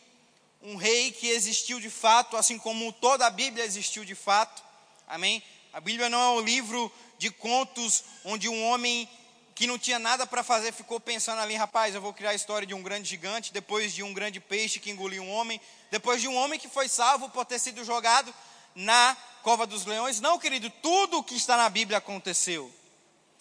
um 0.65 0.77
rei 0.77 1.13
que 1.13 1.29
existiu 1.29 1.79
de 1.79 1.91
fato, 1.91 2.39
assim 2.39 2.59
como 2.59 2.91
toda 2.91 3.27
a 3.27 3.31
Bíblia 3.31 3.65
existiu 3.65 4.03
de 4.05 4.15
fato. 4.15 4.63
Amém? 5.07 5.43
A 5.73 5.81
Bíblia 5.81 6.09
não 6.09 6.19
é 6.19 6.41
um 6.41 6.41
livro 6.41 6.91
de 7.19 7.31
contos 7.31 8.03
onde 8.25 8.49
um 8.49 8.65
homem 8.65 9.07
que 9.55 9.67
não 9.67 9.79
tinha 9.79 9.99
nada 9.99 10.27
para 10.27 10.43
fazer 10.43 10.73
ficou 10.73 10.99
pensando 10.99 11.41
ali, 11.41 11.55
rapaz, 11.55 11.95
eu 11.95 12.01
vou 12.01 12.13
criar 12.13 12.31
a 12.31 12.35
história 12.35 12.67
de 12.67 12.75
um 12.75 12.83
grande 12.83 13.09
gigante, 13.09 13.53
depois 13.53 13.93
de 13.93 14.03
um 14.03 14.13
grande 14.13 14.41
peixe 14.41 14.81
que 14.81 14.91
engoliu 14.91 15.23
um 15.23 15.31
homem, 15.31 15.61
depois 15.91 16.21
de 16.21 16.27
um 16.27 16.35
homem 16.35 16.59
que 16.59 16.69
foi 16.69 16.89
salvo 16.89 17.29
por 17.29 17.45
ter 17.45 17.59
sido 17.59 17.85
jogado 17.85 18.35
na 18.75 19.17
cova 19.43 19.67
dos 19.67 19.85
leões. 19.85 20.21
Não, 20.21 20.39
querido, 20.39 20.71
tudo 20.83 21.19
o 21.19 21.23
que 21.23 21.37
está 21.37 21.57
na 21.57 21.69
Bíblia 21.69 21.99
aconteceu. 21.99 22.73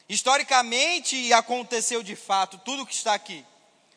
Historicamente 0.07 1.31
aconteceu 1.33 2.03
de 2.03 2.15
fato, 2.15 2.59
tudo 2.59 2.83
o 2.83 2.85
que 2.85 2.93
está 2.93 3.13
aqui. 3.13 3.43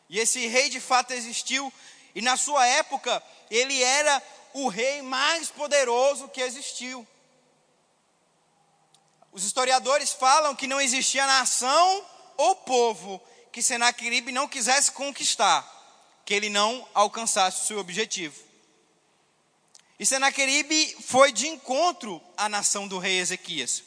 E 0.09 0.19
esse 0.19 0.47
rei 0.47 0.69
de 0.69 0.81
fato 0.81 1.13
existiu, 1.13 1.73
e 2.17 2.23
na 2.23 2.35
sua 2.35 2.67
época 2.67 3.23
ele 3.51 3.83
era 3.83 4.23
o 4.55 4.69
rei 4.69 5.03
mais 5.03 5.51
poderoso 5.51 6.31
que 6.31 6.41
existiu. 6.41 7.07
Os 9.31 9.45
historiadores 9.45 10.15
falam 10.15 10.57
que 10.57 10.67
não 10.67 10.81
existia 10.81 11.27
nação 11.27 12.07
ou 12.39 12.57
povo 12.57 13.23
que 13.53 13.61
Senaqueribe 13.61 14.33
não 14.33 14.49
quisesse 14.49 14.93
conquistar, 14.93 15.63
que 16.25 16.33
ele 16.33 16.49
não 16.49 16.89
alcançasse 16.95 17.65
o 17.65 17.67
seu 17.67 17.79
objetivo. 17.79 18.43
E 20.01 20.07
Senaqueribe 20.07 20.97
foi 21.03 21.31
de 21.33 21.47
encontro 21.47 22.23
à 22.35 22.49
nação 22.49 22.89
do 22.89 22.99
rei 22.99 23.19
Ezequias. 23.19 23.83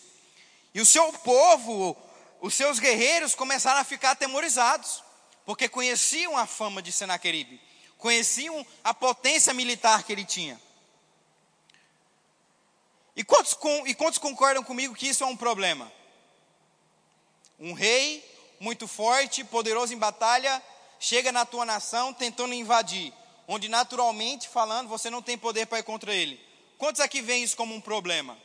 E 0.71 0.80
o 0.80 0.86
seu 0.86 1.11
povo, 1.13 1.97
os 2.41 2.53
seus 2.53 2.77
guerreiros 2.77 3.34
começaram 3.34 3.82
a 3.82 3.84
ficar 3.84 4.11
atemorizados, 4.11 5.03
porque 5.47 5.67
conheciam 5.67 6.38
a 6.38 6.45
fama 6.45 6.80
de 6.80 6.91
Senaqueribe, 6.91 7.59
conheciam 8.00 8.66
a 8.84 8.93
potência 8.93 9.54
militar 9.54 10.04
que 10.04 10.12
ele 10.12 10.26
tinha. 10.26 10.60
E 13.16 13.24
quantos, 13.24 13.56
e 13.86 13.93
quantos 13.93 14.18
concordam 14.18 14.64
comigo 14.64 14.95
que 14.95 15.08
isso 15.08 15.24
é 15.24 15.28
um 15.28 15.38
problema? 15.38 15.91
Um 17.60 17.74
rei 17.74 18.26
muito 18.60 18.88
forte, 18.88 19.43
poderoso 19.43 19.93
em 19.93 19.97
batalha, 19.97 20.64
chega 21.00 21.32
na 21.32 21.45
tua 21.45 21.66
nação 21.66 22.12
tentando 22.14 22.54
invadir 22.54 23.14
onde 23.52 23.68
naturalmente 23.68 24.47
falando 24.47 24.88
você 24.88 25.10
não 25.10 25.24
tem 25.24 25.36
poder 25.36 25.66
para 25.66 25.80
ir 25.80 25.84
contra 25.84 26.14
ele. 26.14 26.39
Quantos 26.78 27.02
aqui 27.02 27.20
veem 27.20 27.43
isso 27.43 27.58
como 27.58 27.74
um 27.74 27.82
problema? 27.82 28.38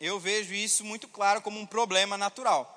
Eu 0.00 0.20
vejo 0.20 0.54
isso 0.54 0.84
muito 0.84 1.08
claro 1.08 1.42
como 1.42 1.58
um 1.58 1.66
problema 1.66 2.16
natural. 2.16 2.75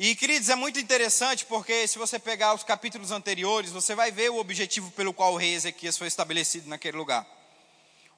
E, 0.00 0.14
queridos, 0.14 0.48
é 0.48 0.54
muito 0.54 0.78
interessante 0.78 1.44
porque 1.44 1.88
se 1.88 1.98
você 1.98 2.20
pegar 2.20 2.54
os 2.54 2.62
capítulos 2.62 3.10
anteriores, 3.10 3.72
você 3.72 3.96
vai 3.96 4.12
ver 4.12 4.30
o 4.30 4.36
objetivo 4.36 4.92
pelo 4.92 5.12
qual 5.12 5.34
o 5.34 5.36
rei 5.36 5.54
Ezequias 5.54 5.98
foi 5.98 6.06
estabelecido 6.06 6.68
naquele 6.68 6.96
lugar. 6.96 7.26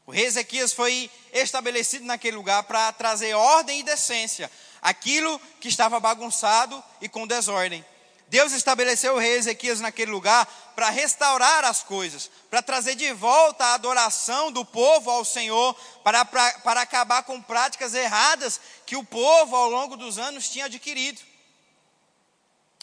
O 0.05 0.11
rei 0.11 0.26
Ezequias 0.26 0.74
foi 0.74 1.11
estabelecido 1.33 2.05
naquele 2.05 2.37
lugar 2.37 2.64
para 2.64 2.93
trazer 2.93 3.33
ordem 3.33 3.81
e 3.81 3.83
decência, 3.83 4.51
aquilo 4.83 5.41
que 5.59 5.68
estava 5.68 5.99
bagunçado 5.99 6.85
e 7.01 7.09
com 7.09 7.26
desordem. 7.26 7.83
Deus 8.28 8.53
estabeleceu 8.53 9.14
o 9.14 9.18
rei 9.18 9.37
Ezequias 9.37 9.81
naquele 9.81 10.11
lugar 10.11 10.47
para 10.76 10.91
restaurar 10.91 11.64
as 11.64 11.83
coisas, 11.83 12.31
para 12.51 12.61
trazer 12.61 12.95
de 12.95 13.11
volta 13.14 13.64
a 13.64 13.74
adoração 13.74 14.53
do 14.53 14.66
povo 14.66 15.11
ao 15.11 15.24
Senhor, 15.24 15.74
para, 16.05 16.26
para, 16.26 16.59
para 16.59 16.83
acabar 16.83 17.22
com 17.22 17.41
práticas 17.41 17.95
erradas 17.95 18.61
que 18.85 18.97
o 18.97 19.03
povo 19.03 19.57
ao 19.57 19.70
longo 19.70 19.97
dos 19.97 20.18
anos 20.18 20.51
tinha 20.51 20.66
adquirido. 20.66 21.30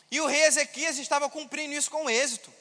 E 0.09 0.21
o 0.21 0.25
rei 0.25 0.45
Ezequias 0.45 0.97
estava 0.97 1.29
cumprindo 1.29 1.73
isso 1.73 1.91
com 1.91 2.09
êxito. 2.09 2.51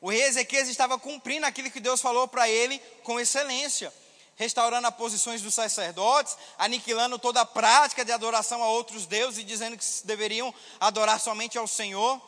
O 0.00 0.10
rei 0.10 0.22
Ezequias 0.22 0.68
estava 0.68 0.98
cumprindo 0.98 1.46
aquilo 1.46 1.70
que 1.70 1.80
Deus 1.80 2.00
falou 2.00 2.28
para 2.28 2.48
ele 2.48 2.78
com 3.02 3.18
excelência, 3.18 3.92
restaurando 4.36 4.86
as 4.86 4.94
posições 4.94 5.42
dos 5.42 5.54
sacerdotes, 5.54 6.36
aniquilando 6.56 7.18
toda 7.18 7.40
a 7.40 7.46
prática 7.46 8.04
de 8.04 8.12
adoração 8.12 8.62
a 8.62 8.68
outros 8.68 9.06
deuses 9.06 9.40
e 9.40 9.44
dizendo 9.44 9.76
que 9.76 9.84
deveriam 10.04 10.54
adorar 10.78 11.18
somente 11.18 11.58
ao 11.58 11.66
Senhor. 11.66 12.20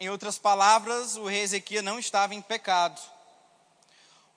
Em 0.00 0.08
outras 0.08 0.38
palavras, 0.38 1.16
o 1.16 1.26
rei 1.26 1.42
Ezequias 1.42 1.84
não 1.84 1.98
estava 1.98 2.34
em 2.34 2.42
pecado. 2.42 3.00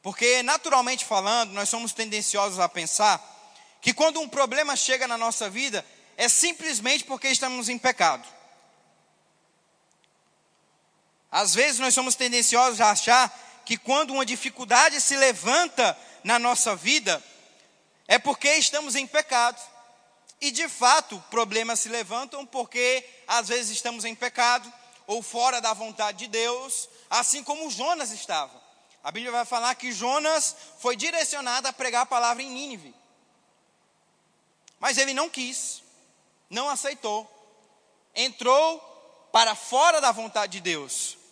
Porque, 0.02 0.44
naturalmente 0.44 1.04
falando, 1.04 1.52
nós 1.54 1.68
somos 1.68 1.92
tendenciosos 1.92 2.60
a 2.60 2.70
pensar 2.70 3.20
que 3.82 3.94
quando 3.94 4.20
um 4.20 4.30
problema 4.30 4.76
chega 4.76 5.08
na 5.08 5.18
nossa 5.18 5.50
vida, 5.50 5.84
é 6.18 6.30
simplesmente 6.30 7.04
porque 7.06 7.28
estamos 7.30 7.70
em 7.70 7.78
pecado. 7.78 8.35
Às 11.36 11.54
vezes 11.54 11.82
nós 11.82 11.94
somos 11.94 12.16
tendenciosos 12.16 12.80
a 12.80 12.92
achar 12.92 13.62
que 13.66 13.76
quando 13.76 14.12
uma 14.12 14.26
dificuldade 14.26 15.02
se 15.02 15.18
levanta 15.18 15.98
na 16.24 16.40
nossa 16.40 16.78
vida, 16.78 17.22
é 18.08 18.18
porque 18.18 18.54
estamos 18.54 18.96
em 18.96 19.06
pecado. 19.06 19.62
E 20.40 20.50
de 20.50 20.70
fato, 20.70 21.22
problemas 21.30 21.82
se 21.82 21.90
levantam 21.90 22.46
porque 22.46 23.06
às 23.28 23.50
vezes 23.50 23.72
estamos 23.72 24.06
em 24.06 24.16
pecado, 24.16 24.72
ou 25.06 25.22
fora 25.22 25.60
da 25.60 25.74
vontade 25.74 26.20
de 26.20 26.28
Deus, 26.28 26.88
assim 27.10 27.44
como 27.44 27.70
Jonas 27.70 28.12
estava. 28.12 28.54
A 29.04 29.12
Bíblia 29.12 29.34
vai 29.34 29.44
falar 29.44 29.76
que 29.76 29.92
Jonas 29.92 30.56
foi 30.80 30.96
direcionado 30.96 31.68
a 31.68 31.74
pregar 31.74 32.04
a 32.04 32.06
palavra 32.06 32.44
em 32.44 32.50
Nínive. 32.50 32.96
Mas 34.80 34.98
ele 34.98 35.14
não 35.14 35.30
quis, 35.30 35.84
não 36.50 36.70
aceitou, 36.70 37.30
entrou 38.16 38.80
para 39.34 39.54
fora 39.54 40.00
da 40.00 40.14
vontade 40.14 40.54
de 40.54 40.62
Deus 40.62 41.25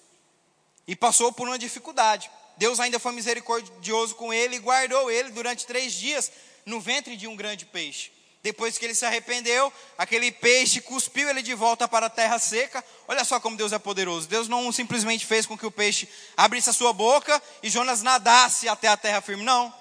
e 0.88 0.96
passou 0.96 1.32
por 1.32 1.48
uma 1.48 1.58
dificuldade. 1.58 2.30
Deus 2.58 2.80
ainda 2.80 3.00
foi 3.00 3.12
misericordioso 3.12 4.16
com 4.16 4.34
ele 4.34 4.58
e 4.58 4.60
guardou 4.60 5.10
ele 5.10 5.32
durante 5.32 5.66
três 5.66 5.94
dias 5.94 6.32
no 6.66 6.80
ventre 6.80 7.16
de 7.16 7.28
um 7.28 7.36
grande 7.36 7.66
peixe. 7.66 8.12
Depois 8.44 8.78
que 8.78 8.84
ele 8.84 8.94
se 8.94 9.06
arrependeu, 9.06 9.72
aquele 9.98 10.30
peixe 10.30 10.82
cuspiu 10.82 11.30
ele 11.30 11.42
de 11.42 11.54
volta 11.54 11.88
para 11.88 12.08
a 12.08 12.10
terra 12.10 12.38
seca. 12.38 12.84
Olha 13.08 13.24
só 13.24 13.40
como 13.40 13.56
Deus 13.56 13.72
é 13.72 13.80
poderoso. 13.80 14.28
Deus 14.28 14.50
não 14.50 14.70
simplesmente 14.70 15.26
fez 15.26 15.46
com 15.46 15.58
que 15.58 15.66
o 15.66 15.72
peixe 15.72 16.10
abrisse 16.36 16.70
a 16.70 16.74
sua 16.74 16.92
boca 16.92 17.42
e 17.64 17.70
Jonas 17.70 18.02
nadasse 18.02 18.68
até 18.68 18.90
a 18.90 18.98
terra 18.98 19.22
firme. 19.22 19.44
Não. 19.44 19.74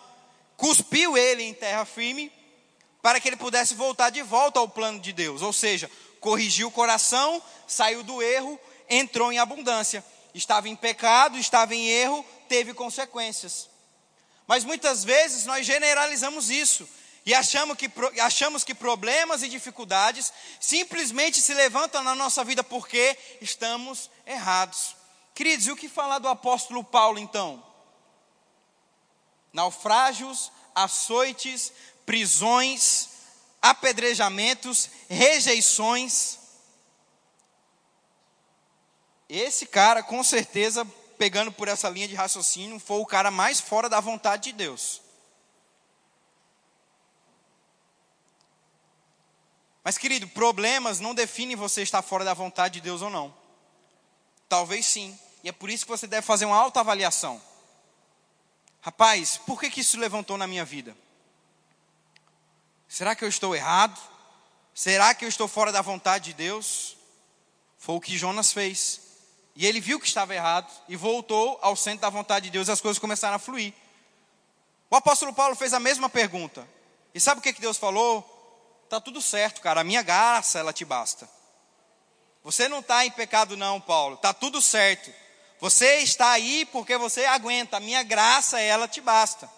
Cuspiu 0.56 1.18
ele 1.18 1.42
em 1.42 1.52
terra 1.52 1.84
firme 1.84 2.30
para 3.02 3.18
que 3.18 3.28
ele 3.28 3.36
pudesse 3.36 3.74
voltar 3.74 4.10
de 4.10 4.22
volta 4.22 4.60
ao 4.60 4.68
plano 4.68 5.00
de 5.00 5.12
Deus. 5.12 5.42
Ou 5.42 5.52
seja, 5.52 5.90
corrigiu 6.20 6.68
o 6.68 6.72
coração, 6.72 7.42
saiu 7.66 8.04
do 8.04 8.22
erro, 8.22 8.58
entrou 8.88 9.32
em 9.32 9.40
abundância. 9.40 10.04
Estava 10.34 10.68
em 10.68 10.76
pecado, 10.76 11.38
estava 11.38 11.74
em 11.74 11.88
erro, 11.88 12.24
teve 12.48 12.72
consequências. 12.72 13.68
Mas 14.46 14.64
muitas 14.64 15.04
vezes 15.04 15.46
nós 15.46 15.66
generalizamos 15.66 16.50
isso 16.50 16.88
e 17.24 17.34
achamos 17.34 17.76
que, 17.76 17.90
achamos 18.20 18.64
que 18.64 18.74
problemas 18.74 19.42
e 19.42 19.48
dificuldades 19.48 20.32
simplesmente 20.60 21.40
se 21.40 21.54
levantam 21.54 22.02
na 22.02 22.14
nossa 22.14 22.42
vida 22.42 22.64
porque 22.64 23.16
estamos 23.40 24.10
errados. 24.26 24.96
Queridos, 25.34 25.66
e 25.66 25.70
o 25.70 25.76
que 25.76 25.88
falar 25.88 26.18
do 26.18 26.28
apóstolo 26.28 26.82
Paulo 26.82 27.18
então? 27.18 27.62
Naufrágios, 29.52 30.50
açoites, 30.74 31.72
prisões, 32.04 33.08
apedrejamentos, 33.60 34.90
rejeições. 35.08 36.38
Esse 39.34 39.64
cara, 39.64 40.02
com 40.02 40.22
certeza, 40.22 40.84
pegando 41.16 41.50
por 41.50 41.66
essa 41.66 41.88
linha 41.88 42.06
de 42.06 42.14
raciocínio, 42.14 42.78
foi 42.78 42.98
o 42.98 43.06
cara 43.06 43.30
mais 43.30 43.58
fora 43.58 43.88
da 43.88 43.98
vontade 43.98 44.50
de 44.50 44.52
Deus. 44.52 45.00
Mas, 49.82 49.96
querido, 49.96 50.28
problemas 50.28 51.00
não 51.00 51.14
definem 51.14 51.56
você 51.56 51.80
estar 51.80 52.02
fora 52.02 52.26
da 52.26 52.34
vontade 52.34 52.74
de 52.74 52.82
Deus 52.82 53.00
ou 53.00 53.08
não. 53.08 53.34
Talvez 54.50 54.84
sim. 54.84 55.18
E 55.42 55.48
é 55.48 55.52
por 55.52 55.70
isso 55.70 55.86
que 55.86 55.90
você 55.90 56.06
deve 56.06 56.26
fazer 56.26 56.44
uma 56.44 56.58
autoavaliação. 56.58 57.40
Rapaz, 58.82 59.38
por 59.46 59.58
que, 59.58 59.70
que 59.70 59.80
isso 59.80 59.98
levantou 59.98 60.36
na 60.36 60.46
minha 60.46 60.62
vida? 60.66 60.94
Será 62.86 63.16
que 63.16 63.24
eu 63.24 63.30
estou 63.30 63.56
errado? 63.56 63.98
Será 64.74 65.14
que 65.14 65.24
eu 65.24 65.28
estou 65.30 65.48
fora 65.48 65.72
da 65.72 65.80
vontade 65.80 66.26
de 66.26 66.34
Deus? 66.34 66.98
Foi 67.78 67.94
o 67.94 68.00
que 68.00 68.18
Jonas 68.18 68.52
fez. 68.52 69.01
E 69.54 69.66
ele 69.66 69.80
viu 69.80 70.00
que 70.00 70.06
estava 70.06 70.34
errado 70.34 70.70
e 70.88 70.96
voltou 70.96 71.58
ao 71.60 71.76
centro 71.76 72.00
da 72.00 72.10
vontade 72.10 72.46
de 72.46 72.50
Deus 72.50 72.68
e 72.68 72.70
as 72.72 72.80
coisas 72.80 72.98
começaram 72.98 73.36
a 73.36 73.38
fluir. 73.38 73.74
O 74.90 74.96
apóstolo 74.96 75.32
Paulo 75.32 75.54
fez 75.54 75.74
a 75.74 75.80
mesma 75.80 76.08
pergunta. 76.08 76.66
E 77.14 77.20
sabe 77.20 77.40
o 77.40 77.42
que, 77.42 77.52
que 77.52 77.60
Deus 77.60 77.76
falou? 77.76 78.22
Tá 78.88 79.00
tudo 79.00 79.20
certo, 79.20 79.60
cara. 79.60 79.80
A 79.80 79.84
minha 79.84 80.02
graça, 80.02 80.58
ela 80.58 80.72
te 80.72 80.84
basta. 80.84 81.28
Você 82.42 82.68
não 82.68 82.80
está 82.80 83.04
em 83.06 83.10
pecado, 83.10 83.56
não, 83.56 83.80
Paulo. 83.80 84.16
Tá 84.16 84.32
tudo 84.34 84.60
certo. 84.60 85.12
Você 85.60 85.98
está 85.98 86.30
aí 86.30 86.66
porque 86.66 86.96
você 86.96 87.24
aguenta. 87.24 87.76
A 87.76 87.80
minha 87.80 88.02
graça, 88.02 88.60
ela 88.60 88.88
te 88.88 89.00
basta. 89.00 89.50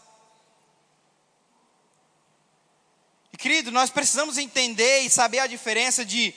E 3.33 3.37
querido, 3.37 3.73
nós 3.73 3.91
precisamos 3.91 4.39
entender 4.39 5.01
e 5.01 5.11
saber 5.11 5.41
a 5.41 5.47
diferença 5.47 6.05
de 6.05 6.33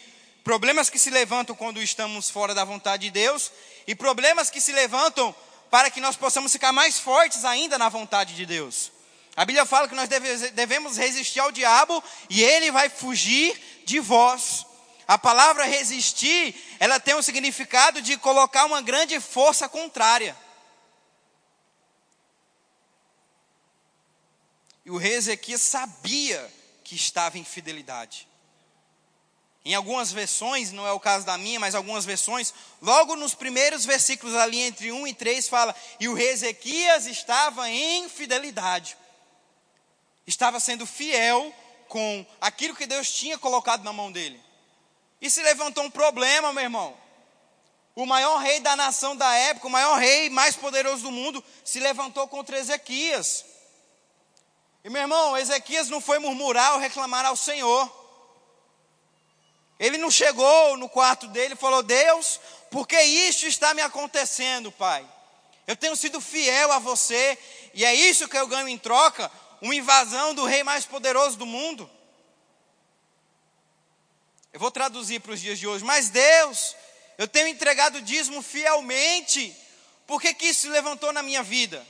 problemas 0.47 0.89
que 0.89 0.97
se 0.97 1.09
levantam 1.09 1.53
quando 1.53 1.81
estamos 1.81 2.29
fora 2.29 2.55
da 2.55 2.63
vontade 2.63 3.07
de 3.07 3.11
Deus 3.11 3.51
e 3.85 3.93
problemas 3.93 4.49
que 4.49 4.61
se 4.61 4.71
levantam 4.71 5.35
para 5.69 5.91
que 5.91 5.99
nós 5.99 6.15
possamos 6.15 6.53
ficar 6.53 6.71
mais 6.71 6.97
fortes 6.97 7.43
ainda 7.43 7.77
na 7.77 7.89
vontade 7.89 8.33
de 8.33 8.45
Deus. 8.45 8.89
A 9.35 9.43
Bíblia 9.43 9.65
fala 9.65 9.89
que 9.89 9.93
nós 9.93 10.07
devemos 10.07 10.95
resistir 10.95 11.41
ao 11.41 11.51
diabo 11.51 12.01
e 12.29 12.41
ele 12.41 12.71
vai 12.71 12.87
fugir 12.87 13.59
de 13.83 13.99
vós. 13.99 14.65
A 15.05 15.17
palavra 15.17 15.65
resistir, 15.65 16.55
ela 16.79 16.97
tem 16.97 17.13
um 17.13 17.21
significado 17.21 18.01
de 18.01 18.15
colocar 18.15 18.63
uma 18.63 18.81
grande 18.81 19.19
força 19.19 19.67
contrária. 19.67 20.33
E 24.85 24.91
o 24.91 24.95
rei 24.95 25.15
Ezequias 25.15 25.59
sabia 25.59 26.49
que 26.85 26.95
estava 26.95 27.37
em 27.37 27.43
fidelidade. 27.43 28.26
Em 29.67 29.75
algumas 29.75 30.13
versões, 30.13 30.71
não 30.71 30.87
é 30.87 30.93
o 30.93 30.99
caso 30.99 31.25
da 31.25 31.37
minha, 31.37 31.59
mas 31.59 31.75
algumas 31.75 32.05
versões, 32.05 32.53
logo 32.81 33.17
nos 33.17 33.35
primeiros 33.35 33.85
versículos 33.85 34.33
ali 34.33 34.61
entre 34.61 34.93
1 34.93 35.07
e 35.07 35.13
3 35.13 35.49
fala: 35.49 35.75
"E 35.99 36.07
o 36.07 36.13
rei 36.13 36.29
Ezequias 36.29 37.05
estava 37.05 37.69
em 37.69 38.07
fidelidade" 38.07 38.95
estava 40.25 40.59
sendo 40.59 40.85
fiel 40.85 41.53
com 41.87 42.25
aquilo 42.39 42.75
que 42.75 42.85
Deus 42.85 43.11
tinha 43.11 43.37
colocado 43.37 43.83
na 43.83 43.93
mão 43.93 44.11
dele. 44.11 44.39
E 45.21 45.29
se 45.29 45.41
levantou 45.41 45.83
um 45.83 45.91
problema, 45.91 46.53
meu 46.53 46.63
irmão. 46.63 46.95
O 47.95 48.05
maior 48.05 48.37
rei 48.37 48.59
da 48.59 48.75
nação 48.75 49.15
da 49.15 49.33
época, 49.33 49.67
o 49.67 49.71
maior 49.71 49.97
rei 49.97 50.29
mais 50.29 50.55
poderoso 50.55 51.03
do 51.03 51.11
mundo, 51.11 51.43
se 51.63 51.79
levantou 51.79 52.27
contra 52.27 52.57
Ezequias. 52.57 53.43
E 54.83 54.89
meu 54.89 55.01
irmão, 55.01 55.37
Ezequias 55.37 55.89
não 55.89 55.99
foi 55.99 56.19
murmurar 56.19 56.73
ou 56.73 56.79
reclamar 56.79 57.25
ao 57.25 57.35
Senhor. 57.35 58.06
Ele 59.79 59.97
não 59.97 60.09
chegou 60.09 60.77
no 60.77 60.89
quarto 60.89 61.27
dele 61.27 61.53
e 61.53 61.57
falou: 61.57 61.83
Deus, 61.83 62.39
por 62.71 62.87
que 62.87 62.99
isso 63.01 63.45
está 63.45 63.73
me 63.73 63.81
acontecendo, 63.81 64.71
Pai? 64.71 65.05
Eu 65.65 65.75
tenho 65.75 65.95
sido 65.95 66.21
fiel 66.21 66.71
a 66.71 66.79
você 66.79 67.37
e 67.73 67.83
é 67.85 67.93
isso 67.93 68.27
que 68.27 68.37
eu 68.37 68.47
ganho 68.47 68.67
em 68.67 68.77
troca 68.77 69.29
uma 69.61 69.75
invasão 69.75 70.33
do 70.33 70.45
rei 70.45 70.63
mais 70.63 70.85
poderoso 70.85 71.37
do 71.37 71.45
mundo. 71.45 71.89
Eu 74.53 74.59
vou 74.59 74.71
traduzir 74.71 75.19
para 75.19 75.33
os 75.33 75.41
dias 75.41 75.59
de 75.59 75.67
hoje. 75.67 75.83
Mas 75.83 76.09
Deus, 76.09 76.75
eu 77.17 77.27
tenho 77.27 77.47
entregado 77.47 77.97
o 77.97 78.01
dízimo 78.01 78.41
fielmente. 78.41 79.55
Por 80.07 80.21
que, 80.21 80.33
que 80.33 80.47
isso 80.47 80.61
se 80.61 80.69
levantou 80.69 81.11
na 81.11 81.21
minha 81.21 81.43
vida? 81.43 81.85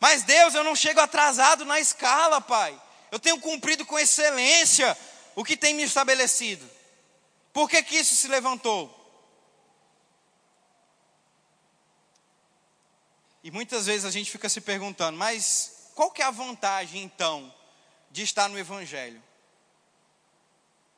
Mas 0.00 0.22
Deus, 0.22 0.54
eu 0.54 0.64
não 0.64 0.74
chego 0.74 1.00
atrasado 1.00 1.64
na 1.64 1.78
escala, 1.78 2.40
Pai. 2.40 2.80
Eu 3.10 3.18
tenho 3.18 3.38
cumprido 3.40 3.84
com 3.84 3.98
excelência 3.98 4.96
o 5.34 5.44
que 5.44 5.56
tem 5.56 5.74
me 5.74 5.82
estabelecido. 5.82 6.68
Por 7.52 7.68
que, 7.68 7.82
que 7.82 7.96
isso 7.96 8.14
se 8.14 8.28
levantou? 8.28 8.94
E 13.42 13.50
muitas 13.50 13.86
vezes 13.86 14.04
a 14.04 14.10
gente 14.10 14.30
fica 14.30 14.48
se 14.48 14.60
perguntando, 14.60 15.16
mas 15.16 15.90
qual 15.94 16.10
que 16.10 16.22
é 16.22 16.24
a 16.24 16.30
vantagem 16.30 17.02
então 17.02 17.52
de 18.10 18.22
estar 18.22 18.48
no 18.48 18.58
Evangelho? 18.58 19.22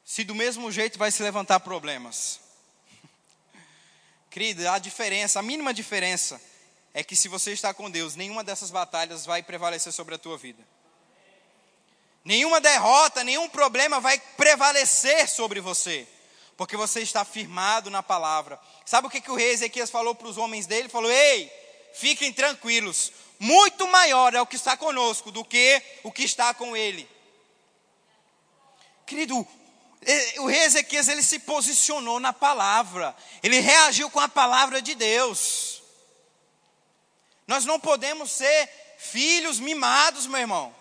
Se 0.05 0.25
do 0.25 0.35
mesmo 0.35 0.73
jeito 0.73 0.99
vai 0.99 1.11
se 1.11 1.23
levantar 1.23 1.61
problemas. 1.61 2.41
Querido, 4.31 4.69
a 4.69 4.79
diferença, 4.79 5.39
a 5.39 5.43
mínima 5.43 5.73
diferença, 5.73 6.41
é 6.93 7.05
que 7.05 7.15
se 7.15 7.29
você 7.29 7.53
está 7.53 7.73
com 7.73 7.91
Deus, 7.91 8.17
nenhuma 8.17 8.43
dessas 8.43 8.71
batalhas 8.71 9.25
vai 9.25 9.43
prevalecer 9.43 9.93
sobre 9.93 10.15
a 10.15 10.19
tua 10.19 10.37
vida. 10.37 10.63
Nenhuma 12.25 12.61
derrota, 12.61 13.25
nenhum 13.25 13.49
problema 13.49 14.01
vai 14.01 14.19
prevalecer 14.37 15.29
sobre 15.29 15.61
você, 15.61 16.07
porque 16.57 16.77
você 16.77 17.01
está 17.01 17.25
firmado 17.25 17.89
na 17.89 18.03
palavra. 18.03 18.61
Sabe 18.85 19.07
o 19.07 19.11
que, 19.11 19.21
que 19.21 19.31
o 19.31 19.37
rei 19.37 19.53
Ezequias 19.53 19.91
falou 19.91 20.15
para 20.15 20.29
os 20.29 20.37
homens 20.37 20.67
dele? 20.67 20.83
Ele 20.83 20.89
falou: 20.89 21.11
Ei, 21.11 21.51
fiquem 21.95 22.33
tranquilos, 22.33 23.11
muito 23.39 23.89
maior 23.89 24.35
é 24.35 24.41
o 24.41 24.47
que 24.47 24.57
está 24.57 24.77
conosco 24.77 25.31
do 25.31 25.43
que 25.43 25.83
o 26.03 26.13
que 26.13 26.25
está 26.25 26.53
com 26.53 26.77
ele. 26.77 27.09
Querido, 29.07 29.49
o 30.39 30.47
rei 30.47 30.61
Ezequias 30.61 31.09
ele 31.09 31.23
se 31.23 31.39
posicionou 31.39 32.21
na 32.21 32.35
palavra, 32.35 33.17
ele 33.43 33.59
reagiu 33.61 34.11
com 34.11 34.21
a 34.21 34.29
palavra 34.29 34.83
de 34.83 34.95
Deus. 34.95 35.83
Nós 37.47 37.65
não 37.65 37.81
podemos 37.81 38.31
ser 38.31 38.69
filhos 38.99 39.59
mimados, 39.59 40.27
meu 40.27 40.41
irmão. 40.41 40.80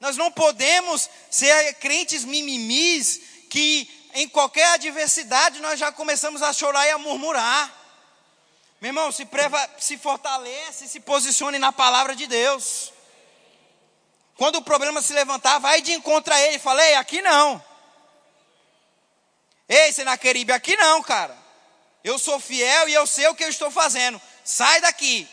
Nós 0.00 0.16
não 0.16 0.30
podemos 0.30 1.08
ser 1.30 1.74
crentes 1.74 2.24
mimimis 2.24 3.20
que 3.50 4.08
em 4.14 4.28
qualquer 4.28 4.68
adversidade 4.74 5.60
nós 5.60 5.78
já 5.78 5.90
começamos 5.92 6.42
a 6.42 6.52
chorar 6.52 6.86
e 6.86 6.90
a 6.90 6.98
murmurar. 6.98 7.74
Meu 8.80 8.90
irmão, 8.90 9.10
se, 9.10 9.24
preva, 9.24 9.68
se 9.78 9.98
fortalece, 9.98 10.86
se 10.86 11.00
posicione 11.00 11.58
na 11.58 11.72
palavra 11.72 12.14
de 12.14 12.26
Deus. 12.26 12.92
Quando 14.36 14.56
o 14.56 14.62
problema 14.62 15.02
se 15.02 15.12
levantar, 15.12 15.58
vai 15.58 15.82
de 15.82 15.92
encontro 15.92 16.32
a 16.32 16.40
ele. 16.40 16.60
Falei, 16.60 16.94
aqui 16.94 17.20
não. 17.20 17.62
Ei, 19.68 19.92
Senaqueribe, 19.92 20.52
aqui 20.52 20.76
não, 20.76 21.02
cara. 21.02 21.36
Eu 22.04 22.18
sou 22.18 22.38
fiel 22.38 22.88
e 22.88 22.94
eu 22.94 23.06
sei 23.06 23.26
o 23.26 23.34
que 23.34 23.42
eu 23.42 23.48
estou 23.48 23.70
fazendo. 23.70 24.20
Sai 24.44 24.80
daqui. 24.80 25.28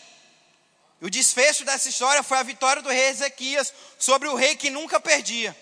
O 1.06 1.10
desfecho 1.10 1.64
dessa 1.64 1.88
história 1.88 2.24
foi 2.24 2.40
a 2.40 2.42
vitória 2.42 2.82
do 2.82 2.90
rei 2.90 3.10
Ezequias 3.10 3.72
sobre 4.00 4.28
o 4.28 4.34
rei 4.34 4.56
que 4.56 4.72
nunca 4.72 5.00
perdia. 5.00 5.56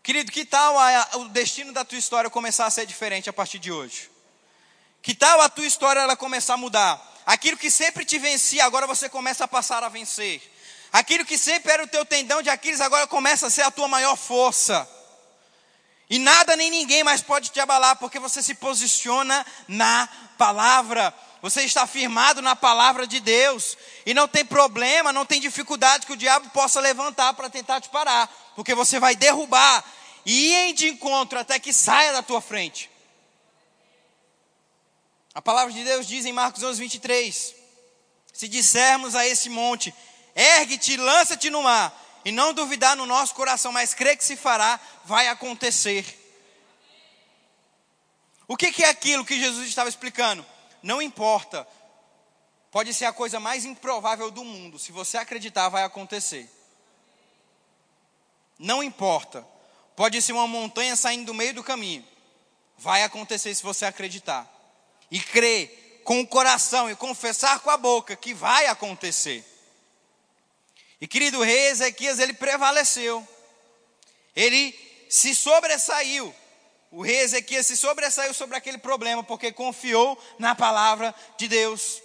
Querido, 0.00 0.30
que 0.30 0.44
tal 0.44 0.78
a, 0.78 1.08
o 1.14 1.28
destino 1.30 1.72
da 1.72 1.84
tua 1.84 1.98
história 1.98 2.30
começar 2.30 2.66
a 2.66 2.70
ser 2.70 2.86
diferente 2.86 3.28
a 3.28 3.32
partir 3.32 3.58
de 3.58 3.72
hoje? 3.72 4.08
Que 5.02 5.12
tal 5.12 5.40
a 5.40 5.48
tua 5.48 5.66
história 5.66 5.98
ela 5.98 6.16
começar 6.16 6.54
a 6.54 6.56
mudar? 6.56 7.04
Aquilo 7.26 7.56
que 7.56 7.68
sempre 7.68 8.04
te 8.04 8.16
vencia, 8.16 8.64
agora 8.64 8.86
você 8.86 9.08
começa 9.08 9.42
a 9.42 9.48
passar 9.48 9.82
a 9.82 9.88
vencer. 9.88 10.40
Aquilo 10.92 11.24
que 11.24 11.36
sempre 11.36 11.72
era 11.72 11.82
o 11.82 11.88
teu 11.88 12.04
tendão 12.04 12.40
de 12.40 12.48
Aquiles, 12.48 12.80
agora 12.80 13.08
começa 13.08 13.48
a 13.48 13.50
ser 13.50 13.62
a 13.62 13.72
tua 13.72 13.88
maior 13.88 14.14
força. 14.14 14.88
E 16.08 16.16
nada 16.20 16.54
nem 16.54 16.70
ninguém 16.70 17.02
mais 17.02 17.22
pode 17.22 17.50
te 17.50 17.58
abalar, 17.58 17.96
porque 17.96 18.20
você 18.20 18.40
se 18.40 18.54
posiciona 18.54 19.44
na 19.66 20.08
palavra. 20.38 21.12
Você 21.40 21.62
está 21.62 21.86
firmado 21.86 22.42
na 22.42 22.56
palavra 22.56 23.06
de 23.06 23.20
Deus. 23.20 23.76
E 24.04 24.12
não 24.12 24.26
tem 24.26 24.44
problema, 24.44 25.12
não 25.12 25.24
tem 25.24 25.40
dificuldade 25.40 26.06
que 26.06 26.12
o 26.12 26.16
diabo 26.16 26.50
possa 26.50 26.80
levantar 26.80 27.34
para 27.34 27.48
tentar 27.48 27.80
te 27.80 27.88
parar. 27.88 28.28
Porque 28.56 28.74
você 28.74 28.98
vai 28.98 29.14
derrubar 29.14 29.84
e 30.26 30.52
ir 30.52 30.72
de 30.74 30.88
encontro 30.88 31.38
até 31.38 31.58
que 31.58 31.72
saia 31.72 32.12
da 32.12 32.22
tua 32.22 32.40
frente. 32.40 32.90
A 35.34 35.40
palavra 35.40 35.72
de 35.72 35.84
Deus 35.84 36.06
diz 36.06 36.26
em 36.26 36.32
Marcos 36.32 36.62
11, 36.62 36.80
23: 36.80 37.54
Se 38.32 38.48
dissermos 38.48 39.14
a 39.14 39.24
esse 39.26 39.48
monte, 39.48 39.94
ergue-te, 40.34 40.96
lança-te 40.96 41.48
no 41.48 41.62
mar, 41.62 41.96
e 42.24 42.32
não 42.32 42.52
duvidar 42.52 42.96
no 42.96 43.06
nosso 43.06 43.34
coração, 43.34 43.70
mas 43.70 43.94
crer 43.94 44.16
que 44.16 44.24
se 44.24 44.36
fará, 44.36 44.80
vai 45.04 45.28
acontecer. 45.28 46.04
O 48.48 48.56
que, 48.56 48.72
que 48.72 48.82
é 48.82 48.88
aquilo 48.88 49.24
que 49.24 49.38
Jesus 49.38 49.68
estava 49.68 49.88
explicando? 49.88 50.44
Não 50.82 51.02
importa, 51.02 51.66
pode 52.70 52.92
ser 52.94 53.04
a 53.04 53.12
coisa 53.12 53.40
mais 53.40 53.64
improvável 53.64 54.30
do 54.30 54.44
mundo, 54.44 54.78
se 54.78 54.92
você 54.92 55.16
acreditar, 55.16 55.68
vai 55.68 55.84
acontecer. 55.84 56.48
Não 58.58 58.82
importa, 58.82 59.46
pode 59.94 60.20
ser 60.20 60.32
uma 60.32 60.46
montanha 60.46 60.96
saindo 60.96 61.26
do 61.26 61.34
meio 61.34 61.54
do 61.54 61.64
caminho, 61.64 62.04
vai 62.76 63.02
acontecer 63.02 63.54
se 63.54 63.62
você 63.62 63.84
acreditar 63.84 64.46
e 65.10 65.20
crer 65.20 66.02
com 66.04 66.20
o 66.20 66.26
coração 66.26 66.90
e 66.90 66.96
confessar 66.96 67.60
com 67.60 67.70
a 67.70 67.76
boca 67.76 68.16
que 68.16 68.32
vai 68.32 68.66
acontecer. 68.66 69.44
E 71.00 71.06
querido 71.06 71.42
rei 71.42 71.68
Ezequias, 71.68 72.18
ele 72.18 72.32
prevaleceu. 72.32 73.26
Ele 74.34 74.74
se 75.08 75.34
sobressaiu. 75.34 76.34
O 76.90 77.02
rei 77.02 77.18
Ezequias 77.18 77.66
se 77.66 77.76
sobressaiu 77.76 78.32
sobre 78.32 78.56
aquele 78.56 78.78
problema 78.78 79.22
porque 79.22 79.52
confiou 79.52 80.18
na 80.38 80.54
palavra 80.54 81.14
de 81.36 81.46
Deus. 81.46 82.02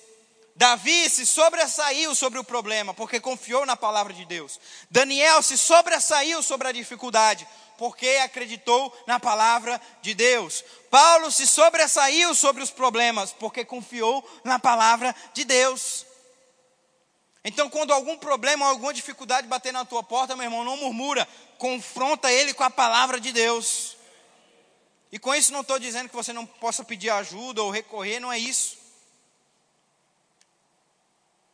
Davi 0.55 1.09
se 1.09 1.25
sobressaiu 1.25 2.13
sobre 2.13 2.38
o 2.38 2.43
problema 2.43 2.93
porque 2.93 3.19
confiou 3.19 3.65
na 3.65 3.75
palavra 3.75 4.13
de 4.13 4.25
Deus. 4.25 4.59
Daniel 4.89 5.41
se 5.41 5.57
sobressaiu 5.57 6.43
sobre 6.43 6.67
a 6.67 6.71
dificuldade 6.71 7.47
porque 7.77 8.07
acreditou 8.23 8.95
na 9.07 9.19
palavra 9.19 9.81
de 10.01 10.13
Deus. 10.13 10.63
Paulo 10.91 11.31
se 11.31 11.47
sobressaiu 11.47 12.36
sobre 12.36 12.61
os 12.61 12.69
problemas 12.69 13.34
porque 13.34 13.65
confiou 13.65 14.23
na 14.43 14.59
palavra 14.59 15.15
de 15.34 15.43
Deus. 15.43 16.05
Então, 17.43 17.69
quando 17.69 17.91
algum 17.91 18.17
problema 18.17 18.67
alguma 18.67 18.93
dificuldade 18.93 19.47
bater 19.47 19.73
na 19.73 19.84
tua 19.84 20.03
porta, 20.03 20.36
meu 20.36 20.45
irmão, 20.45 20.63
não 20.63 20.77
murmura, 20.77 21.27
confronta 21.57 22.31
ele 22.31 22.53
com 22.53 22.63
a 22.63 22.69
palavra 22.69 23.19
de 23.19 23.34
Deus. 23.34 23.97
E 25.14 25.20
com 25.20 25.36
isso 25.36 25.53
não 25.53 25.61
estou 25.61 25.78
dizendo 25.78 26.09
que 26.09 26.16
você 26.16 26.34
não 26.34 26.43
possa 26.43 26.84
pedir 26.84 27.11
ajuda 27.11 27.61
ou 27.61 27.70
recorrer, 27.70 28.20
não 28.20 28.34
é 28.34 28.39
isso. 28.39 28.80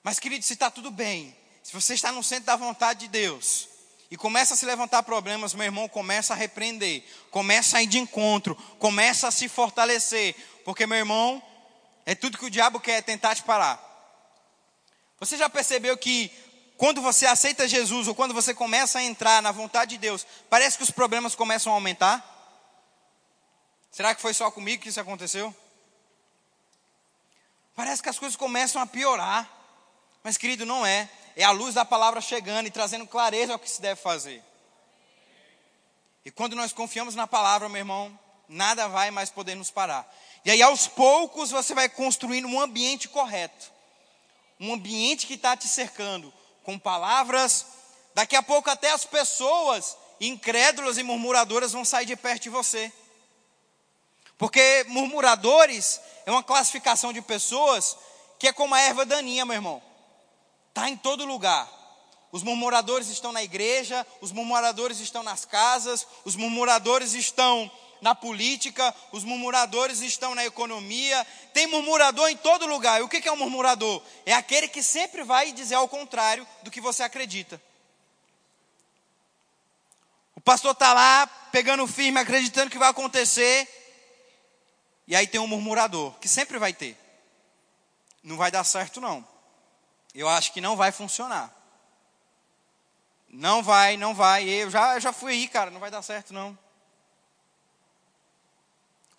Mas, 0.01 0.17
querido, 0.17 0.45
se 0.45 0.53
está 0.53 0.71
tudo 0.71 0.89
bem, 0.89 1.35
se 1.61 1.73
você 1.73 1.93
está 1.93 2.09
no 2.09 2.23
centro 2.23 2.45
da 2.45 2.55
vontade 2.55 3.01
de 3.01 3.07
Deus, 3.09 3.67
e 4.09 4.15
começa 4.15 4.53
a 4.53 4.57
se 4.57 4.65
levantar 4.65 5.03
problemas, 5.03 5.53
meu 5.53 5.65
irmão, 5.65 5.89
começa 5.89 6.33
a 6.33 6.37
repreender, 6.37 7.03
começa 7.31 7.77
a 7.77 7.83
ir 7.83 7.87
de 7.87 7.99
encontro, 7.99 8.55
começa 8.79 9.27
a 9.27 9.31
se 9.31 9.49
fortalecer, 9.49 10.37
porque, 10.63 10.87
meu 10.87 10.97
irmão, 10.97 11.43
é 12.05 12.15
tudo 12.15 12.37
que 12.37 12.45
o 12.45 12.49
diabo 12.49 12.79
quer 12.79 12.99
é 12.99 13.01
tentar 13.01 13.35
te 13.35 13.43
parar. 13.43 13.77
Você 15.19 15.35
já 15.35 15.49
percebeu 15.49 15.97
que 15.97 16.31
quando 16.77 17.01
você 17.01 17.25
aceita 17.25 17.67
Jesus 17.67 18.07
ou 18.07 18.15
quando 18.15 18.33
você 18.33 18.53
começa 18.53 18.99
a 18.99 19.03
entrar 19.03 19.41
na 19.41 19.51
vontade 19.51 19.91
de 19.91 19.97
Deus, 19.97 20.25
parece 20.49 20.77
que 20.77 20.83
os 20.83 20.91
problemas 20.91 21.35
começam 21.35 21.73
a 21.73 21.75
aumentar? 21.75 22.38
Será 23.91 24.13
que 24.13 24.21
foi 24.21 24.33
só 24.33 24.49
comigo 24.51 24.83
que 24.83 24.89
isso 24.89 24.99
aconteceu? 24.99 25.55
Parece 27.75 28.03
que 28.03 28.09
as 28.09 28.19
coisas 28.19 28.35
começam 28.35 28.81
a 28.81 28.85
piorar. 28.85 29.49
Mas, 30.23 30.37
querido, 30.37 30.65
não 30.65 30.85
é. 30.85 31.09
É 31.35 31.43
a 31.43 31.51
luz 31.51 31.75
da 31.75 31.85
palavra 31.85 32.19
chegando 32.19 32.67
e 32.67 32.71
trazendo 32.71 33.07
clareza 33.07 33.53
ao 33.53 33.59
que 33.59 33.69
se 33.69 33.81
deve 33.81 34.01
fazer. 34.01 34.43
E 36.25 36.31
quando 36.31 36.55
nós 36.55 36.73
confiamos 36.73 37.15
na 37.15 37.25
palavra, 37.25 37.69
meu 37.69 37.79
irmão, 37.79 38.19
nada 38.47 38.87
vai 38.87 39.09
mais 39.11 39.29
poder 39.29 39.55
nos 39.55 39.71
parar. 39.71 40.05
E 40.43 40.51
aí, 40.51 40.61
aos 40.61 40.87
poucos, 40.87 41.51
você 41.51 41.73
vai 41.73 41.87
construindo 41.87 42.47
um 42.47 42.59
ambiente 42.59 43.07
correto. 43.07 43.71
Um 44.59 44.73
ambiente 44.73 45.25
que 45.25 45.35
está 45.35 45.55
te 45.55 45.67
cercando 45.67 46.33
com 46.63 46.77
palavras. 46.77 47.65
Daqui 48.13 48.35
a 48.35 48.43
pouco, 48.43 48.69
até 48.69 48.91
as 48.91 49.05
pessoas 49.05 49.97
incrédulas 50.19 50.97
e 50.97 51.03
murmuradoras 51.03 51.71
vão 51.71 51.85
sair 51.85 52.05
de 52.05 52.15
perto 52.15 52.43
de 52.43 52.49
você. 52.49 52.91
Porque 54.39 54.85
murmuradores 54.87 55.99
é 56.25 56.31
uma 56.31 56.41
classificação 56.41 57.11
de 57.11 57.21
pessoas 57.21 57.97
que 58.39 58.47
é 58.47 58.53
como 58.53 58.73
a 58.73 58.79
erva 58.79 59.05
daninha, 59.05 59.45
meu 59.45 59.53
irmão. 59.53 59.83
Está 60.69 60.89
em 60.89 60.95
todo 60.95 61.25
lugar. 61.25 61.69
Os 62.31 62.41
murmuradores 62.41 63.09
estão 63.09 63.33
na 63.33 63.43
igreja, 63.43 64.07
os 64.21 64.31
murmuradores 64.31 65.01
estão 65.01 65.23
nas 65.23 65.43
casas, 65.43 66.07
os 66.23 66.37
murmuradores 66.37 67.13
estão 67.13 67.69
na 68.01 68.15
política, 68.15 68.95
os 69.11 69.25
murmuradores 69.25 69.99
estão 69.99 70.33
na 70.33 70.45
economia. 70.45 71.27
Tem 71.53 71.67
murmurador 71.67 72.29
em 72.29 72.37
todo 72.37 72.65
lugar. 72.65 73.01
E 73.01 73.03
o 73.03 73.09
que 73.09 73.27
é 73.27 73.31
um 73.33 73.35
murmurador? 73.35 74.01
É 74.25 74.33
aquele 74.33 74.69
que 74.69 74.81
sempre 74.81 75.21
vai 75.21 75.51
dizer 75.51 75.75
ao 75.75 75.89
contrário 75.89 76.47
do 76.63 76.71
que 76.71 76.79
você 76.79 77.03
acredita. 77.03 77.61
O 80.33 80.39
pastor 80.39 80.71
está 80.71 80.93
lá, 80.93 81.27
pegando 81.51 81.85
firme, 81.85 82.21
acreditando 82.21 82.71
que 82.71 82.77
vai 82.77 82.87
acontecer. 82.87 83.67
E 85.09 85.15
aí 85.15 85.27
tem 85.27 85.41
um 85.41 85.47
murmurador, 85.47 86.13
que 86.19 86.29
sempre 86.29 86.57
vai 86.57 86.71
ter. 86.71 86.97
Não 88.23 88.37
vai 88.37 88.49
dar 88.49 88.63
certo, 88.63 89.01
não 89.01 89.27
eu 90.13 90.27
acho 90.27 90.51
que 90.51 90.61
não 90.61 90.75
vai 90.75 90.91
funcionar. 90.91 91.53
Não 93.29 93.61
vai, 93.61 93.95
não 93.95 94.13
vai. 94.13 94.47
Eu 94.49 94.69
já, 94.69 94.95
eu 94.95 95.01
já 95.01 95.13
fui 95.13 95.33
aí, 95.33 95.47
cara, 95.47 95.69
não 95.69 95.79
vai 95.79 95.91
dar 95.91 96.01
certo 96.01 96.33
não. 96.33 96.57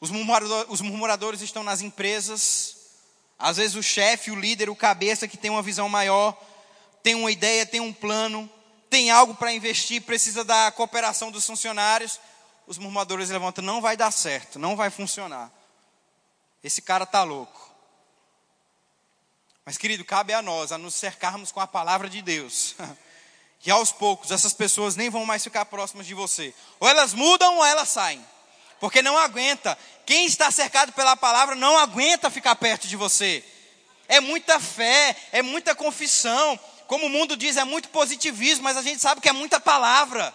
Os 0.01 0.11
murmuradores, 0.11 0.67
os 0.71 0.81
murmuradores 0.81 1.41
estão 1.41 1.63
nas 1.63 1.81
empresas. 1.81 2.77
Às 3.39 3.57
vezes 3.57 3.77
o 3.77 3.83
chefe, 3.83 4.31
o 4.31 4.39
líder, 4.39 4.69
o 4.69 4.77
cabeça 4.77 5.29
que 5.29 5.37
tem 5.37 5.51
uma 5.51 5.63
visão 5.63 5.89
maior, 5.89 6.39
tem 7.03 7.15
uma 7.15 7.31
ideia, 7.31 7.65
tem 7.65 7.81
um 7.81 7.93
plano, 7.93 8.51
tem 8.89 9.11
algo 9.11 9.35
para 9.35 9.53
investir, 9.53 10.03
precisa 10.03 10.45
da 10.45 10.73
cooperação 10.73 11.31
dos 11.31 11.47
funcionários. 11.47 12.21
Os 12.67 12.79
murmuradores 12.79 13.31
levantam, 13.31 13.65
não 13.65 13.81
vai 13.81 13.97
dar 13.97 14.11
certo, 14.11 14.59
não 14.59 14.77
vai 14.77 14.91
funcionar. 14.91 15.51
Esse 16.63 16.83
cara 16.83 17.05
está 17.05 17.23
louco. 17.23 17.71
Mas, 19.65 19.79
querido, 19.79 20.05
cabe 20.05 20.33
a 20.33 20.43
nós 20.43 20.73
a 20.73 20.79
nos 20.79 20.95
cercarmos 20.95 21.53
com 21.53 21.61
a 21.61 21.67
palavra 21.67 22.09
de 22.09 22.23
Deus. 22.23 22.75
E 23.63 23.71
aos 23.71 23.93
poucos, 23.93 24.31
essas 24.31 24.55
pessoas 24.55 24.97
nem 24.97 25.11
vão 25.11 25.27
mais 25.27 25.45
ficar 25.45 25.67
próximas 25.67 26.07
de 26.07 26.15
você. 26.15 26.55
Ou 26.79 26.89
elas 26.89 27.13
mudam 27.13 27.59
ou 27.59 27.65
elas 27.65 27.91
saem. 27.91 28.25
Porque 28.81 29.03
não 29.03 29.19
aguenta. 29.19 29.77
Quem 30.07 30.25
está 30.25 30.51
cercado 30.51 30.93
pela 30.93 31.15
palavra 31.15 31.55
não 31.55 31.77
aguenta 31.77 32.31
ficar 32.31 32.57
perto 32.57 32.89
de 32.89 32.97
você. 32.97 33.45
É 34.09 34.19
muita 34.19 34.59
fé, 34.59 35.15
é 35.31 35.43
muita 35.43 35.75
confissão. 35.75 36.59
Como 36.87 37.07
o 37.07 37.11
mundo 37.11 37.37
diz, 37.37 37.59
é 37.59 37.65
muito 37.65 37.91
positivismo, 37.91 38.65
mas 38.65 38.79
a 38.79 38.83
gente 38.83 39.03
sabe 39.03 39.21
que 39.21 39.29
é 39.29 39.33
muita 39.33 39.61
palavra. 39.61 40.35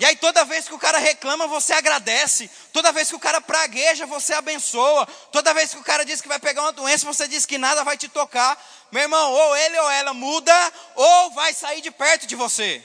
E 0.00 0.04
aí 0.06 0.16
toda 0.16 0.46
vez 0.46 0.66
que 0.66 0.72
o 0.72 0.78
cara 0.78 0.96
reclama, 0.96 1.46
você 1.46 1.74
agradece. 1.74 2.50
Toda 2.72 2.90
vez 2.90 3.10
que 3.10 3.16
o 3.16 3.20
cara 3.20 3.38
pragueja, 3.38 4.06
você 4.06 4.32
abençoa. 4.32 5.06
Toda 5.30 5.52
vez 5.52 5.74
que 5.74 5.78
o 5.78 5.84
cara 5.84 6.06
diz 6.06 6.22
que 6.22 6.28
vai 6.28 6.38
pegar 6.38 6.62
uma 6.62 6.72
doença, 6.72 7.04
você 7.04 7.28
diz 7.28 7.44
que 7.44 7.58
nada 7.58 7.84
vai 7.84 7.98
te 7.98 8.08
tocar. 8.08 8.58
Meu 8.90 9.02
irmão, 9.02 9.30
ou 9.30 9.56
ele 9.58 9.78
ou 9.78 9.90
ela 9.90 10.14
muda, 10.14 10.72
ou 10.94 11.32
vai 11.32 11.52
sair 11.52 11.82
de 11.82 11.90
perto 11.90 12.26
de 12.26 12.34
você. 12.34 12.82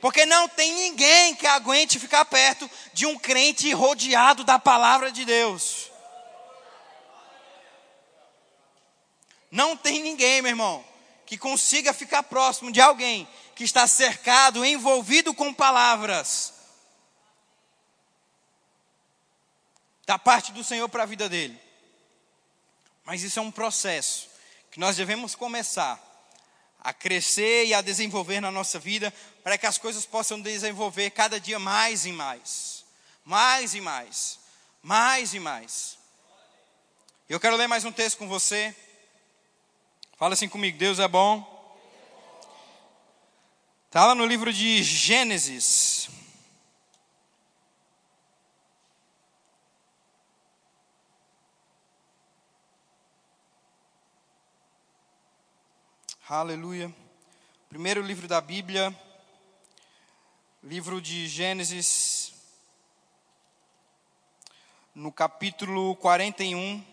Porque 0.00 0.24
não 0.24 0.48
tem 0.48 0.72
ninguém 0.72 1.34
que 1.34 1.48
aguente 1.48 1.98
ficar 1.98 2.24
perto 2.24 2.70
de 2.92 3.06
um 3.06 3.18
crente 3.18 3.72
rodeado 3.72 4.44
da 4.44 4.56
palavra 4.56 5.10
de 5.10 5.24
Deus. 5.24 5.90
Não 9.50 9.76
tem 9.76 10.00
ninguém, 10.00 10.42
meu 10.42 10.50
irmão, 10.50 10.84
que 11.26 11.36
consiga 11.36 11.92
ficar 11.92 12.22
próximo 12.22 12.70
de 12.70 12.80
alguém 12.80 13.28
que 13.60 13.64
está 13.64 13.86
cercado, 13.86 14.64
envolvido 14.64 15.34
com 15.34 15.52
palavras 15.52 16.54
da 20.06 20.18
parte 20.18 20.50
do 20.50 20.64
Senhor 20.64 20.88
para 20.88 21.02
a 21.02 21.06
vida 21.06 21.28
dele. 21.28 21.60
Mas 23.04 23.22
isso 23.22 23.38
é 23.38 23.42
um 23.42 23.50
processo 23.50 24.30
que 24.70 24.80
nós 24.80 24.96
devemos 24.96 25.34
começar 25.34 26.00
a 26.80 26.94
crescer 26.94 27.66
e 27.66 27.74
a 27.74 27.82
desenvolver 27.82 28.40
na 28.40 28.50
nossa 28.50 28.78
vida, 28.78 29.12
para 29.44 29.58
que 29.58 29.66
as 29.66 29.76
coisas 29.76 30.06
possam 30.06 30.40
desenvolver 30.40 31.10
cada 31.10 31.38
dia 31.38 31.58
mais 31.58 32.06
e 32.06 32.12
mais, 32.12 32.82
mais 33.26 33.74
e 33.74 33.80
mais, 33.82 34.38
mais 34.82 35.34
e 35.34 35.38
mais. 35.38 35.98
Eu 37.28 37.38
quero 37.38 37.56
ler 37.56 37.66
mais 37.66 37.84
um 37.84 37.92
texto 37.92 38.16
com 38.16 38.26
você. 38.26 38.74
Fala 40.16 40.32
assim 40.32 40.48
comigo: 40.48 40.78
Deus 40.78 40.98
é 40.98 41.06
bom. 41.06 41.59
Está 43.90 44.06
lá 44.06 44.14
no 44.14 44.24
livro 44.24 44.52
de 44.52 44.84
Gênesis. 44.84 46.08
Aleluia. 56.28 56.94
Primeiro 57.68 58.00
livro 58.00 58.28
da 58.28 58.40
Bíblia, 58.40 58.96
livro 60.62 61.00
de 61.02 61.26
Gênesis, 61.26 62.32
no 64.94 65.10
capítulo 65.10 65.96
41. 65.96 66.89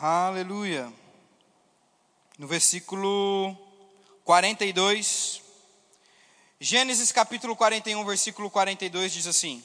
Aleluia. 0.00 0.92
No 2.36 2.48
versículo 2.48 3.56
42. 4.24 5.40
Gênesis 6.58 7.12
capítulo 7.12 7.54
41, 7.54 8.04
versículo 8.04 8.50
42 8.50 9.12
diz 9.12 9.28
assim: 9.28 9.62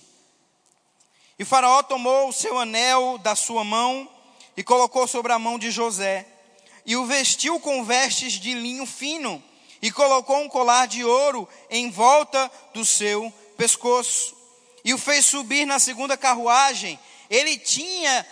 E 1.38 1.44
Faraó 1.44 1.82
tomou 1.82 2.30
o 2.30 2.32
seu 2.32 2.60
anel 2.60 3.18
da 3.18 3.36
sua 3.36 3.64
mão 3.64 4.08
e 4.56 4.64
colocou 4.64 5.08
sobre 5.08 5.34
a 5.34 5.40
mão 5.40 5.58
de 5.58 5.72
José, 5.72 6.28
e 6.86 6.96
o 6.96 7.08
vestiu 7.08 7.60
com 7.60 7.84
vestes 7.84 8.34
de 8.34 8.54
linho 8.54 8.86
fino, 8.86 9.44
e 9.82 9.92
colocou 9.92 10.38
um 10.38 10.48
colar 10.48 10.86
de 10.86 11.04
ouro 11.04 11.50
em 11.72 11.90
volta 11.90 12.52
do 12.72 12.86
seu 12.86 13.34
pescoço, 13.58 14.38
e 14.86 14.94
o 14.94 14.98
fez 15.00 15.26
subir 15.26 15.66
na 15.66 15.80
segunda 15.80 16.16
carruagem. 16.16 17.00
Ele 17.32 17.58
tinha 17.58 18.26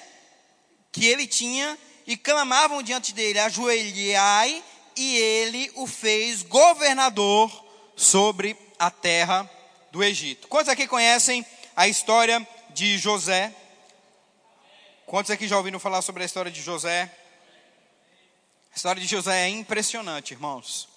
que 0.92 1.06
ele 1.06 1.28
tinha 1.28 1.78
e 2.08 2.16
clamavam 2.16 2.82
diante 2.82 3.14
dele: 3.14 3.38
Ajoelhai, 3.38 4.64
e 4.96 5.18
ele 5.18 5.70
o 5.76 5.86
fez 5.86 6.42
governador 6.42 7.66
sobre 7.96 8.58
a 8.80 8.90
terra 8.90 9.50
do 9.92 10.02
Egito. 10.02 10.48
Quantos 10.48 10.70
aqui 10.70 10.88
conhecem 10.88 11.46
a 11.76 11.88
história 11.88 12.48
de 12.70 12.98
José? 12.98 13.54
Quantos 15.06 15.32
aqui 15.32 15.48
já 15.48 15.58
ouviram 15.58 15.80
falar 15.80 16.02
sobre 16.02 16.24
a 16.24 16.26
história 16.26 16.52
de 16.52 16.62
José? 16.62 17.14
A 18.74 18.76
história 18.76 19.02
de 19.02 19.08
José 19.08 19.46
é 19.46 19.50
impressionante, 19.50 20.34
irmãos. 20.34 20.88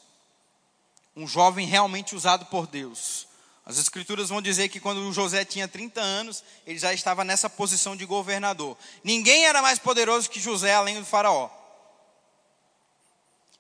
Um 1.16 1.26
jovem 1.26 1.66
realmente 1.66 2.14
usado 2.14 2.46
por 2.46 2.66
Deus. 2.66 3.26
As 3.64 3.78
escrituras 3.78 4.30
vão 4.30 4.40
dizer 4.40 4.68
que 4.68 4.80
quando 4.80 5.12
José 5.12 5.44
tinha 5.44 5.68
30 5.68 6.00
anos, 6.00 6.42
ele 6.66 6.78
já 6.78 6.92
estava 6.92 7.24
nessa 7.24 7.48
posição 7.48 7.94
de 7.94 8.04
governador. 8.04 8.76
Ninguém 9.04 9.46
era 9.46 9.62
mais 9.62 9.78
poderoso 9.78 10.30
que 10.30 10.40
José 10.40 10.74
além 10.74 10.98
do 10.98 11.04
faraó. 11.04 11.50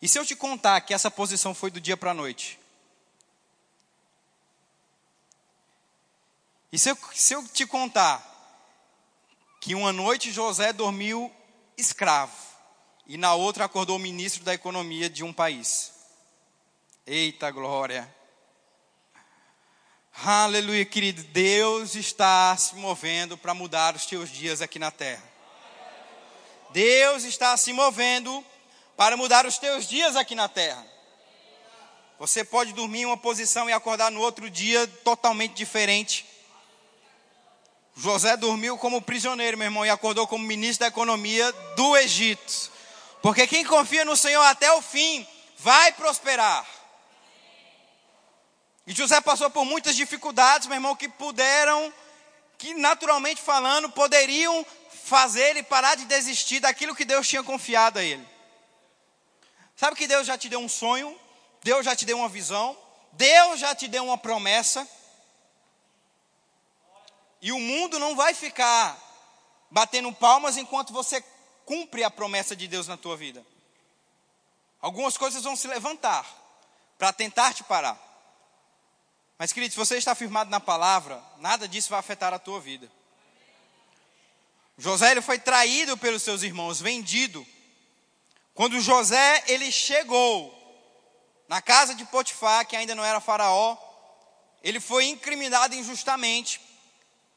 E 0.00 0.08
se 0.08 0.18
eu 0.18 0.24
te 0.24 0.34
contar 0.34 0.80
que 0.80 0.94
essa 0.94 1.10
posição 1.10 1.54
foi 1.54 1.70
do 1.70 1.80
dia 1.80 1.96
para 1.96 2.12
a 2.12 2.14
noite? 2.14 2.58
E 6.72 6.78
se 6.78 6.90
eu, 6.90 6.98
se 7.12 7.34
eu 7.34 7.46
te 7.48 7.66
contar 7.66 8.26
que 9.60 9.74
uma 9.74 9.92
noite 9.92 10.32
José 10.32 10.72
dormiu 10.72 11.30
escravo 11.76 12.34
e 13.06 13.18
na 13.18 13.34
outra 13.34 13.66
acordou 13.66 13.98
ministro 13.98 14.42
da 14.42 14.54
economia 14.54 15.10
de 15.10 15.22
um 15.22 15.32
país? 15.32 15.92
Eita 17.06 17.50
glória! 17.50 18.19
Aleluia, 20.22 20.84
querido. 20.84 21.22
Deus 21.22 21.94
está 21.94 22.54
se 22.54 22.74
movendo 22.76 23.38
para 23.38 23.54
mudar 23.54 23.96
os 23.96 24.04
teus 24.04 24.28
dias 24.28 24.60
aqui 24.60 24.78
na 24.78 24.90
terra. 24.90 25.22
Deus 26.70 27.24
está 27.24 27.56
se 27.56 27.72
movendo 27.72 28.44
para 28.98 29.16
mudar 29.16 29.46
os 29.46 29.56
teus 29.56 29.88
dias 29.88 30.16
aqui 30.16 30.34
na 30.34 30.46
terra. 30.46 30.86
Você 32.18 32.44
pode 32.44 32.74
dormir 32.74 33.00
em 33.00 33.06
uma 33.06 33.16
posição 33.16 33.70
e 33.70 33.72
acordar 33.72 34.10
no 34.10 34.20
outro 34.20 34.50
dia 34.50 34.86
totalmente 34.86 35.54
diferente. 35.54 36.26
José 37.96 38.36
dormiu 38.36 38.76
como 38.76 39.00
prisioneiro, 39.00 39.56
meu 39.56 39.68
irmão, 39.68 39.86
e 39.86 39.90
acordou 39.90 40.26
como 40.26 40.44
ministro 40.44 40.80
da 40.80 40.88
economia 40.88 41.50
do 41.76 41.96
Egito. 41.96 42.70
Porque 43.22 43.46
quem 43.46 43.64
confia 43.64 44.04
no 44.04 44.14
Senhor 44.14 44.42
até 44.42 44.70
o 44.70 44.82
fim 44.82 45.26
vai 45.56 45.92
prosperar. 45.92 46.79
E 48.90 48.92
José 48.92 49.20
passou 49.20 49.48
por 49.48 49.64
muitas 49.64 49.94
dificuldades, 49.94 50.66
meu 50.66 50.74
irmão, 50.74 50.96
que 50.96 51.08
puderam, 51.08 51.94
que 52.58 52.74
naturalmente 52.74 53.40
falando, 53.40 53.88
poderiam 53.88 54.66
fazer 55.04 55.50
ele 55.50 55.62
parar 55.62 55.94
de 55.94 56.06
desistir 56.06 56.58
daquilo 56.58 56.96
que 56.96 57.04
Deus 57.04 57.28
tinha 57.28 57.44
confiado 57.44 58.00
a 58.00 58.02
ele. 58.02 58.28
Sabe 59.76 59.94
que 59.94 60.08
Deus 60.08 60.26
já 60.26 60.36
te 60.36 60.48
deu 60.48 60.58
um 60.58 60.68
sonho, 60.68 61.16
Deus 61.62 61.84
já 61.84 61.94
te 61.94 62.04
deu 62.04 62.18
uma 62.18 62.28
visão, 62.28 62.76
Deus 63.12 63.60
já 63.60 63.76
te 63.76 63.86
deu 63.86 64.04
uma 64.04 64.18
promessa. 64.18 64.84
E 67.40 67.52
o 67.52 67.60
mundo 67.60 67.96
não 67.96 68.16
vai 68.16 68.34
ficar 68.34 68.98
batendo 69.70 70.12
palmas 70.12 70.56
enquanto 70.56 70.92
você 70.92 71.24
cumpre 71.64 72.02
a 72.02 72.10
promessa 72.10 72.56
de 72.56 72.66
Deus 72.66 72.88
na 72.88 72.96
tua 72.96 73.16
vida. 73.16 73.46
Algumas 74.80 75.16
coisas 75.16 75.44
vão 75.44 75.54
se 75.54 75.68
levantar 75.68 76.26
para 76.98 77.12
tentar 77.12 77.54
te 77.54 77.62
parar. 77.62 78.09
Mas, 79.40 79.54
querido, 79.54 79.72
se 79.72 79.78
você 79.78 79.96
está 79.96 80.14
firmado 80.14 80.50
na 80.50 80.60
palavra, 80.60 81.18
nada 81.38 81.66
disso 81.66 81.88
vai 81.88 81.98
afetar 81.98 82.34
a 82.34 82.38
tua 82.38 82.60
vida. 82.60 82.92
José 84.76 85.12
ele 85.12 85.22
foi 85.22 85.38
traído 85.38 85.96
pelos 85.96 86.22
seus 86.22 86.42
irmãos, 86.42 86.78
vendido. 86.78 87.46
Quando 88.52 88.78
José 88.82 89.42
ele 89.46 89.72
chegou 89.72 90.54
na 91.48 91.62
casa 91.62 91.94
de 91.94 92.04
Potifar, 92.04 92.66
que 92.66 92.76
ainda 92.76 92.94
não 92.94 93.02
era 93.02 93.18
faraó, 93.18 93.78
ele 94.62 94.78
foi 94.78 95.06
incriminado 95.06 95.74
injustamente 95.74 96.60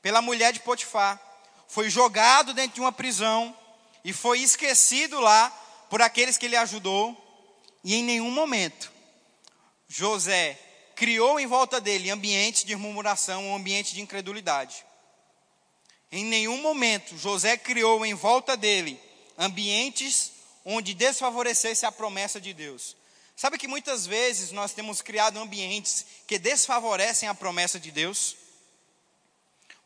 pela 0.01 0.21
mulher 0.21 0.51
de 0.51 0.59
Potifar. 0.59 1.17
Foi 1.69 1.89
jogado 1.89 2.53
dentro 2.53 2.75
de 2.75 2.81
uma 2.81 2.91
prisão 2.91 3.57
e 4.03 4.11
foi 4.11 4.41
esquecido 4.41 5.21
lá 5.21 5.49
por 5.89 6.01
aqueles 6.01 6.37
que 6.37 6.47
ele 6.47 6.57
ajudou. 6.57 7.15
E 7.81 7.95
em 7.95 8.03
nenhum 8.03 8.29
momento 8.29 8.91
José 9.87 10.72
criou 11.03 11.37
em 11.37 11.45
volta 11.45 11.81
dele 11.81 12.09
ambientes 12.09 12.63
de 12.63 12.77
murmuração, 12.77 13.49
um 13.49 13.55
ambiente 13.57 13.93
de 13.93 13.99
incredulidade. 13.99 14.85
Em 16.09 16.23
nenhum 16.23 16.61
momento 16.61 17.17
José 17.17 17.57
criou 17.57 18.05
em 18.05 18.13
volta 18.13 18.55
dele 18.55 18.97
ambientes 19.37 20.31
onde 20.63 20.93
desfavorecesse 20.93 21.85
a 21.85 21.91
promessa 21.91 22.39
de 22.39 22.53
Deus. 22.53 22.95
Sabe 23.35 23.57
que 23.57 23.67
muitas 23.67 24.05
vezes 24.05 24.53
nós 24.53 24.71
temos 24.71 25.01
criado 25.01 25.37
ambientes 25.39 26.05
que 26.25 26.39
desfavorecem 26.39 27.27
a 27.27 27.35
promessa 27.35 27.77
de 27.77 27.91
Deus? 27.91 28.37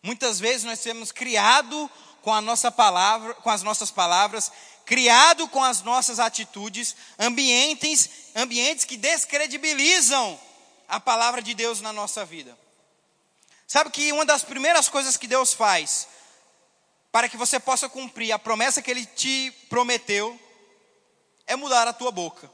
Muitas 0.04 0.40
vezes 0.40 0.66
nós 0.66 0.82
temos 0.82 1.12
criado 1.12 1.90
com 2.22 2.32
a 2.32 2.42
nossa 2.42 2.70
palavra, 2.70 3.34
com 3.34 3.50
as 3.50 3.64
nossas 3.64 3.90
palavras, 3.90 4.52
criado 4.86 5.48
com 5.48 5.64
as 5.64 5.82
nossas 5.82 6.20
atitudes, 6.20 6.96
ambientes, 7.18 8.08
ambientes 8.36 8.86
que 8.86 8.98
descredibilizam 8.98 10.40
a 10.88 11.00
palavra 11.00 11.42
de 11.42 11.54
Deus 11.54 11.82
na 11.82 11.92
nossa 11.92 12.24
vida. 12.24 12.58
Sabe 13.68 13.90
que 13.90 14.14
uma 14.14 14.26
das 14.26 14.44
primeiras 14.44 14.88
coisas 14.88 15.18
que 15.18 15.28
Deus 15.28 15.54
faz 15.54 16.08
para 17.12 17.28
que 17.28 17.36
você 17.36 17.60
possa 17.60 17.90
cumprir 17.90 18.32
a 18.32 18.40
promessa 18.40 18.82
que 18.82 18.90
ele 18.90 19.06
te 19.06 19.52
prometeu 19.70 20.40
é 21.46 21.56
mudar 21.56 21.88
a 21.88 21.94
tua 21.94 22.12
boca. 22.12 22.50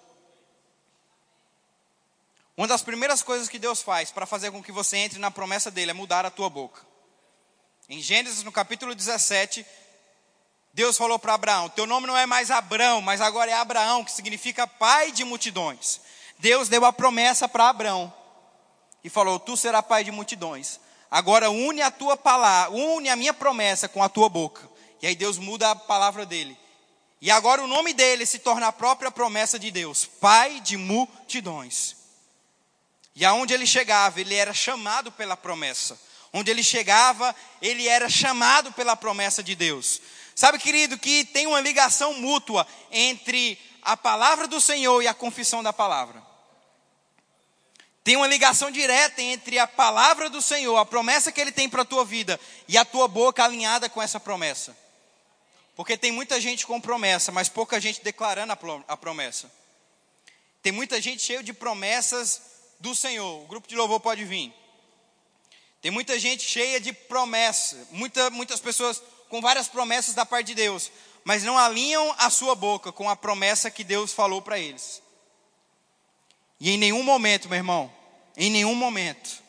Uma 2.58 2.68
das 2.68 2.82
primeiras 2.82 3.22
coisas 3.22 3.50
que 3.50 3.60
Deus 3.60 3.82
faz 3.82 4.12
para 4.12 4.26
fazer 4.26 4.52
com 4.52 4.64
que 4.64 4.72
você 4.72 4.98
entre 4.98 5.20
na 5.20 5.32
promessa 5.32 5.70
dele 5.70 5.92
é 5.92 5.94
mudar 5.94 6.26
a 6.26 6.32
tua 6.32 6.50
boca. 6.50 6.82
Em 7.90 8.00
Gênesis, 8.02 8.44
no 8.44 8.52
capítulo 8.52 8.96
17, 8.96 9.66
Deus 10.72 10.98
falou 10.98 11.20
para 11.20 11.34
Abraão: 11.34 11.70
Teu 11.70 11.86
nome 11.86 12.08
não 12.08 12.18
é 12.18 12.26
mais 12.26 12.50
Abraão, 12.50 13.02
mas 13.02 13.22
agora 13.22 13.52
é 13.52 13.54
Abraão, 13.54 14.04
que 14.04 14.12
significa 14.12 14.68
pai 14.68 15.12
de 15.12 15.24
multidões. 15.24 16.00
Deus 16.40 16.70
deu 16.70 16.86
a 16.86 16.94
promessa 16.94 17.50
para 17.50 17.70
Abraão 17.70 18.23
e 19.04 19.10
falou: 19.10 19.40
Tu 19.40 19.58
serás 19.58 19.86
pai 19.86 20.04
de 20.04 20.12
multidões. 20.12 20.80
Agora 21.10 21.50
une 21.50 21.82
a 21.82 21.92
tua 21.92 22.18
palavra, 22.18 22.76
une 22.76 23.10
a 23.10 23.16
minha 23.16 23.34
promessa 23.34 23.88
com 23.88 24.02
a 24.02 24.10
tua 24.10 24.30
boca. 24.30 24.68
E 25.02 25.08
aí 25.08 25.16
Deus 25.16 25.38
muda 25.38 25.70
a 25.70 25.76
palavra 25.76 26.26
dele. 26.26 26.58
E 27.22 27.30
agora 27.30 27.64
o 27.64 27.68
nome 27.68 27.94
dele 27.94 28.26
se 28.26 28.40
torna 28.40 28.68
a 28.68 28.72
própria 28.72 29.12
promessa 29.12 29.60
de 29.60 29.70
Deus, 29.70 30.06
pai 30.06 30.60
de 30.60 30.76
multidões. 30.76 31.96
E 33.16 33.24
aonde 33.24 33.54
ele 33.54 33.68
chegava, 33.68 34.20
ele 34.20 34.34
era 34.34 34.54
chamado 34.54 35.12
pela 35.12 35.38
promessa. 35.38 36.00
Onde 36.34 36.50
ele 36.50 36.64
chegava, 36.64 37.36
ele 37.62 37.88
era 37.88 38.10
chamado 38.10 38.72
pela 38.72 38.96
promessa 38.96 39.44
de 39.44 39.54
Deus. 39.54 40.02
Sabe, 40.36 40.58
querido, 40.58 40.98
que 40.98 41.26
tem 41.26 41.46
uma 41.46 41.62
ligação 41.62 42.16
mútua 42.16 42.66
entre 42.92 43.60
a 43.84 43.96
palavra 43.96 44.48
do 44.48 44.60
Senhor 44.60 45.02
e 45.02 45.08
a 45.08 45.14
confissão 45.14 45.62
da 45.62 45.72
palavra. 45.72 46.33
Tem 48.04 48.18
uma 48.18 48.28
ligação 48.28 48.70
direta 48.70 49.22
entre 49.22 49.58
a 49.58 49.66
palavra 49.66 50.30
do 50.30 50.42
Senhor, 50.42 50.78
a 50.78 50.86
promessa 50.86 51.32
que 51.32 51.40
ele 51.40 51.52
tem 51.52 51.70
para 51.70 51.84
a 51.84 51.86
tua 51.86 52.04
vida, 52.04 52.40
e 52.68 52.78
a 52.78 52.84
tua 52.84 53.08
boca 53.08 53.44
alinhada 53.44 53.88
com 53.90 54.02
essa 54.02 54.20
promessa. 54.20 54.76
Porque 55.76 55.98
tem 55.98 56.12
muita 56.12 56.40
gente 56.40 56.68
com 56.68 56.82
promessa, 56.82 57.32
mas 57.32 57.50
pouca 57.50 57.80
gente 57.80 58.04
declarando 58.04 58.54
a 58.88 58.98
promessa. 58.98 59.52
Tem 60.62 60.72
muita 60.72 61.02
gente 61.02 61.22
cheia 61.22 61.44
de 61.44 61.54
promessas 61.54 62.42
do 62.80 62.96
Senhor. 62.96 63.44
O 63.44 63.48
grupo 63.48 63.68
de 63.68 63.76
louvor 63.76 64.00
pode 64.00 64.24
vir. 64.24 64.54
Tem 65.82 65.92
muita 65.92 66.18
gente 66.18 66.44
cheia 66.44 66.80
de 66.80 66.94
promessa, 66.94 67.88
muita, 67.92 68.30
muitas 68.30 68.62
pessoas 68.62 69.04
com 69.28 69.42
várias 69.42 69.68
promessas 69.68 70.16
da 70.16 70.26
parte 70.26 70.48
de 70.48 70.56
Deus, 70.56 70.90
mas 71.26 71.44
não 71.44 71.58
alinham 71.58 72.16
a 72.18 72.30
sua 72.30 72.56
boca 72.56 72.90
com 72.90 73.10
a 73.10 73.18
promessa 73.18 73.70
que 73.70 73.84
Deus 73.84 74.14
falou 74.14 74.42
para 74.42 74.58
eles. 74.58 75.03
E 76.64 76.72
em 76.72 76.78
nenhum 76.78 77.04
momento, 77.04 77.50
meu 77.50 77.58
irmão, 77.58 77.94
em 78.38 78.50
nenhum 78.50 78.74
momento, 78.74 79.44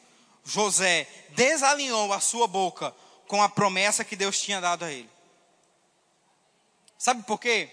José 0.45 1.07
desalinhou 1.29 2.13
a 2.13 2.19
sua 2.19 2.49
boca 2.49 2.93
com 3.29 3.41
a 3.41 3.49
promessa 3.49 4.05
que 4.05 4.17
Deus 4.17 4.41
tinha 4.41 4.61
dado 4.61 4.85
a 4.85 4.91
ele. 4.91 5.09
Sabe 6.99 7.23
por 7.23 7.39
quê? 7.39 7.71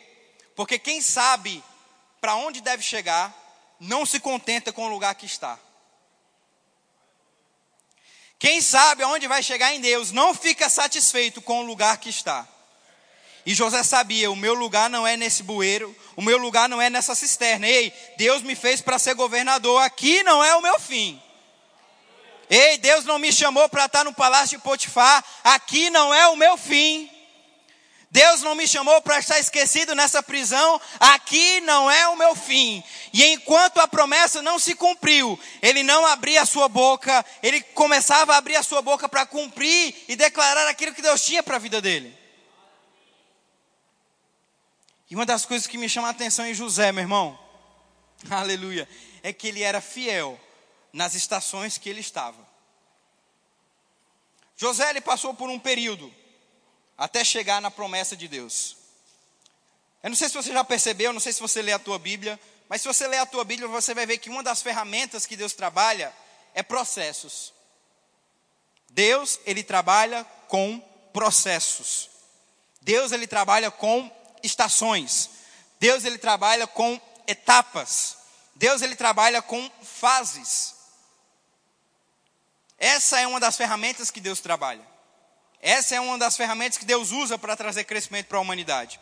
Porque 0.56 0.78
quem 0.78 1.02
sabe 1.02 1.64
para 2.22 2.36
onde 2.36 2.62
deve 2.62 2.84
chegar, 2.84 3.36
não 3.80 4.06
se 4.06 4.20
contenta 4.20 4.72
com 4.72 4.86
o 4.86 4.90
lugar 4.90 5.16
que 5.16 5.26
está. 5.26 5.58
Quem 8.38 8.62
sabe 8.62 9.02
aonde 9.02 9.28
vai 9.28 9.42
chegar 9.42 9.74
em 9.74 9.82
Deus, 9.82 10.12
não 10.12 10.36
fica 10.36 10.70
satisfeito 10.70 11.42
com 11.42 11.62
o 11.62 11.66
lugar 11.66 11.98
que 11.98 12.10
está. 12.10 12.48
E 13.46 13.54
José 13.54 13.84
sabia: 13.84 14.32
o 14.32 14.36
meu 14.36 14.54
lugar 14.54 14.90
não 14.90 15.06
é 15.06 15.18
nesse 15.18 15.44
bueiro, 15.44 15.96
o 16.16 16.22
meu 16.22 16.38
lugar 16.38 16.70
não 16.70 16.82
é 16.82 16.90
nessa 16.90 17.16
cisterna. 17.16 17.68
Ei, 17.68 17.94
Deus 18.18 18.44
me 18.44 18.56
fez 18.56 18.82
para 18.82 19.00
ser 19.00 19.16
governador, 19.16 19.82
aqui 19.82 20.24
não 20.24 20.44
é 20.44 20.56
o 20.56 20.62
meu 20.62 20.80
fim. 20.80 21.22
Ei, 22.50 22.78
Deus 22.78 23.06
não 23.06 23.18
me 23.18 23.32
chamou 23.32 23.70
para 23.70 23.86
estar 23.86 24.04
no 24.04 24.14
palácio 24.14 24.58
de 24.58 24.64
Potifar, 24.64 25.24
aqui 25.44 25.90
não 25.90 26.14
é 26.14 26.28
o 26.28 26.36
meu 26.36 26.58
fim. 26.58 27.10
Deus 28.12 28.42
não 28.42 28.56
me 28.56 28.68
chamou 28.68 29.02
para 29.02 29.20
estar 29.20 29.40
esquecido 29.40 29.96
nessa 29.96 30.22
prisão, 30.22 30.82
aqui 31.00 31.62
não 31.62 31.90
é 31.90 32.10
o 32.10 32.18
meu 32.18 32.36
fim. 32.36 32.84
E 33.14 33.24
enquanto 33.28 33.80
a 33.80 33.88
promessa 33.88 34.42
não 34.42 34.60
se 34.60 34.76
cumpriu, 34.76 35.40
ele 35.62 35.82
não 35.82 36.06
abria 36.06 36.42
a 36.42 36.46
sua 36.46 36.68
boca, 36.68 37.26
ele 37.42 37.62
começava 37.62 38.34
a 38.34 38.38
abrir 38.38 38.58
a 38.58 38.64
sua 38.64 38.82
boca 38.82 39.08
para 39.08 39.26
cumprir 39.26 39.96
e 40.10 40.18
declarar 40.18 40.68
aquilo 40.68 40.94
que 40.94 41.02
Deus 41.02 41.24
tinha 41.24 41.42
para 41.42 41.56
a 41.56 41.60
vida 41.60 41.82
dele. 41.82 42.21
E 45.12 45.16
uma 45.16 45.26
das 45.26 45.46
coisas 45.46 45.68
que 45.68 45.78
me 45.78 45.90
chama 45.90 46.08
a 46.08 46.12
atenção 46.12 46.46
em 46.46 46.54
José, 46.54 46.94
meu 46.94 47.02
irmão, 47.02 47.38
aleluia, 48.32 48.88
é 49.22 49.34
que 49.34 49.46
ele 49.46 49.62
era 49.62 49.82
fiel 49.82 50.40
nas 50.94 51.16
estações 51.16 51.78
que 51.78 51.90
ele 51.90 52.00
estava. 52.00 52.48
José 54.56 54.90
ele 54.90 55.02
passou 55.02 55.34
por 55.34 55.50
um 55.50 55.60
período 55.60 56.14
até 56.98 57.26
chegar 57.26 57.62
na 57.62 57.70
promessa 57.70 58.16
de 58.16 58.26
Deus. 58.30 58.78
Eu 60.02 60.12
não 60.12 60.16
sei 60.16 60.30
se 60.30 60.34
você 60.34 60.54
já 60.54 60.64
percebeu, 60.64 61.12
não 61.12 61.20
sei 61.20 61.34
se 61.34 61.42
você 61.42 61.62
lê 61.62 61.74
a 61.74 61.80
tua 61.80 62.00
Bíblia, 62.00 62.40
mas 62.70 62.82
se 62.82 62.88
você 62.88 63.06
lê 63.06 63.18
a 63.18 63.26
tua 63.26 63.44
Bíblia, 63.44 63.68
você 63.68 63.94
vai 63.94 64.06
ver 64.06 64.18
que 64.18 64.30
uma 64.30 64.42
das 64.42 64.62
ferramentas 64.62 65.26
que 65.26 65.36
Deus 65.36 65.52
trabalha 65.52 66.16
é 66.54 66.64
processos. 66.64 67.54
Deus, 68.90 69.42
ele 69.46 69.62
trabalha 69.62 70.24
com 70.48 70.80
processos. 71.12 72.10
Deus, 72.82 73.12
ele 73.12 73.28
trabalha 73.28 73.70
com 73.70 74.10
estações. 74.44 75.30
Deus, 75.80 76.06
ele 76.06 76.18
trabalha 76.18 76.68
com 76.68 77.00
etapas. 77.28 78.18
Deus, 78.56 78.82
ele 78.82 78.96
trabalha 78.96 79.42
com 79.42 79.70
fases. 79.84 80.76
Essa 82.78 83.20
é 83.20 83.28
uma 83.28 83.40
das 83.40 83.58
ferramentas 83.58 84.10
que 84.10 84.20
Deus 84.20 84.40
trabalha. 84.40 84.82
Essa 85.62 85.96
é 85.96 86.00
uma 86.00 86.18
das 86.18 86.36
ferramentas 86.36 86.78
que 86.78 86.86
Deus 86.86 87.12
usa 87.12 87.38
para 87.38 87.56
trazer 87.56 87.84
crescimento 87.84 88.28
para 88.28 88.40
a 88.40 88.42
humanidade. 88.42 89.00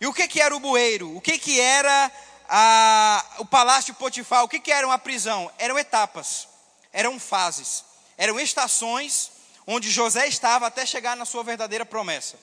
E 0.00 0.06
o 0.06 0.12
que, 0.12 0.28
que 0.28 0.40
era 0.40 0.54
o 0.54 0.60
bueiro? 0.60 1.16
O 1.16 1.20
que, 1.20 1.38
que 1.38 1.60
era 1.60 2.12
a, 2.48 3.24
o 3.38 3.46
palácio 3.46 3.92
de 3.92 3.98
Potifar? 3.98 4.44
O 4.44 4.48
que, 4.48 4.60
que 4.60 4.72
era 4.72 4.86
uma 4.86 4.98
prisão? 4.98 5.50
Eram 5.58 5.78
etapas, 5.78 6.48
eram 6.92 7.18
fases, 7.18 7.84
eram 8.18 8.38
estações 8.38 9.30
onde 9.66 9.90
José 9.90 10.26
estava 10.26 10.66
até 10.66 10.84
chegar 10.84 11.16
na 11.16 11.24
sua 11.24 11.44
verdadeira 11.44 11.86
promessa. 11.86 12.36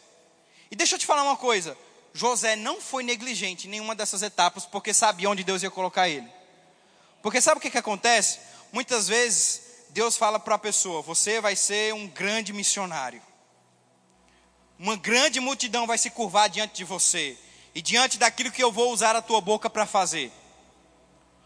E 0.70 0.76
deixa 0.76 0.96
eu 0.96 1.00
te 1.00 1.06
falar 1.06 1.24
uma 1.24 1.38
coisa: 1.38 1.78
José 2.14 2.56
não 2.56 2.82
foi 2.82 3.04
negligente 3.04 3.68
em 3.68 3.72
nenhuma 3.72 3.96
dessas 3.96 4.22
etapas 4.22 4.66
porque 4.66 4.94
sabia 4.94 5.30
onde 5.30 5.44
Deus 5.44 5.64
ia 5.64 5.72
colocar 5.72 6.10
ele. 6.10 6.28
Porque 7.22 7.42
sabe 7.42 7.58
o 7.58 7.62
que, 7.62 7.70
que 7.70 7.78
acontece? 7.78 8.40
Muitas 8.72 9.08
vezes 9.08 9.62
Deus 9.90 10.18
fala 10.18 10.40
para 10.40 10.56
a 10.56 10.60
pessoa: 10.60 11.02
você 11.02 11.40
vai 11.40 11.56
ser 11.56 11.94
um 11.94 12.08
grande 12.08 12.54
missionário. 12.54 13.22
Uma 14.80 14.96
grande 14.96 15.40
multidão 15.40 15.88
vai 15.88 15.98
se 15.98 16.10
curvar 16.10 16.50
diante 16.50 16.76
de 16.76 16.84
você 16.84 17.38
e 17.74 17.82
diante 17.82 18.18
daquilo 18.18 18.52
que 18.52 18.64
eu 18.64 18.72
vou 18.72 18.92
usar 18.92 19.16
a 19.16 19.22
tua 19.22 19.42
boca 19.42 19.70
para 19.70 19.86
fazer. 19.86 20.32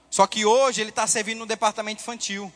Só 0.10 0.28
que 0.28 0.46
hoje 0.46 0.82
ele 0.82 0.90
está 0.90 1.08
servindo 1.08 1.40
no 1.40 1.46
departamento 1.46 2.02
infantil. 2.02 2.52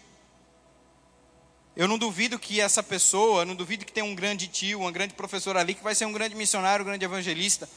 Eu 1.76 1.90
não 1.90 1.98
duvido 1.98 2.40
que 2.40 2.62
essa 2.62 2.82
pessoa, 2.82 3.44
não 3.44 3.54
duvido 3.54 3.86
que 3.86 3.92
tem 3.92 4.02
um 4.02 4.16
grande 4.16 4.48
tio, 4.48 4.80
uma 4.80 4.92
grande 4.92 5.14
professora 5.14 5.60
ali 5.60 5.74
que 5.74 5.84
vai 5.84 5.94
ser 5.94 6.06
um 6.06 6.14
grande 6.14 6.34
missionário, 6.34 6.84
um 6.84 6.88
grande 6.88 7.04
evangelista, 7.04 7.70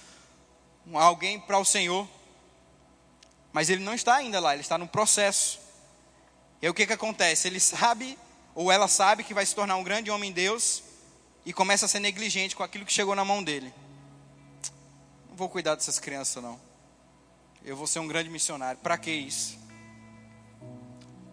alguém 0.95 1.41
para 1.41 1.59
o 1.59 1.65
Senhor. 1.65 2.09
Mas 3.53 3.69
ele 3.69 3.83
não 3.83 3.95
está 3.95 4.15
ainda 4.15 4.39
lá, 4.39 4.53
ele 4.53 4.63
está 4.63 4.79
no 4.79 4.87
processo. 4.87 5.59
E 6.63 6.67
aí 6.67 6.71
o 6.71 6.75
que, 6.75 6.87
que 6.87 6.93
acontece? 6.93 7.49
Ele 7.49 7.59
sabe, 7.59 8.17
ou 8.55 8.71
ela 8.71 8.87
sabe, 8.87 9.25
que 9.25 9.35
vai 9.35 9.45
se 9.45 9.55
tornar 9.55 9.75
um 9.75 9.83
grande 9.83 10.13
homem 10.13 10.31
Deus 10.31 10.83
e 11.45 11.53
começa 11.53 11.87
a 11.87 11.89
ser 11.89 11.99
negligente 11.99 12.55
com 12.55 12.63
aquilo 12.63 12.87
que 12.87 12.93
chegou 12.93 13.17
na 13.17 13.25
mão 13.25 13.43
dele. 13.43 13.75
Não 15.29 15.37
vou 15.37 15.49
cuidar 15.49 15.75
dessas 15.75 15.99
crianças, 15.99 16.41
não. 16.41 16.61
Eu 17.65 17.77
vou 17.77 17.87
ser 17.87 17.99
um 17.99 18.07
grande 18.07 18.31
missionário. 18.31 18.79
Para 18.81 18.97
que 18.97 19.11
isso? 19.11 19.59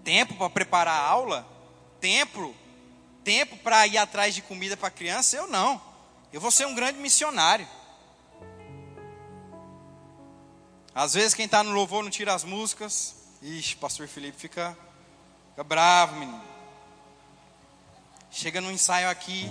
Tempo 0.03 0.33
para 0.33 0.49
preparar 0.49 0.95
a 0.95 1.07
aula? 1.07 1.54
Tempo? 2.05 2.53
Tempo 3.23 3.57
para 3.57 3.87
ir 3.87 3.97
atrás 3.97 4.35
de 4.35 4.43
comida 4.43 4.77
para 4.77 4.91
criança? 4.91 5.35
Eu 5.35 5.47
não. 5.47 5.81
Eu 6.31 6.39
vou 6.39 6.51
ser 6.51 6.67
um 6.67 6.75
grande 6.75 6.99
missionário. 6.99 7.67
Às 10.93 11.15
vezes 11.15 11.33
quem 11.33 11.45
está 11.45 11.63
no 11.63 11.71
louvor 11.71 12.03
não 12.03 12.11
tira 12.11 12.31
as 12.31 12.43
músicas. 12.43 13.15
Ixi, 13.41 13.77
pastor 13.77 14.07
Felipe 14.07 14.37
fica, 14.37 14.77
fica 15.49 15.63
bravo, 15.63 16.17
menino. 16.17 16.43
Chega 18.29 18.61
no 18.61 18.71
ensaio 18.71 19.09
aqui, 19.09 19.49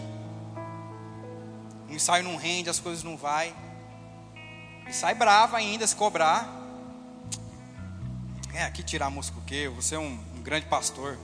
o 1.89 1.93
ensaio 1.93 2.23
não 2.23 2.37
rende, 2.37 2.71
as 2.71 2.79
coisas 2.79 3.03
não 3.03 3.17
vai. 3.17 3.53
E 4.89 4.93
sai 4.93 5.17
bravo 5.17 5.57
ainda 5.57 5.85
se 5.89 5.97
cobrar. 5.97 6.49
É, 8.55 8.63
aqui 8.63 8.85
tirar 8.85 9.11
música 9.11 9.41
o 9.41 9.43
quê? 9.43 9.69
Você 9.71 9.97
é 9.97 9.99
um, 9.99 10.25
um 10.37 10.41
grande 10.41 10.67
pastor. 10.67 11.19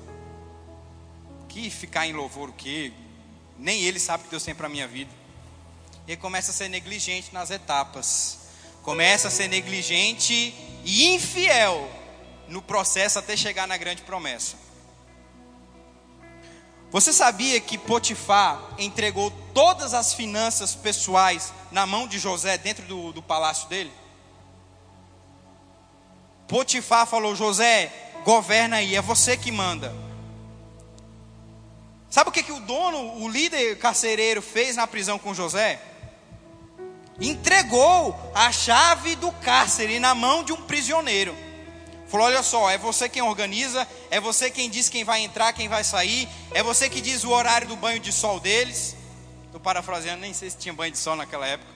Que 1.51 1.69
ficar 1.69 2.07
em 2.07 2.13
louvor 2.13 2.49
o 2.49 2.53
quê? 2.53 2.93
Nem 3.59 3.83
ele 3.83 3.99
sabe 3.99 4.23
que 4.25 4.31
Deus 4.31 4.45
tem 4.45 4.55
para 4.55 4.69
minha 4.69 4.87
vida. 4.87 5.11
E 6.07 6.17
começa 6.17 6.53
a 6.53 6.55
ser 6.55 6.69
negligente 6.69 7.35
nas 7.35 7.51
etapas. 7.51 8.39
Começa 8.85 9.27
a 9.27 9.31
ser 9.33 9.49
negligente 9.49 10.55
e 10.85 11.13
infiel 11.13 11.91
no 12.47 12.63
processo 12.63 13.19
até 13.19 13.37
chegar 13.37 13.67
na 13.67 13.77
grande 13.77 14.03
promessa. 14.03 14.57
Você 16.93 17.13
sabia 17.13 17.61
que 17.61 17.77
Potifar 17.77 18.61
entregou 18.79 19.33
todas 19.53 19.93
as 19.93 20.15
finanças 20.15 20.77
pessoais 20.77 21.53
na 21.73 21.85
mão 21.85 22.07
de 22.07 22.19
José 22.21 22.59
dentro 22.59 22.87
do, 22.87 23.13
do 23.13 23.23
palácio 23.23 23.69
dele? 23.69 23.93
Potifar 26.47 27.09
falou: 27.09 27.35
José, 27.35 27.93
governa 28.25 28.77
aí, 28.77 28.95
é 28.95 29.03
você 29.03 29.37
que 29.37 29.51
manda. 29.51 30.10
Sabe 32.11 32.29
o 32.29 32.33
que, 32.33 32.43
que 32.43 32.51
o 32.51 32.59
dono, 32.59 33.23
o 33.23 33.29
líder 33.29 33.79
carcereiro, 33.79 34.43
fez 34.43 34.75
na 34.75 34.85
prisão 34.85 35.17
com 35.17 35.33
José? 35.33 35.81
Entregou 37.21 38.19
a 38.35 38.51
chave 38.51 39.15
do 39.15 39.31
cárcere 39.31 40.01
na 40.01 40.13
mão 40.13 40.43
de 40.43 40.53
um 40.53 40.61
prisioneiro. 40.63 41.37
Falou: 42.09 42.27
olha 42.27 42.43
só, 42.43 42.69
é 42.69 42.77
você 42.77 43.09
quem 43.09 43.23
organiza, 43.23 43.87
é 44.11 44.19
você 44.19 44.51
quem 44.51 44.69
diz 44.69 44.89
quem 44.89 45.05
vai 45.05 45.21
entrar, 45.21 45.53
quem 45.53 45.69
vai 45.69 45.85
sair, 45.85 46.29
é 46.53 46.61
você 46.63 46.91
que 46.91 47.01
diz 47.01 47.23
o 47.23 47.31
horário 47.31 47.69
do 47.69 47.77
banho 47.77 48.01
de 48.01 48.13
sol 48.13 48.41
deles. 48.41 48.97
Estou 49.45 49.61
parafraseando, 49.61 50.21
nem 50.21 50.35
sei 50.35 50.51
se 50.51 50.57
tinha 50.57 50.75
banho 50.75 50.91
de 50.91 50.99
sol 50.99 51.15
naquela 51.15 51.47
época. 51.47 51.71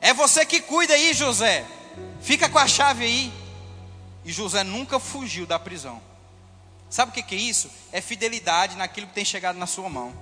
É 0.00 0.14
você 0.14 0.46
que 0.46 0.60
cuida 0.62 0.94
aí, 0.94 1.12
José. 1.12 1.66
Fica 2.22 2.48
com 2.48 2.58
a 2.58 2.66
chave 2.66 3.04
aí. 3.04 3.32
E 4.24 4.32
José 4.32 4.64
nunca 4.64 4.98
fugiu 4.98 5.44
da 5.44 5.58
prisão. 5.58 6.00
Sabe 6.92 7.10
o 7.10 7.14
que 7.14 7.34
é 7.34 7.38
isso? 7.38 7.70
É 7.90 8.02
fidelidade 8.02 8.76
naquilo 8.76 9.06
que 9.06 9.14
tem 9.14 9.24
chegado 9.24 9.56
na 9.58 9.66
sua 9.66 9.88
mão. 9.88 10.12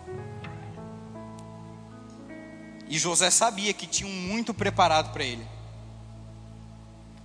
E 2.89 2.97
José 2.97 3.29
sabia 3.29 3.73
que 3.73 3.89
tinha 3.89 4.09
um 4.09 4.12
muito 4.12 4.55
preparado 4.55 5.12
para 5.12 5.25
ele. 5.25 5.45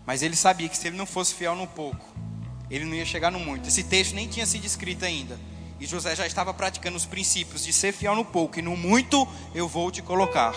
Mas 0.03 0.23
ele 0.23 0.35
sabia 0.35 0.67
que 0.67 0.75
se 0.75 0.87
ele 0.87 0.97
não 0.97 1.05
fosse 1.05 1.35
fiel 1.35 1.55
no 1.55 1.67
pouco, 1.67 2.03
ele 2.71 2.85
não 2.85 2.95
ia 2.95 3.05
chegar 3.05 3.29
no 3.29 3.39
muito. 3.39 3.69
Esse 3.69 3.83
texto 3.83 4.15
nem 4.15 4.27
tinha 4.27 4.47
sido 4.47 4.65
escrito 4.65 5.05
ainda. 5.05 5.39
E 5.79 5.85
José 5.85 6.15
já 6.15 6.25
estava 6.25 6.51
praticando 6.51 6.97
os 6.97 7.05
princípios 7.05 7.63
de 7.63 7.71
ser 7.71 7.91
fiel 7.93 8.15
no 8.15 8.25
pouco 8.25 8.57
e 8.57 8.63
no 8.63 8.75
muito 8.75 9.27
eu 9.53 9.67
vou 9.67 9.91
te 9.91 10.01
colocar. 10.01 10.55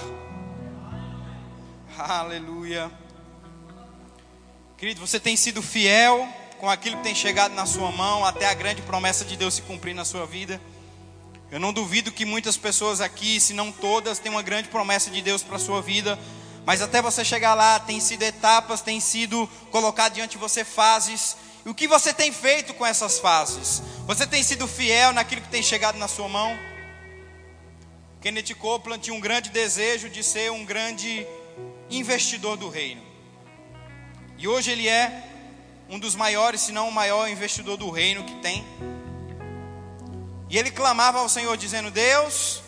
Aleluia. 1.99 2.91
Querido, 4.79 4.99
você 4.99 5.21
tem 5.21 5.37
sido 5.37 5.61
fiel 5.61 6.27
com 6.59 6.69
aquilo 6.69 6.97
que 6.97 7.05
tem 7.05 7.15
chegado 7.15 7.55
na 7.55 7.65
sua 7.67 7.91
mão 7.93 8.25
até 8.25 8.47
a 8.47 8.55
grande 8.55 8.83
promessa 8.83 9.25
de 9.25 9.37
Deus 9.37 9.55
se 9.55 9.63
cumprir 9.63 9.95
na 9.95 10.05
sua 10.05 10.27
vida. 10.27 10.61
Eu 11.51 11.59
não 11.59 11.73
duvido 11.73 12.13
que 12.13 12.25
muitas 12.25 12.57
pessoas 12.57 13.01
aqui, 13.01 13.41
se 13.41 13.55
não 13.55 13.73
todas, 13.73 14.19
têm 14.19 14.31
uma 14.31 14.43
grande 14.43 14.69
promessa 14.69 15.11
de 15.11 15.23
Deus 15.23 15.43
para 15.43 15.57
a 15.57 15.61
sua 15.61 15.81
vida, 15.81 16.19
mas 16.67 16.83
até 16.83 17.01
você 17.01 17.25
chegar 17.25 17.55
lá, 17.55 17.81
tem 17.81 18.01
sido 18.01 18.23
etapas, 18.23 18.83
tem 18.83 19.01
sido 19.01 19.49
colocado 19.71 20.15
diante 20.15 20.33
de 20.33 20.39
você 20.39 20.65
fases. 20.65 21.37
E 21.65 21.69
o 21.69 21.75
que 21.75 21.89
você 21.89 22.13
tem 22.13 22.31
feito 22.31 22.75
com 22.75 22.85
essas 22.85 23.19
fases? 23.19 23.83
Você 24.07 24.27
tem 24.27 24.43
sido 24.43 24.69
fiel 24.69 25.13
naquilo 25.13 25.41
que 25.41 25.49
tem 25.49 25.63
chegado 25.63 25.97
na 25.97 26.09
sua 26.09 26.29
mão? 26.29 26.59
Kenneth 28.21 28.55
Copeland 28.59 29.03
tinha 29.03 29.15
um 29.15 29.21
grande 29.21 29.49
desejo 29.49 30.11
de 30.11 30.23
ser 30.23 30.51
um 30.51 30.65
grande 30.65 31.27
investidor 31.89 32.57
do 32.57 32.69
reino. 32.69 33.03
E 34.37 34.47
hoje 34.47 34.71
ele 34.71 34.89
é 34.89 35.28
um 35.89 35.99
dos 35.99 36.15
maiores, 36.15 36.61
se 36.61 36.73
não 36.73 36.89
o 36.89 36.93
maior 36.93 37.29
investidor 37.29 37.77
do 37.77 37.91
reino 37.91 38.25
que 38.25 38.35
tem. 38.37 38.65
E 40.51 40.59
ele 40.59 40.71
clamava 40.71 41.19
ao 41.19 41.29
Senhor 41.29 41.57
dizendo: 41.57 41.91
Deus, 41.91 42.63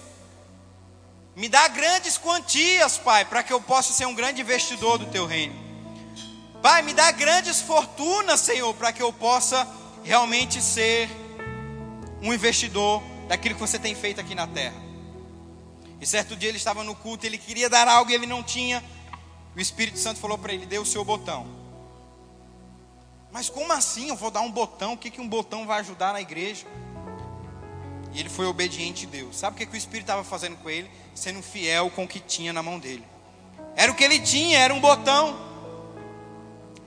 me 1.36 1.48
dá 1.48 1.68
grandes 1.68 2.18
quantias, 2.18 2.98
Pai, 2.98 3.24
para 3.24 3.42
que 3.42 3.52
eu 3.52 3.60
possa 3.60 3.92
ser 3.92 4.06
um 4.06 4.14
grande 4.14 4.40
investidor 4.40 4.98
do 4.98 5.06
teu 5.06 5.26
reino. 5.26 5.54
Pai, 6.62 6.82
me 6.82 6.92
dá 6.92 7.10
grandes 7.10 7.60
fortunas, 7.60 8.40
Senhor, 8.40 8.74
para 8.74 8.92
que 8.92 9.02
eu 9.02 9.12
possa 9.12 9.66
realmente 10.04 10.60
ser 10.60 11.08
um 12.22 12.32
investidor 12.32 13.02
daquilo 13.28 13.54
que 13.54 13.60
você 13.60 13.78
tem 13.78 13.94
feito 13.94 14.20
aqui 14.20 14.34
na 14.34 14.46
terra. 14.46 14.76
E 16.00 16.06
certo 16.06 16.34
dia 16.36 16.48
ele 16.48 16.58
estava 16.58 16.82
no 16.82 16.94
culto, 16.94 17.26
ele 17.26 17.38
queria 17.38 17.68
dar 17.68 17.86
algo 17.86 18.10
e 18.10 18.14
ele 18.14 18.26
não 18.26 18.42
tinha. 18.42 18.82
O 19.54 19.60
Espírito 19.60 19.98
Santo 19.98 20.20
falou 20.20 20.38
para 20.38 20.52
ele: 20.52 20.66
dê 20.66 20.78
o 20.78 20.84
seu 20.84 21.04
botão. 21.04 21.59
Mas 23.32 23.48
como 23.48 23.72
assim 23.72 24.08
eu 24.08 24.16
vou 24.16 24.30
dar 24.30 24.40
um 24.40 24.50
botão? 24.50 24.94
O 24.94 24.96
que, 24.96 25.10
que 25.10 25.20
um 25.20 25.28
botão 25.28 25.66
vai 25.66 25.80
ajudar 25.80 26.12
na 26.12 26.20
igreja? 26.20 26.66
E 28.12 28.18
ele 28.18 28.28
foi 28.28 28.46
obediente 28.46 29.06
a 29.06 29.08
Deus. 29.08 29.36
Sabe 29.36 29.54
o 29.54 29.58
que, 29.58 29.66
que 29.66 29.74
o 29.74 29.78
Espírito 29.78 30.04
estava 30.04 30.24
fazendo 30.24 30.56
com 30.56 30.68
ele? 30.68 30.90
Sendo 31.14 31.42
fiel 31.42 31.90
com 31.90 32.04
o 32.04 32.08
que 32.08 32.18
tinha 32.18 32.52
na 32.52 32.62
mão 32.62 32.78
dele. 32.78 33.04
Era 33.76 33.92
o 33.92 33.94
que 33.94 34.02
ele 34.02 34.18
tinha, 34.18 34.58
era 34.58 34.74
um 34.74 34.80
botão. 34.80 35.38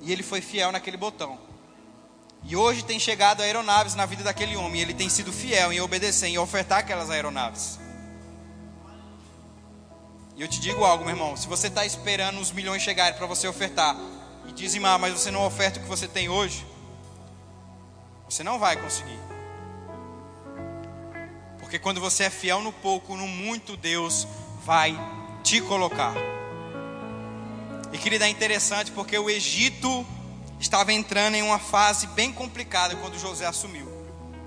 E 0.02 0.12
ele 0.12 0.22
foi 0.22 0.42
fiel 0.42 0.72
naquele 0.72 0.98
botão. 0.98 1.40
E 2.44 2.58
hoje 2.58 2.84
tem 2.84 3.00
chegado 3.00 3.42
aeronaves 3.42 3.96
na 3.96 4.06
vida 4.06 4.22
daquele 4.22 4.58
homem. 4.58 4.82
Ele 4.82 4.94
tem 4.94 5.08
sido 5.08 5.32
fiel 5.32 5.72
em 5.72 5.80
obedecer, 5.80 6.28
em 6.28 6.38
ofertar 6.38 6.80
aquelas 6.80 7.10
aeronaves. 7.10 7.80
E 10.36 10.42
eu 10.42 10.48
te 10.48 10.60
digo 10.60 10.84
algo, 10.84 11.06
meu 11.06 11.14
irmão. 11.14 11.38
Se 11.38 11.48
você 11.48 11.68
está 11.68 11.86
esperando 11.86 12.42
os 12.42 12.52
milhões 12.52 12.82
chegarem 12.82 13.18
para 13.18 13.28
você 13.28 13.48
ofertar 13.48 13.96
e 14.48 14.52
dizimar, 14.52 15.00
mas 15.00 15.14
você 15.14 15.32
não 15.32 15.46
oferta 15.46 15.80
o 15.80 15.84
que 15.84 15.90
você 15.90 16.08
tem 16.08 16.30
hoje, 16.30 16.66
você 18.30 18.44
não 18.44 18.60
vai 18.60 18.76
conseguir. 18.78 19.20
Porque 21.60 21.80
quando 21.80 22.00
você 22.00 22.26
é 22.26 22.30
fiel 22.30 22.62
no 22.62 22.72
pouco, 22.72 23.16
no 23.16 23.28
muito, 23.28 23.76
Deus 23.76 24.28
vai 24.64 24.98
te 25.44 25.62
colocar. 25.62 26.14
E 27.92 27.98
querida, 27.98 28.26
é 28.26 28.30
interessante 28.30 28.92
porque 28.92 29.18
o 29.18 29.30
Egito 29.30 30.06
estava 30.60 30.94
entrando 30.94 31.36
em 31.36 31.44
uma 31.44 31.60
fase 31.60 32.08
bem 32.08 32.32
complicada 32.32 32.96
quando 32.96 33.20
José 33.20 33.46
assumiu. 33.46 33.88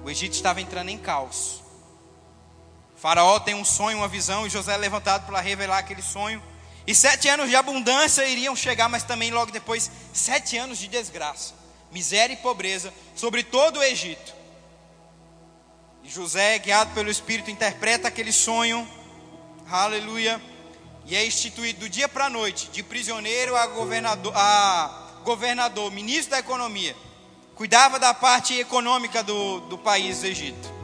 O 0.04 0.10
Egito 0.10 0.32
estava 0.32 0.60
entrando 0.60 0.88
em 0.88 0.98
caos. 0.98 1.62
O 2.96 2.98
faraó 2.98 3.38
tem 3.38 3.54
um 3.54 3.64
sonho, 3.64 3.98
uma 3.98 4.08
visão, 4.08 4.46
e 4.46 4.50
José 4.50 4.74
é 4.74 4.76
levantado 4.76 5.26
para 5.26 5.40
revelar 5.40 5.78
aquele 5.78 6.02
sonho. 6.02 6.42
E 6.86 6.94
sete 6.94 7.28
anos 7.28 7.48
de 7.48 7.56
abundância 7.56 8.24
iriam 8.26 8.54
chegar, 8.54 8.88
mas 8.88 9.02
também 9.02 9.30
logo 9.30 9.50
depois, 9.50 9.90
sete 10.12 10.56
anos 10.56 10.78
de 10.78 10.86
desgraça, 10.86 11.54
miséria 11.90 12.34
e 12.34 12.36
pobreza 12.36 12.94
sobre 13.14 13.42
todo 13.42 13.78
o 13.78 13.82
Egito. 13.82 14.34
E 16.04 16.08
José, 16.08 16.58
guiado 16.60 16.94
pelo 16.94 17.10
Espírito, 17.10 17.50
interpreta 17.50 18.06
aquele 18.06 18.32
sonho, 18.32 18.88
aleluia, 19.68 20.40
e 21.04 21.16
é 21.16 21.26
instituído 21.26 21.80
do 21.80 21.88
dia 21.88 22.08
para 22.08 22.26
a 22.26 22.30
noite, 22.30 22.68
de 22.70 22.84
prisioneiro 22.84 23.56
a 23.56 23.66
governador, 23.66 24.32
a 24.36 25.20
governador, 25.24 25.90
ministro 25.90 26.30
da 26.30 26.38
economia, 26.38 26.96
cuidava 27.56 27.98
da 27.98 28.14
parte 28.14 28.56
econômica 28.56 29.24
do, 29.24 29.60
do 29.62 29.76
país 29.76 30.20
do 30.20 30.26
Egito. 30.26 30.75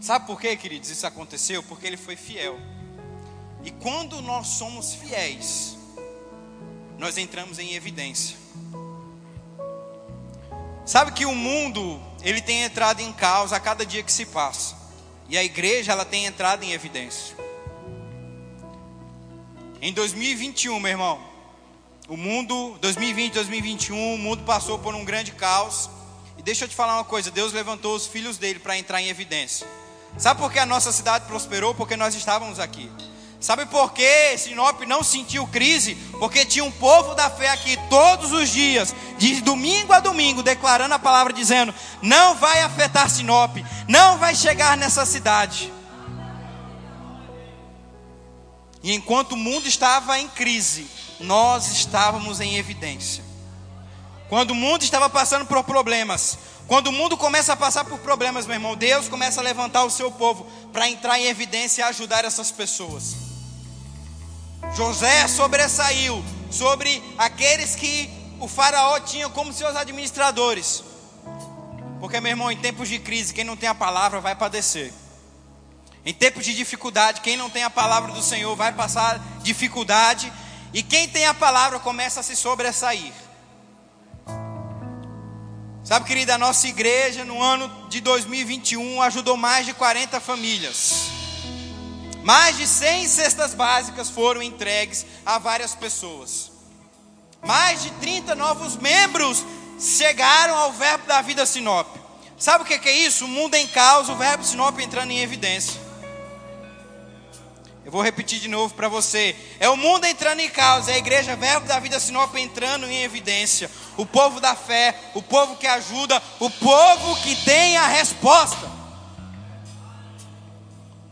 Sabe 0.00 0.26
por 0.26 0.40
quê, 0.40 0.56
queridos, 0.56 0.88
isso 0.88 1.06
aconteceu? 1.06 1.62
Porque 1.62 1.86
ele 1.86 1.98
foi 1.98 2.16
fiel. 2.16 2.58
E 3.62 3.70
quando 3.70 4.22
nós 4.22 4.46
somos 4.46 4.94
fiéis, 4.94 5.76
nós 6.98 7.18
entramos 7.18 7.58
em 7.58 7.74
evidência. 7.74 8.36
Sabe 10.86 11.12
que 11.12 11.26
o 11.26 11.34
mundo, 11.34 12.00
ele 12.22 12.40
tem 12.40 12.62
entrado 12.62 13.00
em 13.00 13.12
caos 13.12 13.52
a 13.52 13.60
cada 13.60 13.84
dia 13.84 14.02
que 14.02 14.10
se 14.10 14.24
passa. 14.24 14.74
E 15.28 15.36
a 15.36 15.44
igreja, 15.44 15.92
ela 15.92 16.06
tem 16.06 16.24
entrado 16.24 16.64
em 16.64 16.72
evidência. 16.72 17.36
Em 19.82 19.92
2021, 19.92 20.80
meu 20.80 20.90
irmão, 20.90 21.20
o 22.08 22.16
mundo, 22.16 22.76
2020, 22.80 23.34
2021, 23.34 24.14
o 24.14 24.18
mundo 24.18 24.44
passou 24.44 24.78
por 24.78 24.94
um 24.94 25.04
grande 25.04 25.32
caos. 25.32 25.90
E 26.38 26.42
deixa 26.42 26.64
eu 26.64 26.68
te 26.68 26.74
falar 26.74 26.94
uma 26.94 27.04
coisa: 27.04 27.30
Deus 27.30 27.52
levantou 27.52 27.94
os 27.94 28.06
filhos 28.06 28.38
dele 28.38 28.58
para 28.58 28.78
entrar 28.78 29.00
em 29.00 29.08
evidência. 29.08 29.66
Sabe 30.18 30.40
por 30.40 30.52
que 30.52 30.58
a 30.58 30.66
nossa 30.66 30.92
cidade 30.92 31.24
prosperou? 31.26 31.74
Porque 31.74 31.96
nós 31.96 32.14
estávamos 32.14 32.58
aqui. 32.58 32.90
Sabe 33.40 33.64
por 33.64 33.92
que 33.92 34.36
Sinop 34.36 34.82
não 34.82 35.02
sentiu 35.02 35.46
crise? 35.46 35.94
Porque 36.18 36.44
tinha 36.44 36.62
um 36.62 36.70
povo 36.70 37.14
da 37.14 37.30
fé 37.30 37.48
aqui 37.48 37.74
todos 37.88 38.32
os 38.32 38.50
dias, 38.50 38.94
de 39.16 39.40
domingo 39.40 39.94
a 39.94 40.00
domingo, 40.00 40.42
declarando 40.42 40.94
a 40.94 40.98
palavra, 40.98 41.32
dizendo: 41.32 41.74
não 42.02 42.34
vai 42.34 42.60
afetar 42.62 43.08
Sinop, 43.08 43.56
não 43.88 44.18
vai 44.18 44.34
chegar 44.34 44.76
nessa 44.76 45.06
cidade. 45.06 45.72
E 48.82 48.94
enquanto 48.94 49.32
o 49.32 49.36
mundo 49.36 49.66
estava 49.66 50.18
em 50.18 50.28
crise, 50.28 50.86
nós 51.18 51.68
estávamos 51.68 52.40
em 52.40 52.56
evidência. 52.56 53.24
Quando 54.28 54.52
o 54.52 54.54
mundo 54.54 54.82
estava 54.82 55.08
passando 55.08 55.46
por 55.46 55.64
problemas, 55.64 56.38
quando 56.70 56.86
o 56.86 56.92
mundo 56.92 57.16
começa 57.16 57.52
a 57.52 57.56
passar 57.56 57.84
por 57.84 57.98
problemas, 57.98 58.46
meu 58.46 58.54
irmão, 58.54 58.76
Deus 58.76 59.08
começa 59.08 59.40
a 59.40 59.42
levantar 59.42 59.82
o 59.82 59.90
seu 59.90 60.08
povo 60.08 60.46
para 60.72 60.88
entrar 60.88 61.18
em 61.18 61.24
evidência 61.24 61.82
e 61.82 61.84
ajudar 61.86 62.24
essas 62.24 62.52
pessoas. 62.52 63.16
José 64.76 65.26
sobressaiu 65.26 66.24
sobre 66.48 67.02
aqueles 67.18 67.74
que 67.74 68.08
o 68.38 68.46
faraó 68.46 69.00
tinha 69.00 69.28
como 69.28 69.52
seus 69.52 69.74
administradores. 69.74 70.84
Porque, 71.98 72.20
meu 72.20 72.30
irmão, 72.30 72.52
em 72.52 72.56
tempos 72.56 72.88
de 72.88 73.00
crise, 73.00 73.34
quem 73.34 73.42
não 73.42 73.56
tem 73.56 73.68
a 73.68 73.74
palavra 73.74 74.20
vai 74.20 74.36
padecer. 74.36 74.92
Em 76.06 76.14
tempos 76.14 76.44
de 76.44 76.54
dificuldade, 76.54 77.20
quem 77.20 77.36
não 77.36 77.50
tem 77.50 77.64
a 77.64 77.70
palavra 77.70 78.12
do 78.12 78.22
Senhor 78.22 78.54
vai 78.54 78.72
passar 78.72 79.20
dificuldade. 79.42 80.32
E 80.72 80.84
quem 80.84 81.08
tem 81.08 81.26
a 81.26 81.34
palavra 81.34 81.80
começa 81.80 82.20
a 82.20 82.22
se 82.22 82.36
sobressair. 82.36 83.12
Sabe, 85.90 86.06
querida, 86.06 86.36
a 86.36 86.38
nossa 86.38 86.68
igreja 86.68 87.24
no 87.24 87.42
ano 87.42 87.68
de 87.88 88.00
2021 88.00 89.02
ajudou 89.02 89.36
mais 89.36 89.66
de 89.66 89.74
40 89.74 90.20
famílias. 90.20 91.08
Mais 92.22 92.56
de 92.56 92.64
100 92.64 93.08
cestas 93.08 93.54
básicas 93.54 94.08
foram 94.08 94.40
entregues 94.40 95.04
a 95.26 95.36
várias 95.38 95.74
pessoas. 95.74 96.52
Mais 97.42 97.82
de 97.82 97.90
30 97.94 98.36
novos 98.36 98.76
membros 98.76 99.44
chegaram 99.80 100.54
ao 100.58 100.72
Verbo 100.72 101.08
da 101.08 101.20
Vida 101.22 101.44
Sinop. 101.44 101.88
Sabe 102.38 102.62
o 102.62 102.66
que 102.68 102.88
é 102.88 102.96
isso? 102.96 103.24
O 103.24 103.28
mundo 103.28 103.56
em 103.56 103.66
causa, 103.66 104.12
o 104.12 104.16
Verbo 104.16 104.44
Sinop 104.44 104.78
entrando 104.78 105.10
em 105.10 105.18
evidência. 105.18 105.90
Eu 107.84 107.90
vou 107.90 108.02
repetir 108.02 108.38
de 108.38 108.46
novo 108.46 108.72
para 108.74 108.88
você. 108.88 109.34
É 109.58 109.68
o 109.68 109.76
mundo 109.76 110.04
entrando 110.04 110.38
em 110.38 110.48
causa, 110.48 110.92
é 110.92 110.94
a 110.94 110.98
igreja 110.98 111.34
Verbo 111.34 111.66
da 111.66 111.80
Vida 111.80 111.98
Sinop 111.98 112.36
entrando 112.36 112.86
em 112.86 113.02
evidência. 113.02 113.68
O 114.00 114.06
povo 114.06 114.40
da 114.40 114.54
fé, 114.54 114.98
o 115.14 115.20
povo 115.20 115.56
que 115.56 115.66
ajuda, 115.66 116.22
o 116.38 116.48
povo 116.48 117.16
que 117.22 117.36
tem 117.44 117.76
a 117.76 117.86
resposta. 117.86 118.66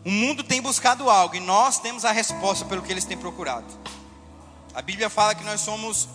O 0.07 0.11
mundo 0.11 0.43
tem 0.43 0.63
buscado 0.63 1.11
algo 1.11 1.37
e 1.37 1.41
nós 1.41 1.79
temos 1.79 2.07
a 2.07 2.13
resposta 2.13 2.65
pelo 2.65 2.81
que 2.81 2.91
eles 2.91 3.05
têm 3.05 3.19
procurado. 3.19 3.67
A 4.73 4.81
Bíblia 4.81 5.11
fala 5.11 5.35
que 5.35 5.45
nós 5.45 5.61
somos 5.61 6.09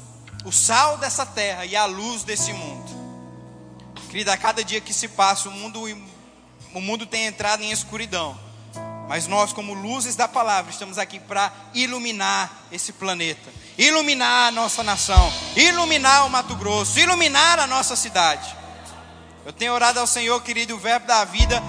o 0.45 0.51
sal 0.51 0.97
dessa 0.97 1.27
terra 1.27 1.63
e 1.63 1.75
a 1.75 1.85
luz 1.85 2.23
desse 2.23 2.51
mundo. 2.51 2.91
Querida, 4.09 4.33
a 4.33 4.37
cada 4.37 4.63
dia 4.63 4.81
que 4.81 4.95
se 4.95 5.07
passa, 5.09 5.49
o 5.49 5.51
mundo, 5.51 5.79
o 6.73 6.81
mundo 6.81 7.05
tem 7.05 7.27
entrado 7.27 7.61
em 7.61 7.69
escuridão. 7.69 8.35
Mas 9.07 9.27
nós, 9.27 9.53
como 9.53 9.75
luzes 9.75 10.15
da 10.15 10.27
palavra, 10.27 10.71
estamos 10.71 10.97
aqui 10.97 11.19
para 11.19 11.53
iluminar 11.75 12.63
esse 12.71 12.93
planeta, 12.93 13.53
iluminar 13.77 14.47
a 14.47 14.51
nossa 14.51 14.83
nação, 14.83 15.31
iluminar 15.55 16.25
o 16.25 16.29
Mato 16.29 16.55
Grosso, 16.55 16.99
iluminar 16.99 17.59
a 17.59 17.67
nossa 17.67 17.95
cidade. 17.95 18.55
Eu 19.45 19.51
tenho 19.51 19.73
orado 19.73 19.99
ao 19.99 20.07
Senhor, 20.07 20.41
querido, 20.41 20.75
o 20.75 20.79
Verbo 20.79 21.07
da 21.07 21.25
vida 21.25 21.61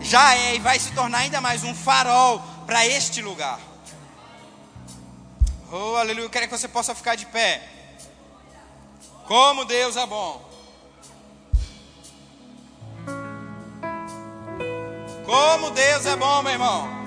já 0.00 0.34
é 0.34 0.56
e 0.56 0.58
vai 0.58 0.78
se 0.78 0.92
tornar 0.92 1.18
ainda 1.18 1.40
mais 1.40 1.62
um 1.64 1.74
farol 1.74 2.42
para 2.66 2.86
este 2.86 3.22
lugar. 3.22 3.58
Oh, 5.70 5.96
aleluia. 5.96 6.26
Eu 6.26 6.30
quero 6.30 6.46
que 6.46 6.58
você 6.58 6.68
possa 6.68 6.94
ficar 6.94 7.14
de 7.14 7.24
pé. 7.26 7.66
Como 9.26 9.64
Deus 9.64 9.96
é 9.96 10.04
bom. 10.04 10.50
Como 15.24 15.70
Deus 15.70 16.04
é 16.04 16.16
bom, 16.16 16.42
meu 16.42 16.52
irmão. 16.52 17.01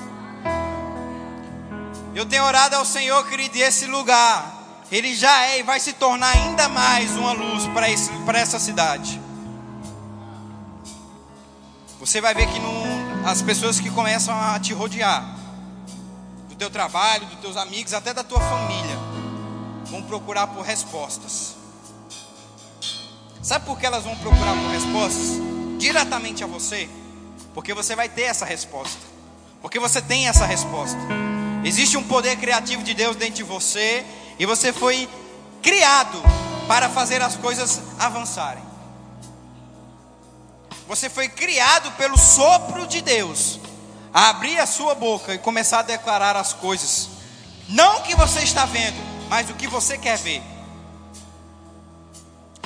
Eu 2.16 2.26
tenho 2.26 2.46
orado 2.46 2.78
ao 2.78 2.86
Senhor, 2.86 3.28
querido, 3.28 3.58
e 3.58 3.62
esse 3.62 3.88
lugar, 3.88 4.86
ele 4.90 5.14
já 5.14 5.48
é 5.48 5.60
e 5.60 5.64
vai 5.64 5.82
se 5.82 5.92
tornar 5.92 6.30
ainda 6.30 6.70
mais 6.70 7.12
uma 7.12 7.34
luz 7.34 7.64
para 8.24 8.40
essa 8.40 8.58
cidade. 8.58 9.20
Você 12.00 12.22
vai 12.22 12.34
ver 12.34 12.48
que 12.48 12.58
não, 12.58 13.28
as 13.30 13.42
pessoas 13.42 13.82
que 13.82 13.92
começam 13.92 14.34
a 14.34 14.58
te 14.58 14.74
rodear, 14.74 15.26
do 16.48 16.56
teu 16.56 16.70
trabalho, 16.70 17.26
dos 17.26 17.40
teus 17.40 17.58
amigos, 17.58 17.94
até 17.94 18.14
da 18.14 18.24
tua 18.24 18.40
família, 18.40 18.98
vão 19.88 20.02
procurar 20.02 20.48
por 20.48 20.64
respostas. 20.64 21.58
Sabe 23.42 23.66
por 23.66 23.78
que 23.78 23.86
elas 23.86 24.06
vão 24.06 24.16
procurar 24.16 24.54
por 24.54 24.72
respostas? 24.72 25.32
Diretamente 25.78 26.46
a 26.46 26.48
você. 26.48 26.90
Porque 27.54 27.74
você 27.74 27.94
vai 27.94 28.08
ter 28.08 28.24
essa 28.24 28.46
resposta. 28.46 29.02
Porque 29.62 29.80
você 29.80 30.02
tem 30.02 30.30
essa 30.30 30.46
resposta. 30.46 31.25
Existe 31.66 31.98
um 31.98 32.04
poder 32.04 32.38
criativo 32.38 32.84
de 32.84 32.94
Deus 32.94 33.16
dentro 33.16 33.36
de 33.36 33.44
você. 33.44 34.06
E 34.38 34.46
você 34.46 34.72
foi 34.72 35.10
criado 35.64 36.22
para 36.68 36.88
fazer 36.90 37.24
as 37.24 37.36
coisas 37.36 37.82
avançarem. 37.98 38.64
Você 40.88 41.10
foi 41.10 41.28
criado 41.28 41.92
pelo 41.94 42.18
sopro 42.20 42.86
de 42.86 43.02
Deus 43.02 43.60
a 44.14 44.30
abrir 44.30 44.60
a 44.60 44.68
sua 44.68 44.94
boca 44.94 45.34
e 45.34 45.40
começar 45.40 45.80
a 45.80 45.84
declarar 45.84 46.36
as 46.36 46.54
coisas. 46.54 47.10
Não 47.68 47.98
o 47.98 48.02
que 48.04 48.16
você 48.16 48.42
está 48.42 48.66
vendo, 48.66 48.98
mas 49.28 49.50
o 49.50 49.56
que 49.56 49.68
você 49.68 49.98
quer 49.98 50.20
ver. 50.20 50.44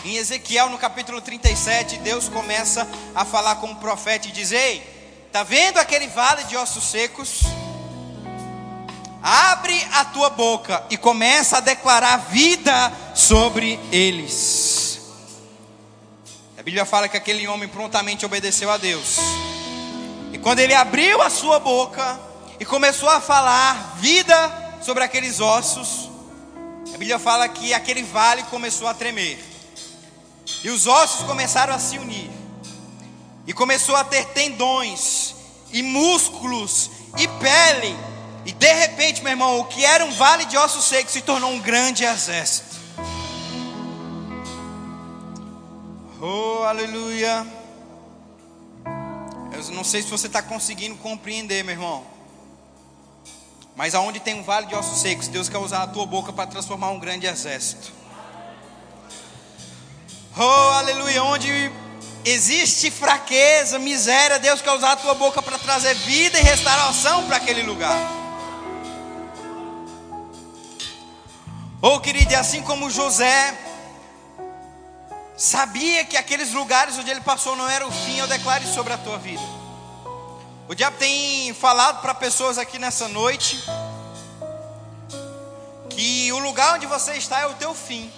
Em 0.03 0.17
Ezequiel, 0.17 0.69
no 0.69 0.77
capítulo 0.77 1.21
37, 1.21 1.99
Deus 1.99 2.27
começa 2.27 2.85
a 3.15 3.23
falar 3.23 3.55
com 3.55 3.71
o 3.71 3.75
profeta 3.77 4.27
e 4.27 4.31
diz: 4.31 4.51
Ei, 4.51 4.83
está 5.27 5.43
vendo 5.43 5.77
aquele 5.77 6.07
vale 6.07 6.43
de 6.43 6.57
ossos 6.57 6.83
secos? 6.83 7.43
Abre 9.21 9.85
a 9.93 10.05
tua 10.05 10.29
boca 10.29 10.83
e 10.89 10.97
começa 10.97 11.57
a 11.57 11.61
declarar 11.61 12.17
vida 12.29 12.91
sobre 13.13 13.79
eles. 13.91 15.01
A 16.57 16.63
Bíblia 16.63 16.85
fala 16.85 17.07
que 17.07 17.17
aquele 17.17 17.47
homem 17.47 17.67
prontamente 17.67 18.25
obedeceu 18.25 18.69
a 18.69 18.77
Deus. 18.77 19.17
E 20.31 20.37
quando 20.37 20.59
ele 20.59 20.73
abriu 20.73 21.21
a 21.21 21.29
sua 21.29 21.59
boca 21.59 22.19
e 22.59 22.65
começou 22.65 23.09
a 23.09 23.19
falar 23.19 23.97
vida 23.97 24.77
sobre 24.81 25.03
aqueles 25.03 25.39
ossos, 25.39 26.09
a 26.93 26.97
Bíblia 26.97 27.19
fala 27.19 27.47
que 27.47 27.73
aquele 27.73 28.03
vale 28.03 28.43
começou 28.43 28.87
a 28.87 28.93
tremer. 28.93 29.39
E 30.63 30.69
os 30.69 30.87
ossos 30.87 31.25
começaram 31.25 31.73
a 31.73 31.79
se 31.79 31.97
unir. 31.97 32.29
E 33.47 33.53
começou 33.53 33.95
a 33.95 34.03
ter 34.03 34.25
tendões, 34.27 35.35
e 35.71 35.81
músculos, 35.81 36.89
e 37.17 37.27
pele. 37.27 37.95
E 38.49 38.51
de 38.51 38.73
repente, 38.73 39.21
meu 39.21 39.29
irmão, 39.29 39.59
o 39.59 39.65
que 39.65 39.85
era 39.85 40.03
um 40.03 40.11
vale 40.11 40.43
de 40.45 40.57
ossos 40.57 40.85
secos 40.85 41.13
se 41.13 41.21
tornou 41.21 41.51
um 41.51 41.59
grande 41.59 42.03
exército. 42.03 42.77
Oh, 46.19 46.63
aleluia. 46.63 47.45
Eu 49.53 49.63
não 49.75 49.83
sei 49.83 50.01
se 50.01 50.09
você 50.09 50.25
está 50.25 50.41
conseguindo 50.41 50.95
compreender, 50.95 51.63
meu 51.63 51.75
irmão. 51.75 52.03
Mas 53.75 53.93
aonde 53.93 54.19
tem 54.19 54.33
um 54.33 54.41
vale 54.41 54.65
de 54.65 54.73
ossos 54.73 54.99
secos, 54.99 55.27
Deus 55.27 55.47
quer 55.47 55.59
usar 55.59 55.83
a 55.83 55.87
tua 55.87 56.07
boca 56.07 56.33
para 56.33 56.47
transformar 56.47 56.89
um 56.89 56.97
grande 56.97 57.27
exército. 57.27 57.93
Oh, 60.35 60.71
aleluia. 60.73 61.23
Onde 61.23 61.71
existe 62.25 62.89
fraqueza, 62.89 63.77
miséria, 63.77 64.39
Deus 64.39 64.59
quer 64.59 64.71
usar 64.71 64.93
a 64.93 64.97
tua 64.97 65.13
boca 65.13 65.39
para 65.39 65.59
trazer 65.59 65.93
vida 65.93 66.39
e 66.39 66.41
restauração 66.41 67.27
para 67.27 67.37
aquele 67.37 67.61
lugar. 67.61 68.17
Oh, 71.81 71.99
querido, 71.99 72.31
e 72.31 72.35
assim 72.35 72.61
como 72.61 72.89
José 72.89 73.57
sabia 75.37 76.03
que 76.03 76.17
aqueles 76.17 76.51
lugares 76.53 76.97
onde 76.97 77.09
ele 77.09 77.21
passou 77.21 77.55
não 77.55 77.69
era 77.69 77.87
o 77.87 77.91
fim, 77.91 78.17
eu 78.17 78.27
declaro 78.27 78.65
sobre 78.67 78.93
a 78.93 78.97
tua 78.97 79.17
vida. 79.17 79.41
O 80.67 80.75
diabo 80.75 80.97
tem 80.97 81.53
falado 81.53 82.01
para 82.01 82.13
pessoas 82.13 82.57
aqui 82.57 82.77
nessa 82.77 83.07
noite 83.07 83.63
que 85.89 86.31
o 86.31 86.39
lugar 86.39 86.75
onde 86.75 86.85
você 86.85 87.13
está 87.13 87.39
é 87.39 87.47
o 87.47 87.53
teu 87.55 87.73
fim 87.73 88.11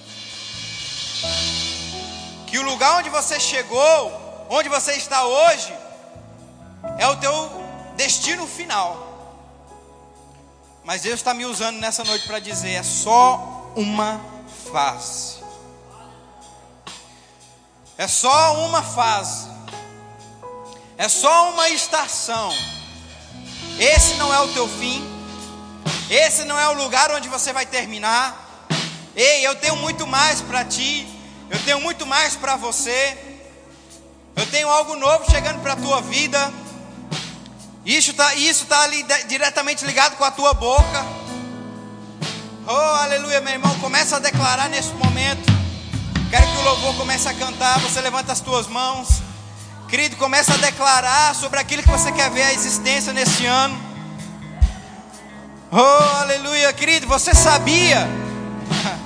que 2.51 2.59
o 2.59 2.63
lugar 2.63 2.97
onde 2.97 3.09
você 3.09 3.39
chegou, 3.39 4.45
onde 4.49 4.67
você 4.67 4.91
está 4.97 5.23
hoje, 5.23 5.73
é 6.97 7.07
o 7.07 7.15
teu 7.15 7.33
destino 7.95 8.45
final. 8.45 9.10
Mas 10.84 11.02
Deus 11.02 11.16
está 11.16 11.34
me 11.34 11.45
usando 11.45 11.78
nessa 11.78 12.03
noite 12.03 12.26
para 12.26 12.40
dizer: 12.40 12.72
é 12.72 12.84
só 12.84 13.72
uma 13.76 14.20
fase. 14.72 15.41
É 17.98 18.08
só 18.08 18.66
uma 18.66 18.82
fase. 18.82 19.48
É 20.98 21.08
só 21.08 21.52
uma 21.52 21.70
estação. 21.70 22.52
Esse 23.80 24.16
não 24.16 24.34
é 24.34 24.40
o 24.40 24.48
teu 24.53 24.68
fim. 24.68 25.03
Esse 26.10 26.44
não 26.45 26.60
é 26.60 26.68
o 26.68 26.74
lugar 26.74 27.12
onde 27.12 27.30
você 27.30 27.53
vai 27.53 27.66
terminar. 27.66 28.68
Ei, 29.16 29.45
eu 29.45 29.56
tenho 29.56 29.76
muito 29.76 30.08
mais 30.08 30.41
para 30.41 30.66
ti. 30.66 31.08
Eu 31.49 31.60
tenho 31.64 31.80
muito 31.82 32.06
mais 32.06 32.36
para 32.36 32.56
você. 32.56 33.18
Eu 34.36 34.45
tenho 34.48 34.70
algo 34.70 34.95
novo 34.95 35.30
chegando 35.30 35.62
para 35.62 35.74
a 35.74 35.76
tua 35.76 36.02
vida. 36.02 36.52
Isso 37.86 38.12
está 38.12 38.36
isso 38.36 38.66
tá 38.66 38.80
ali, 38.82 39.03
diretamente 39.28 39.84
ligado 39.86 40.16
com 40.16 40.24
a 40.24 40.30
tua 40.30 40.53
boca. 40.53 41.06
Oh, 42.68 42.95
aleluia, 43.02 43.41
meu 43.41 43.53
irmão. 43.53 43.74
Começa 43.80 44.18
a 44.18 44.20
declarar 44.20 44.70
nesse 44.70 44.94
momento. 44.94 45.52
Quero 46.30 46.45
que 46.45 46.58
o 46.58 46.62
louvor 46.64 46.95
comece 46.95 47.28
a 47.28 47.34
cantar. 47.34 47.80
Você 47.80 47.99
levanta 47.99 48.32
as 48.32 48.40
tuas 48.40 48.68
mãos. 48.68 49.22
Querido, 49.90 50.16
começa 50.16 50.53
a 50.53 50.58
declarar 50.58 51.34
sobre 51.34 51.60
aquilo 51.60 51.82
que 51.82 51.90
você 51.90 52.12
quer 52.12 52.30
ver 52.30 52.44
a 52.44 52.53
existência 52.53 53.12
nesse 53.12 53.45
ano. 53.48 53.78
Oh, 55.72 56.20
aleluia, 56.20 56.72
querido. 56.74 57.08
Você 57.08 57.34
sabia? 57.34 58.08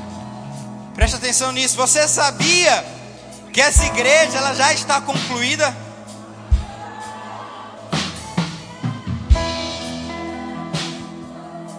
Presta 0.93 1.15
atenção 1.15 1.53
nisso. 1.53 1.77
Você 1.77 2.07
sabia 2.09 2.85
que 3.53 3.61
essa 3.61 3.85
igreja 3.85 4.37
ela 4.37 4.53
já 4.53 4.73
está 4.73 4.99
concluída? 4.99 5.84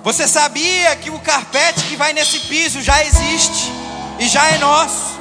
Você 0.07 0.29
sabia 0.29 0.95
que 0.95 1.11
o 1.11 1.19
carpete 1.19 1.83
que 1.83 1.97
vai 1.97 2.13
nesse 2.13 2.39
piso 2.39 2.81
já 2.81 3.05
existe 3.05 3.73
e 4.21 4.29
já 4.29 4.53
é 4.53 4.59
nosso? 4.59 5.19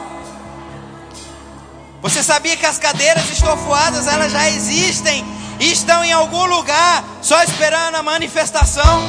Você 2.04 2.22
sabia 2.22 2.56
que 2.56 2.68
as 2.68 2.78
cadeiras 2.78 3.28
estofoadas 3.32 4.06
elas 4.06 4.32
já 4.32 4.48
existem 4.48 5.26
e 5.60 5.72
estão 5.72 6.06
em 6.06 6.12
algum 6.12 6.46
lugar 6.46 7.04
só 7.20 7.42
esperando 7.42 7.96
a 7.96 8.04
manifestação? 8.04 9.02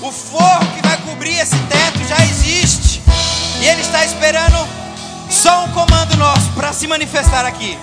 O 0.00 0.10
forro 0.10 0.66
que 0.74 0.84
vai 0.84 0.96
cobrir 1.02 1.38
esse 1.38 1.56
teto 1.56 2.04
já 2.08 2.18
existe 2.24 3.00
e 3.60 3.64
ele 3.64 3.82
está 3.82 4.04
esperando 4.04 4.68
só 5.30 5.66
um 5.66 5.68
comando 5.70 6.16
nosso 6.16 6.50
para 6.56 6.72
se 6.72 6.88
manifestar 6.88 7.46
aqui. 7.46 7.78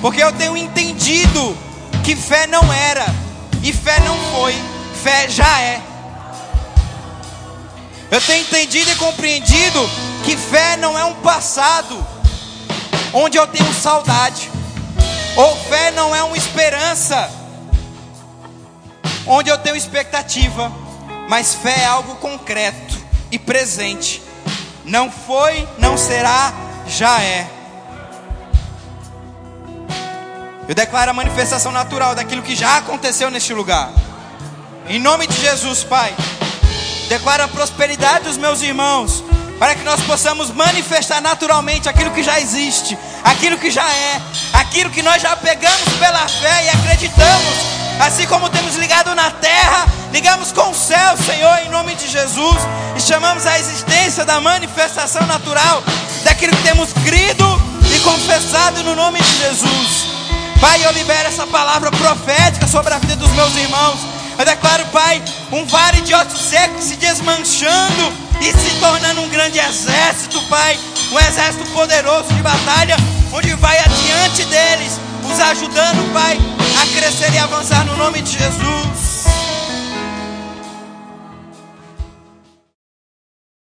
Porque 0.00 0.20
eu 0.20 0.32
tenho 0.32 0.56
entendido 0.56 1.56
que 2.02 2.16
fé 2.16 2.48
não 2.48 2.72
era 2.72 3.25
e 3.66 3.72
fé 3.72 3.98
não 3.98 4.16
foi, 4.30 4.54
fé 5.02 5.28
já 5.28 5.60
é. 5.60 5.82
Eu 8.08 8.20
tenho 8.20 8.42
entendido 8.42 8.88
e 8.92 8.94
compreendido 8.94 9.90
que 10.24 10.36
fé 10.36 10.76
não 10.76 10.96
é 10.96 11.04
um 11.04 11.14
passado 11.14 12.06
onde 13.12 13.36
eu 13.36 13.44
tenho 13.48 13.74
saudade, 13.74 14.48
ou 15.34 15.56
fé 15.64 15.90
não 15.90 16.14
é 16.14 16.22
uma 16.22 16.36
esperança 16.36 17.28
onde 19.26 19.50
eu 19.50 19.58
tenho 19.58 19.74
expectativa, 19.74 20.70
mas 21.28 21.54
fé 21.56 21.80
é 21.80 21.86
algo 21.86 22.14
concreto 22.16 22.96
e 23.32 23.38
presente. 23.38 24.22
Não 24.84 25.10
foi, 25.10 25.68
não 25.76 25.98
será, 25.98 26.54
já 26.86 27.20
é. 27.20 27.55
Eu 30.68 30.74
declaro 30.74 31.12
a 31.12 31.14
manifestação 31.14 31.70
natural 31.70 32.16
daquilo 32.16 32.42
que 32.42 32.56
já 32.56 32.78
aconteceu 32.78 33.30
neste 33.30 33.54
lugar. 33.54 33.90
Em 34.88 34.98
nome 34.98 35.28
de 35.28 35.40
Jesus, 35.40 35.84
Pai. 35.84 36.12
Declaro 37.08 37.44
a 37.44 37.48
prosperidade 37.48 38.24
dos 38.24 38.36
meus 38.36 38.60
irmãos. 38.62 39.22
Para 39.60 39.76
que 39.76 39.84
nós 39.84 40.00
possamos 40.02 40.50
manifestar 40.50 41.20
naturalmente 41.20 41.88
aquilo 41.88 42.10
que 42.10 42.22
já 42.22 42.40
existe, 42.40 42.98
aquilo 43.24 43.56
que 43.56 43.70
já 43.70 43.88
é, 43.88 44.20
aquilo 44.52 44.90
que 44.90 45.02
nós 45.02 45.22
já 45.22 45.34
pegamos 45.36 45.88
pela 45.98 46.28
fé 46.28 46.64
e 46.64 46.68
acreditamos. 46.68 47.54
Assim 48.00 48.26
como 48.26 48.50
temos 48.50 48.74
ligado 48.74 49.14
na 49.14 49.30
terra, 49.30 49.86
ligamos 50.12 50.52
com 50.52 50.70
o 50.70 50.74
céu, 50.74 51.16
Senhor, 51.16 51.58
em 51.64 51.70
nome 51.70 51.94
de 51.94 52.06
Jesus, 52.08 52.56
e 52.96 53.00
chamamos 53.00 53.46
a 53.46 53.58
existência 53.58 54.24
da 54.24 54.40
manifestação 54.40 55.24
natural 55.26 55.82
daquilo 56.24 56.54
que 56.54 56.62
temos 56.62 56.92
crido 56.92 57.62
e 57.94 58.00
confessado 58.00 58.82
no 58.82 58.94
nome 58.94 59.22
de 59.22 59.38
Jesus. 59.38 60.15
Pai, 60.66 60.84
eu 60.84 60.90
libero 60.90 61.28
essa 61.28 61.46
palavra 61.46 61.92
profética 61.92 62.66
sobre 62.66 62.92
a 62.92 62.98
vida 62.98 63.14
dos 63.14 63.30
meus 63.30 63.54
irmãos. 63.54 64.00
Eu 64.36 64.44
declaro, 64.44 64.84
Pai, 64.86 65.22
um 65.52 65.64
vale 65.64 66.00
de 66.00 66.12
ossos 66.12 66.40
secos 66.40 66.82
se 66.82 66.96
desmanchando 66.96 68.12
e 68.40 68.46
se 68.46 68.80
tornando 68.80 69.22
um 69.22 69.28
grande 69.28 69.60
exército, 69.60 70.40
Pai. 70.48 70.76
Um 71.12 71.20
exército 71.20 71.70
poderoso 71.70 72.34
de 72.34 72.42
batalha, 72.42 72.96
onde 73.32 73.54
vai 73.54 73.78
adiante 73.78 74.44
deles, 74.46 74.98
os 75.32 75.38
ajudando, 75.38 76.12
Pai, 76.12 76.36
a 76.82 77.00
crescer 77.00 77.32
e 77.32 77.38
avançar 77.38 77.84
no 77.84 77.96
nome 77.96 78.20
de 78.20 78.32
Jesus. 78.36 79.15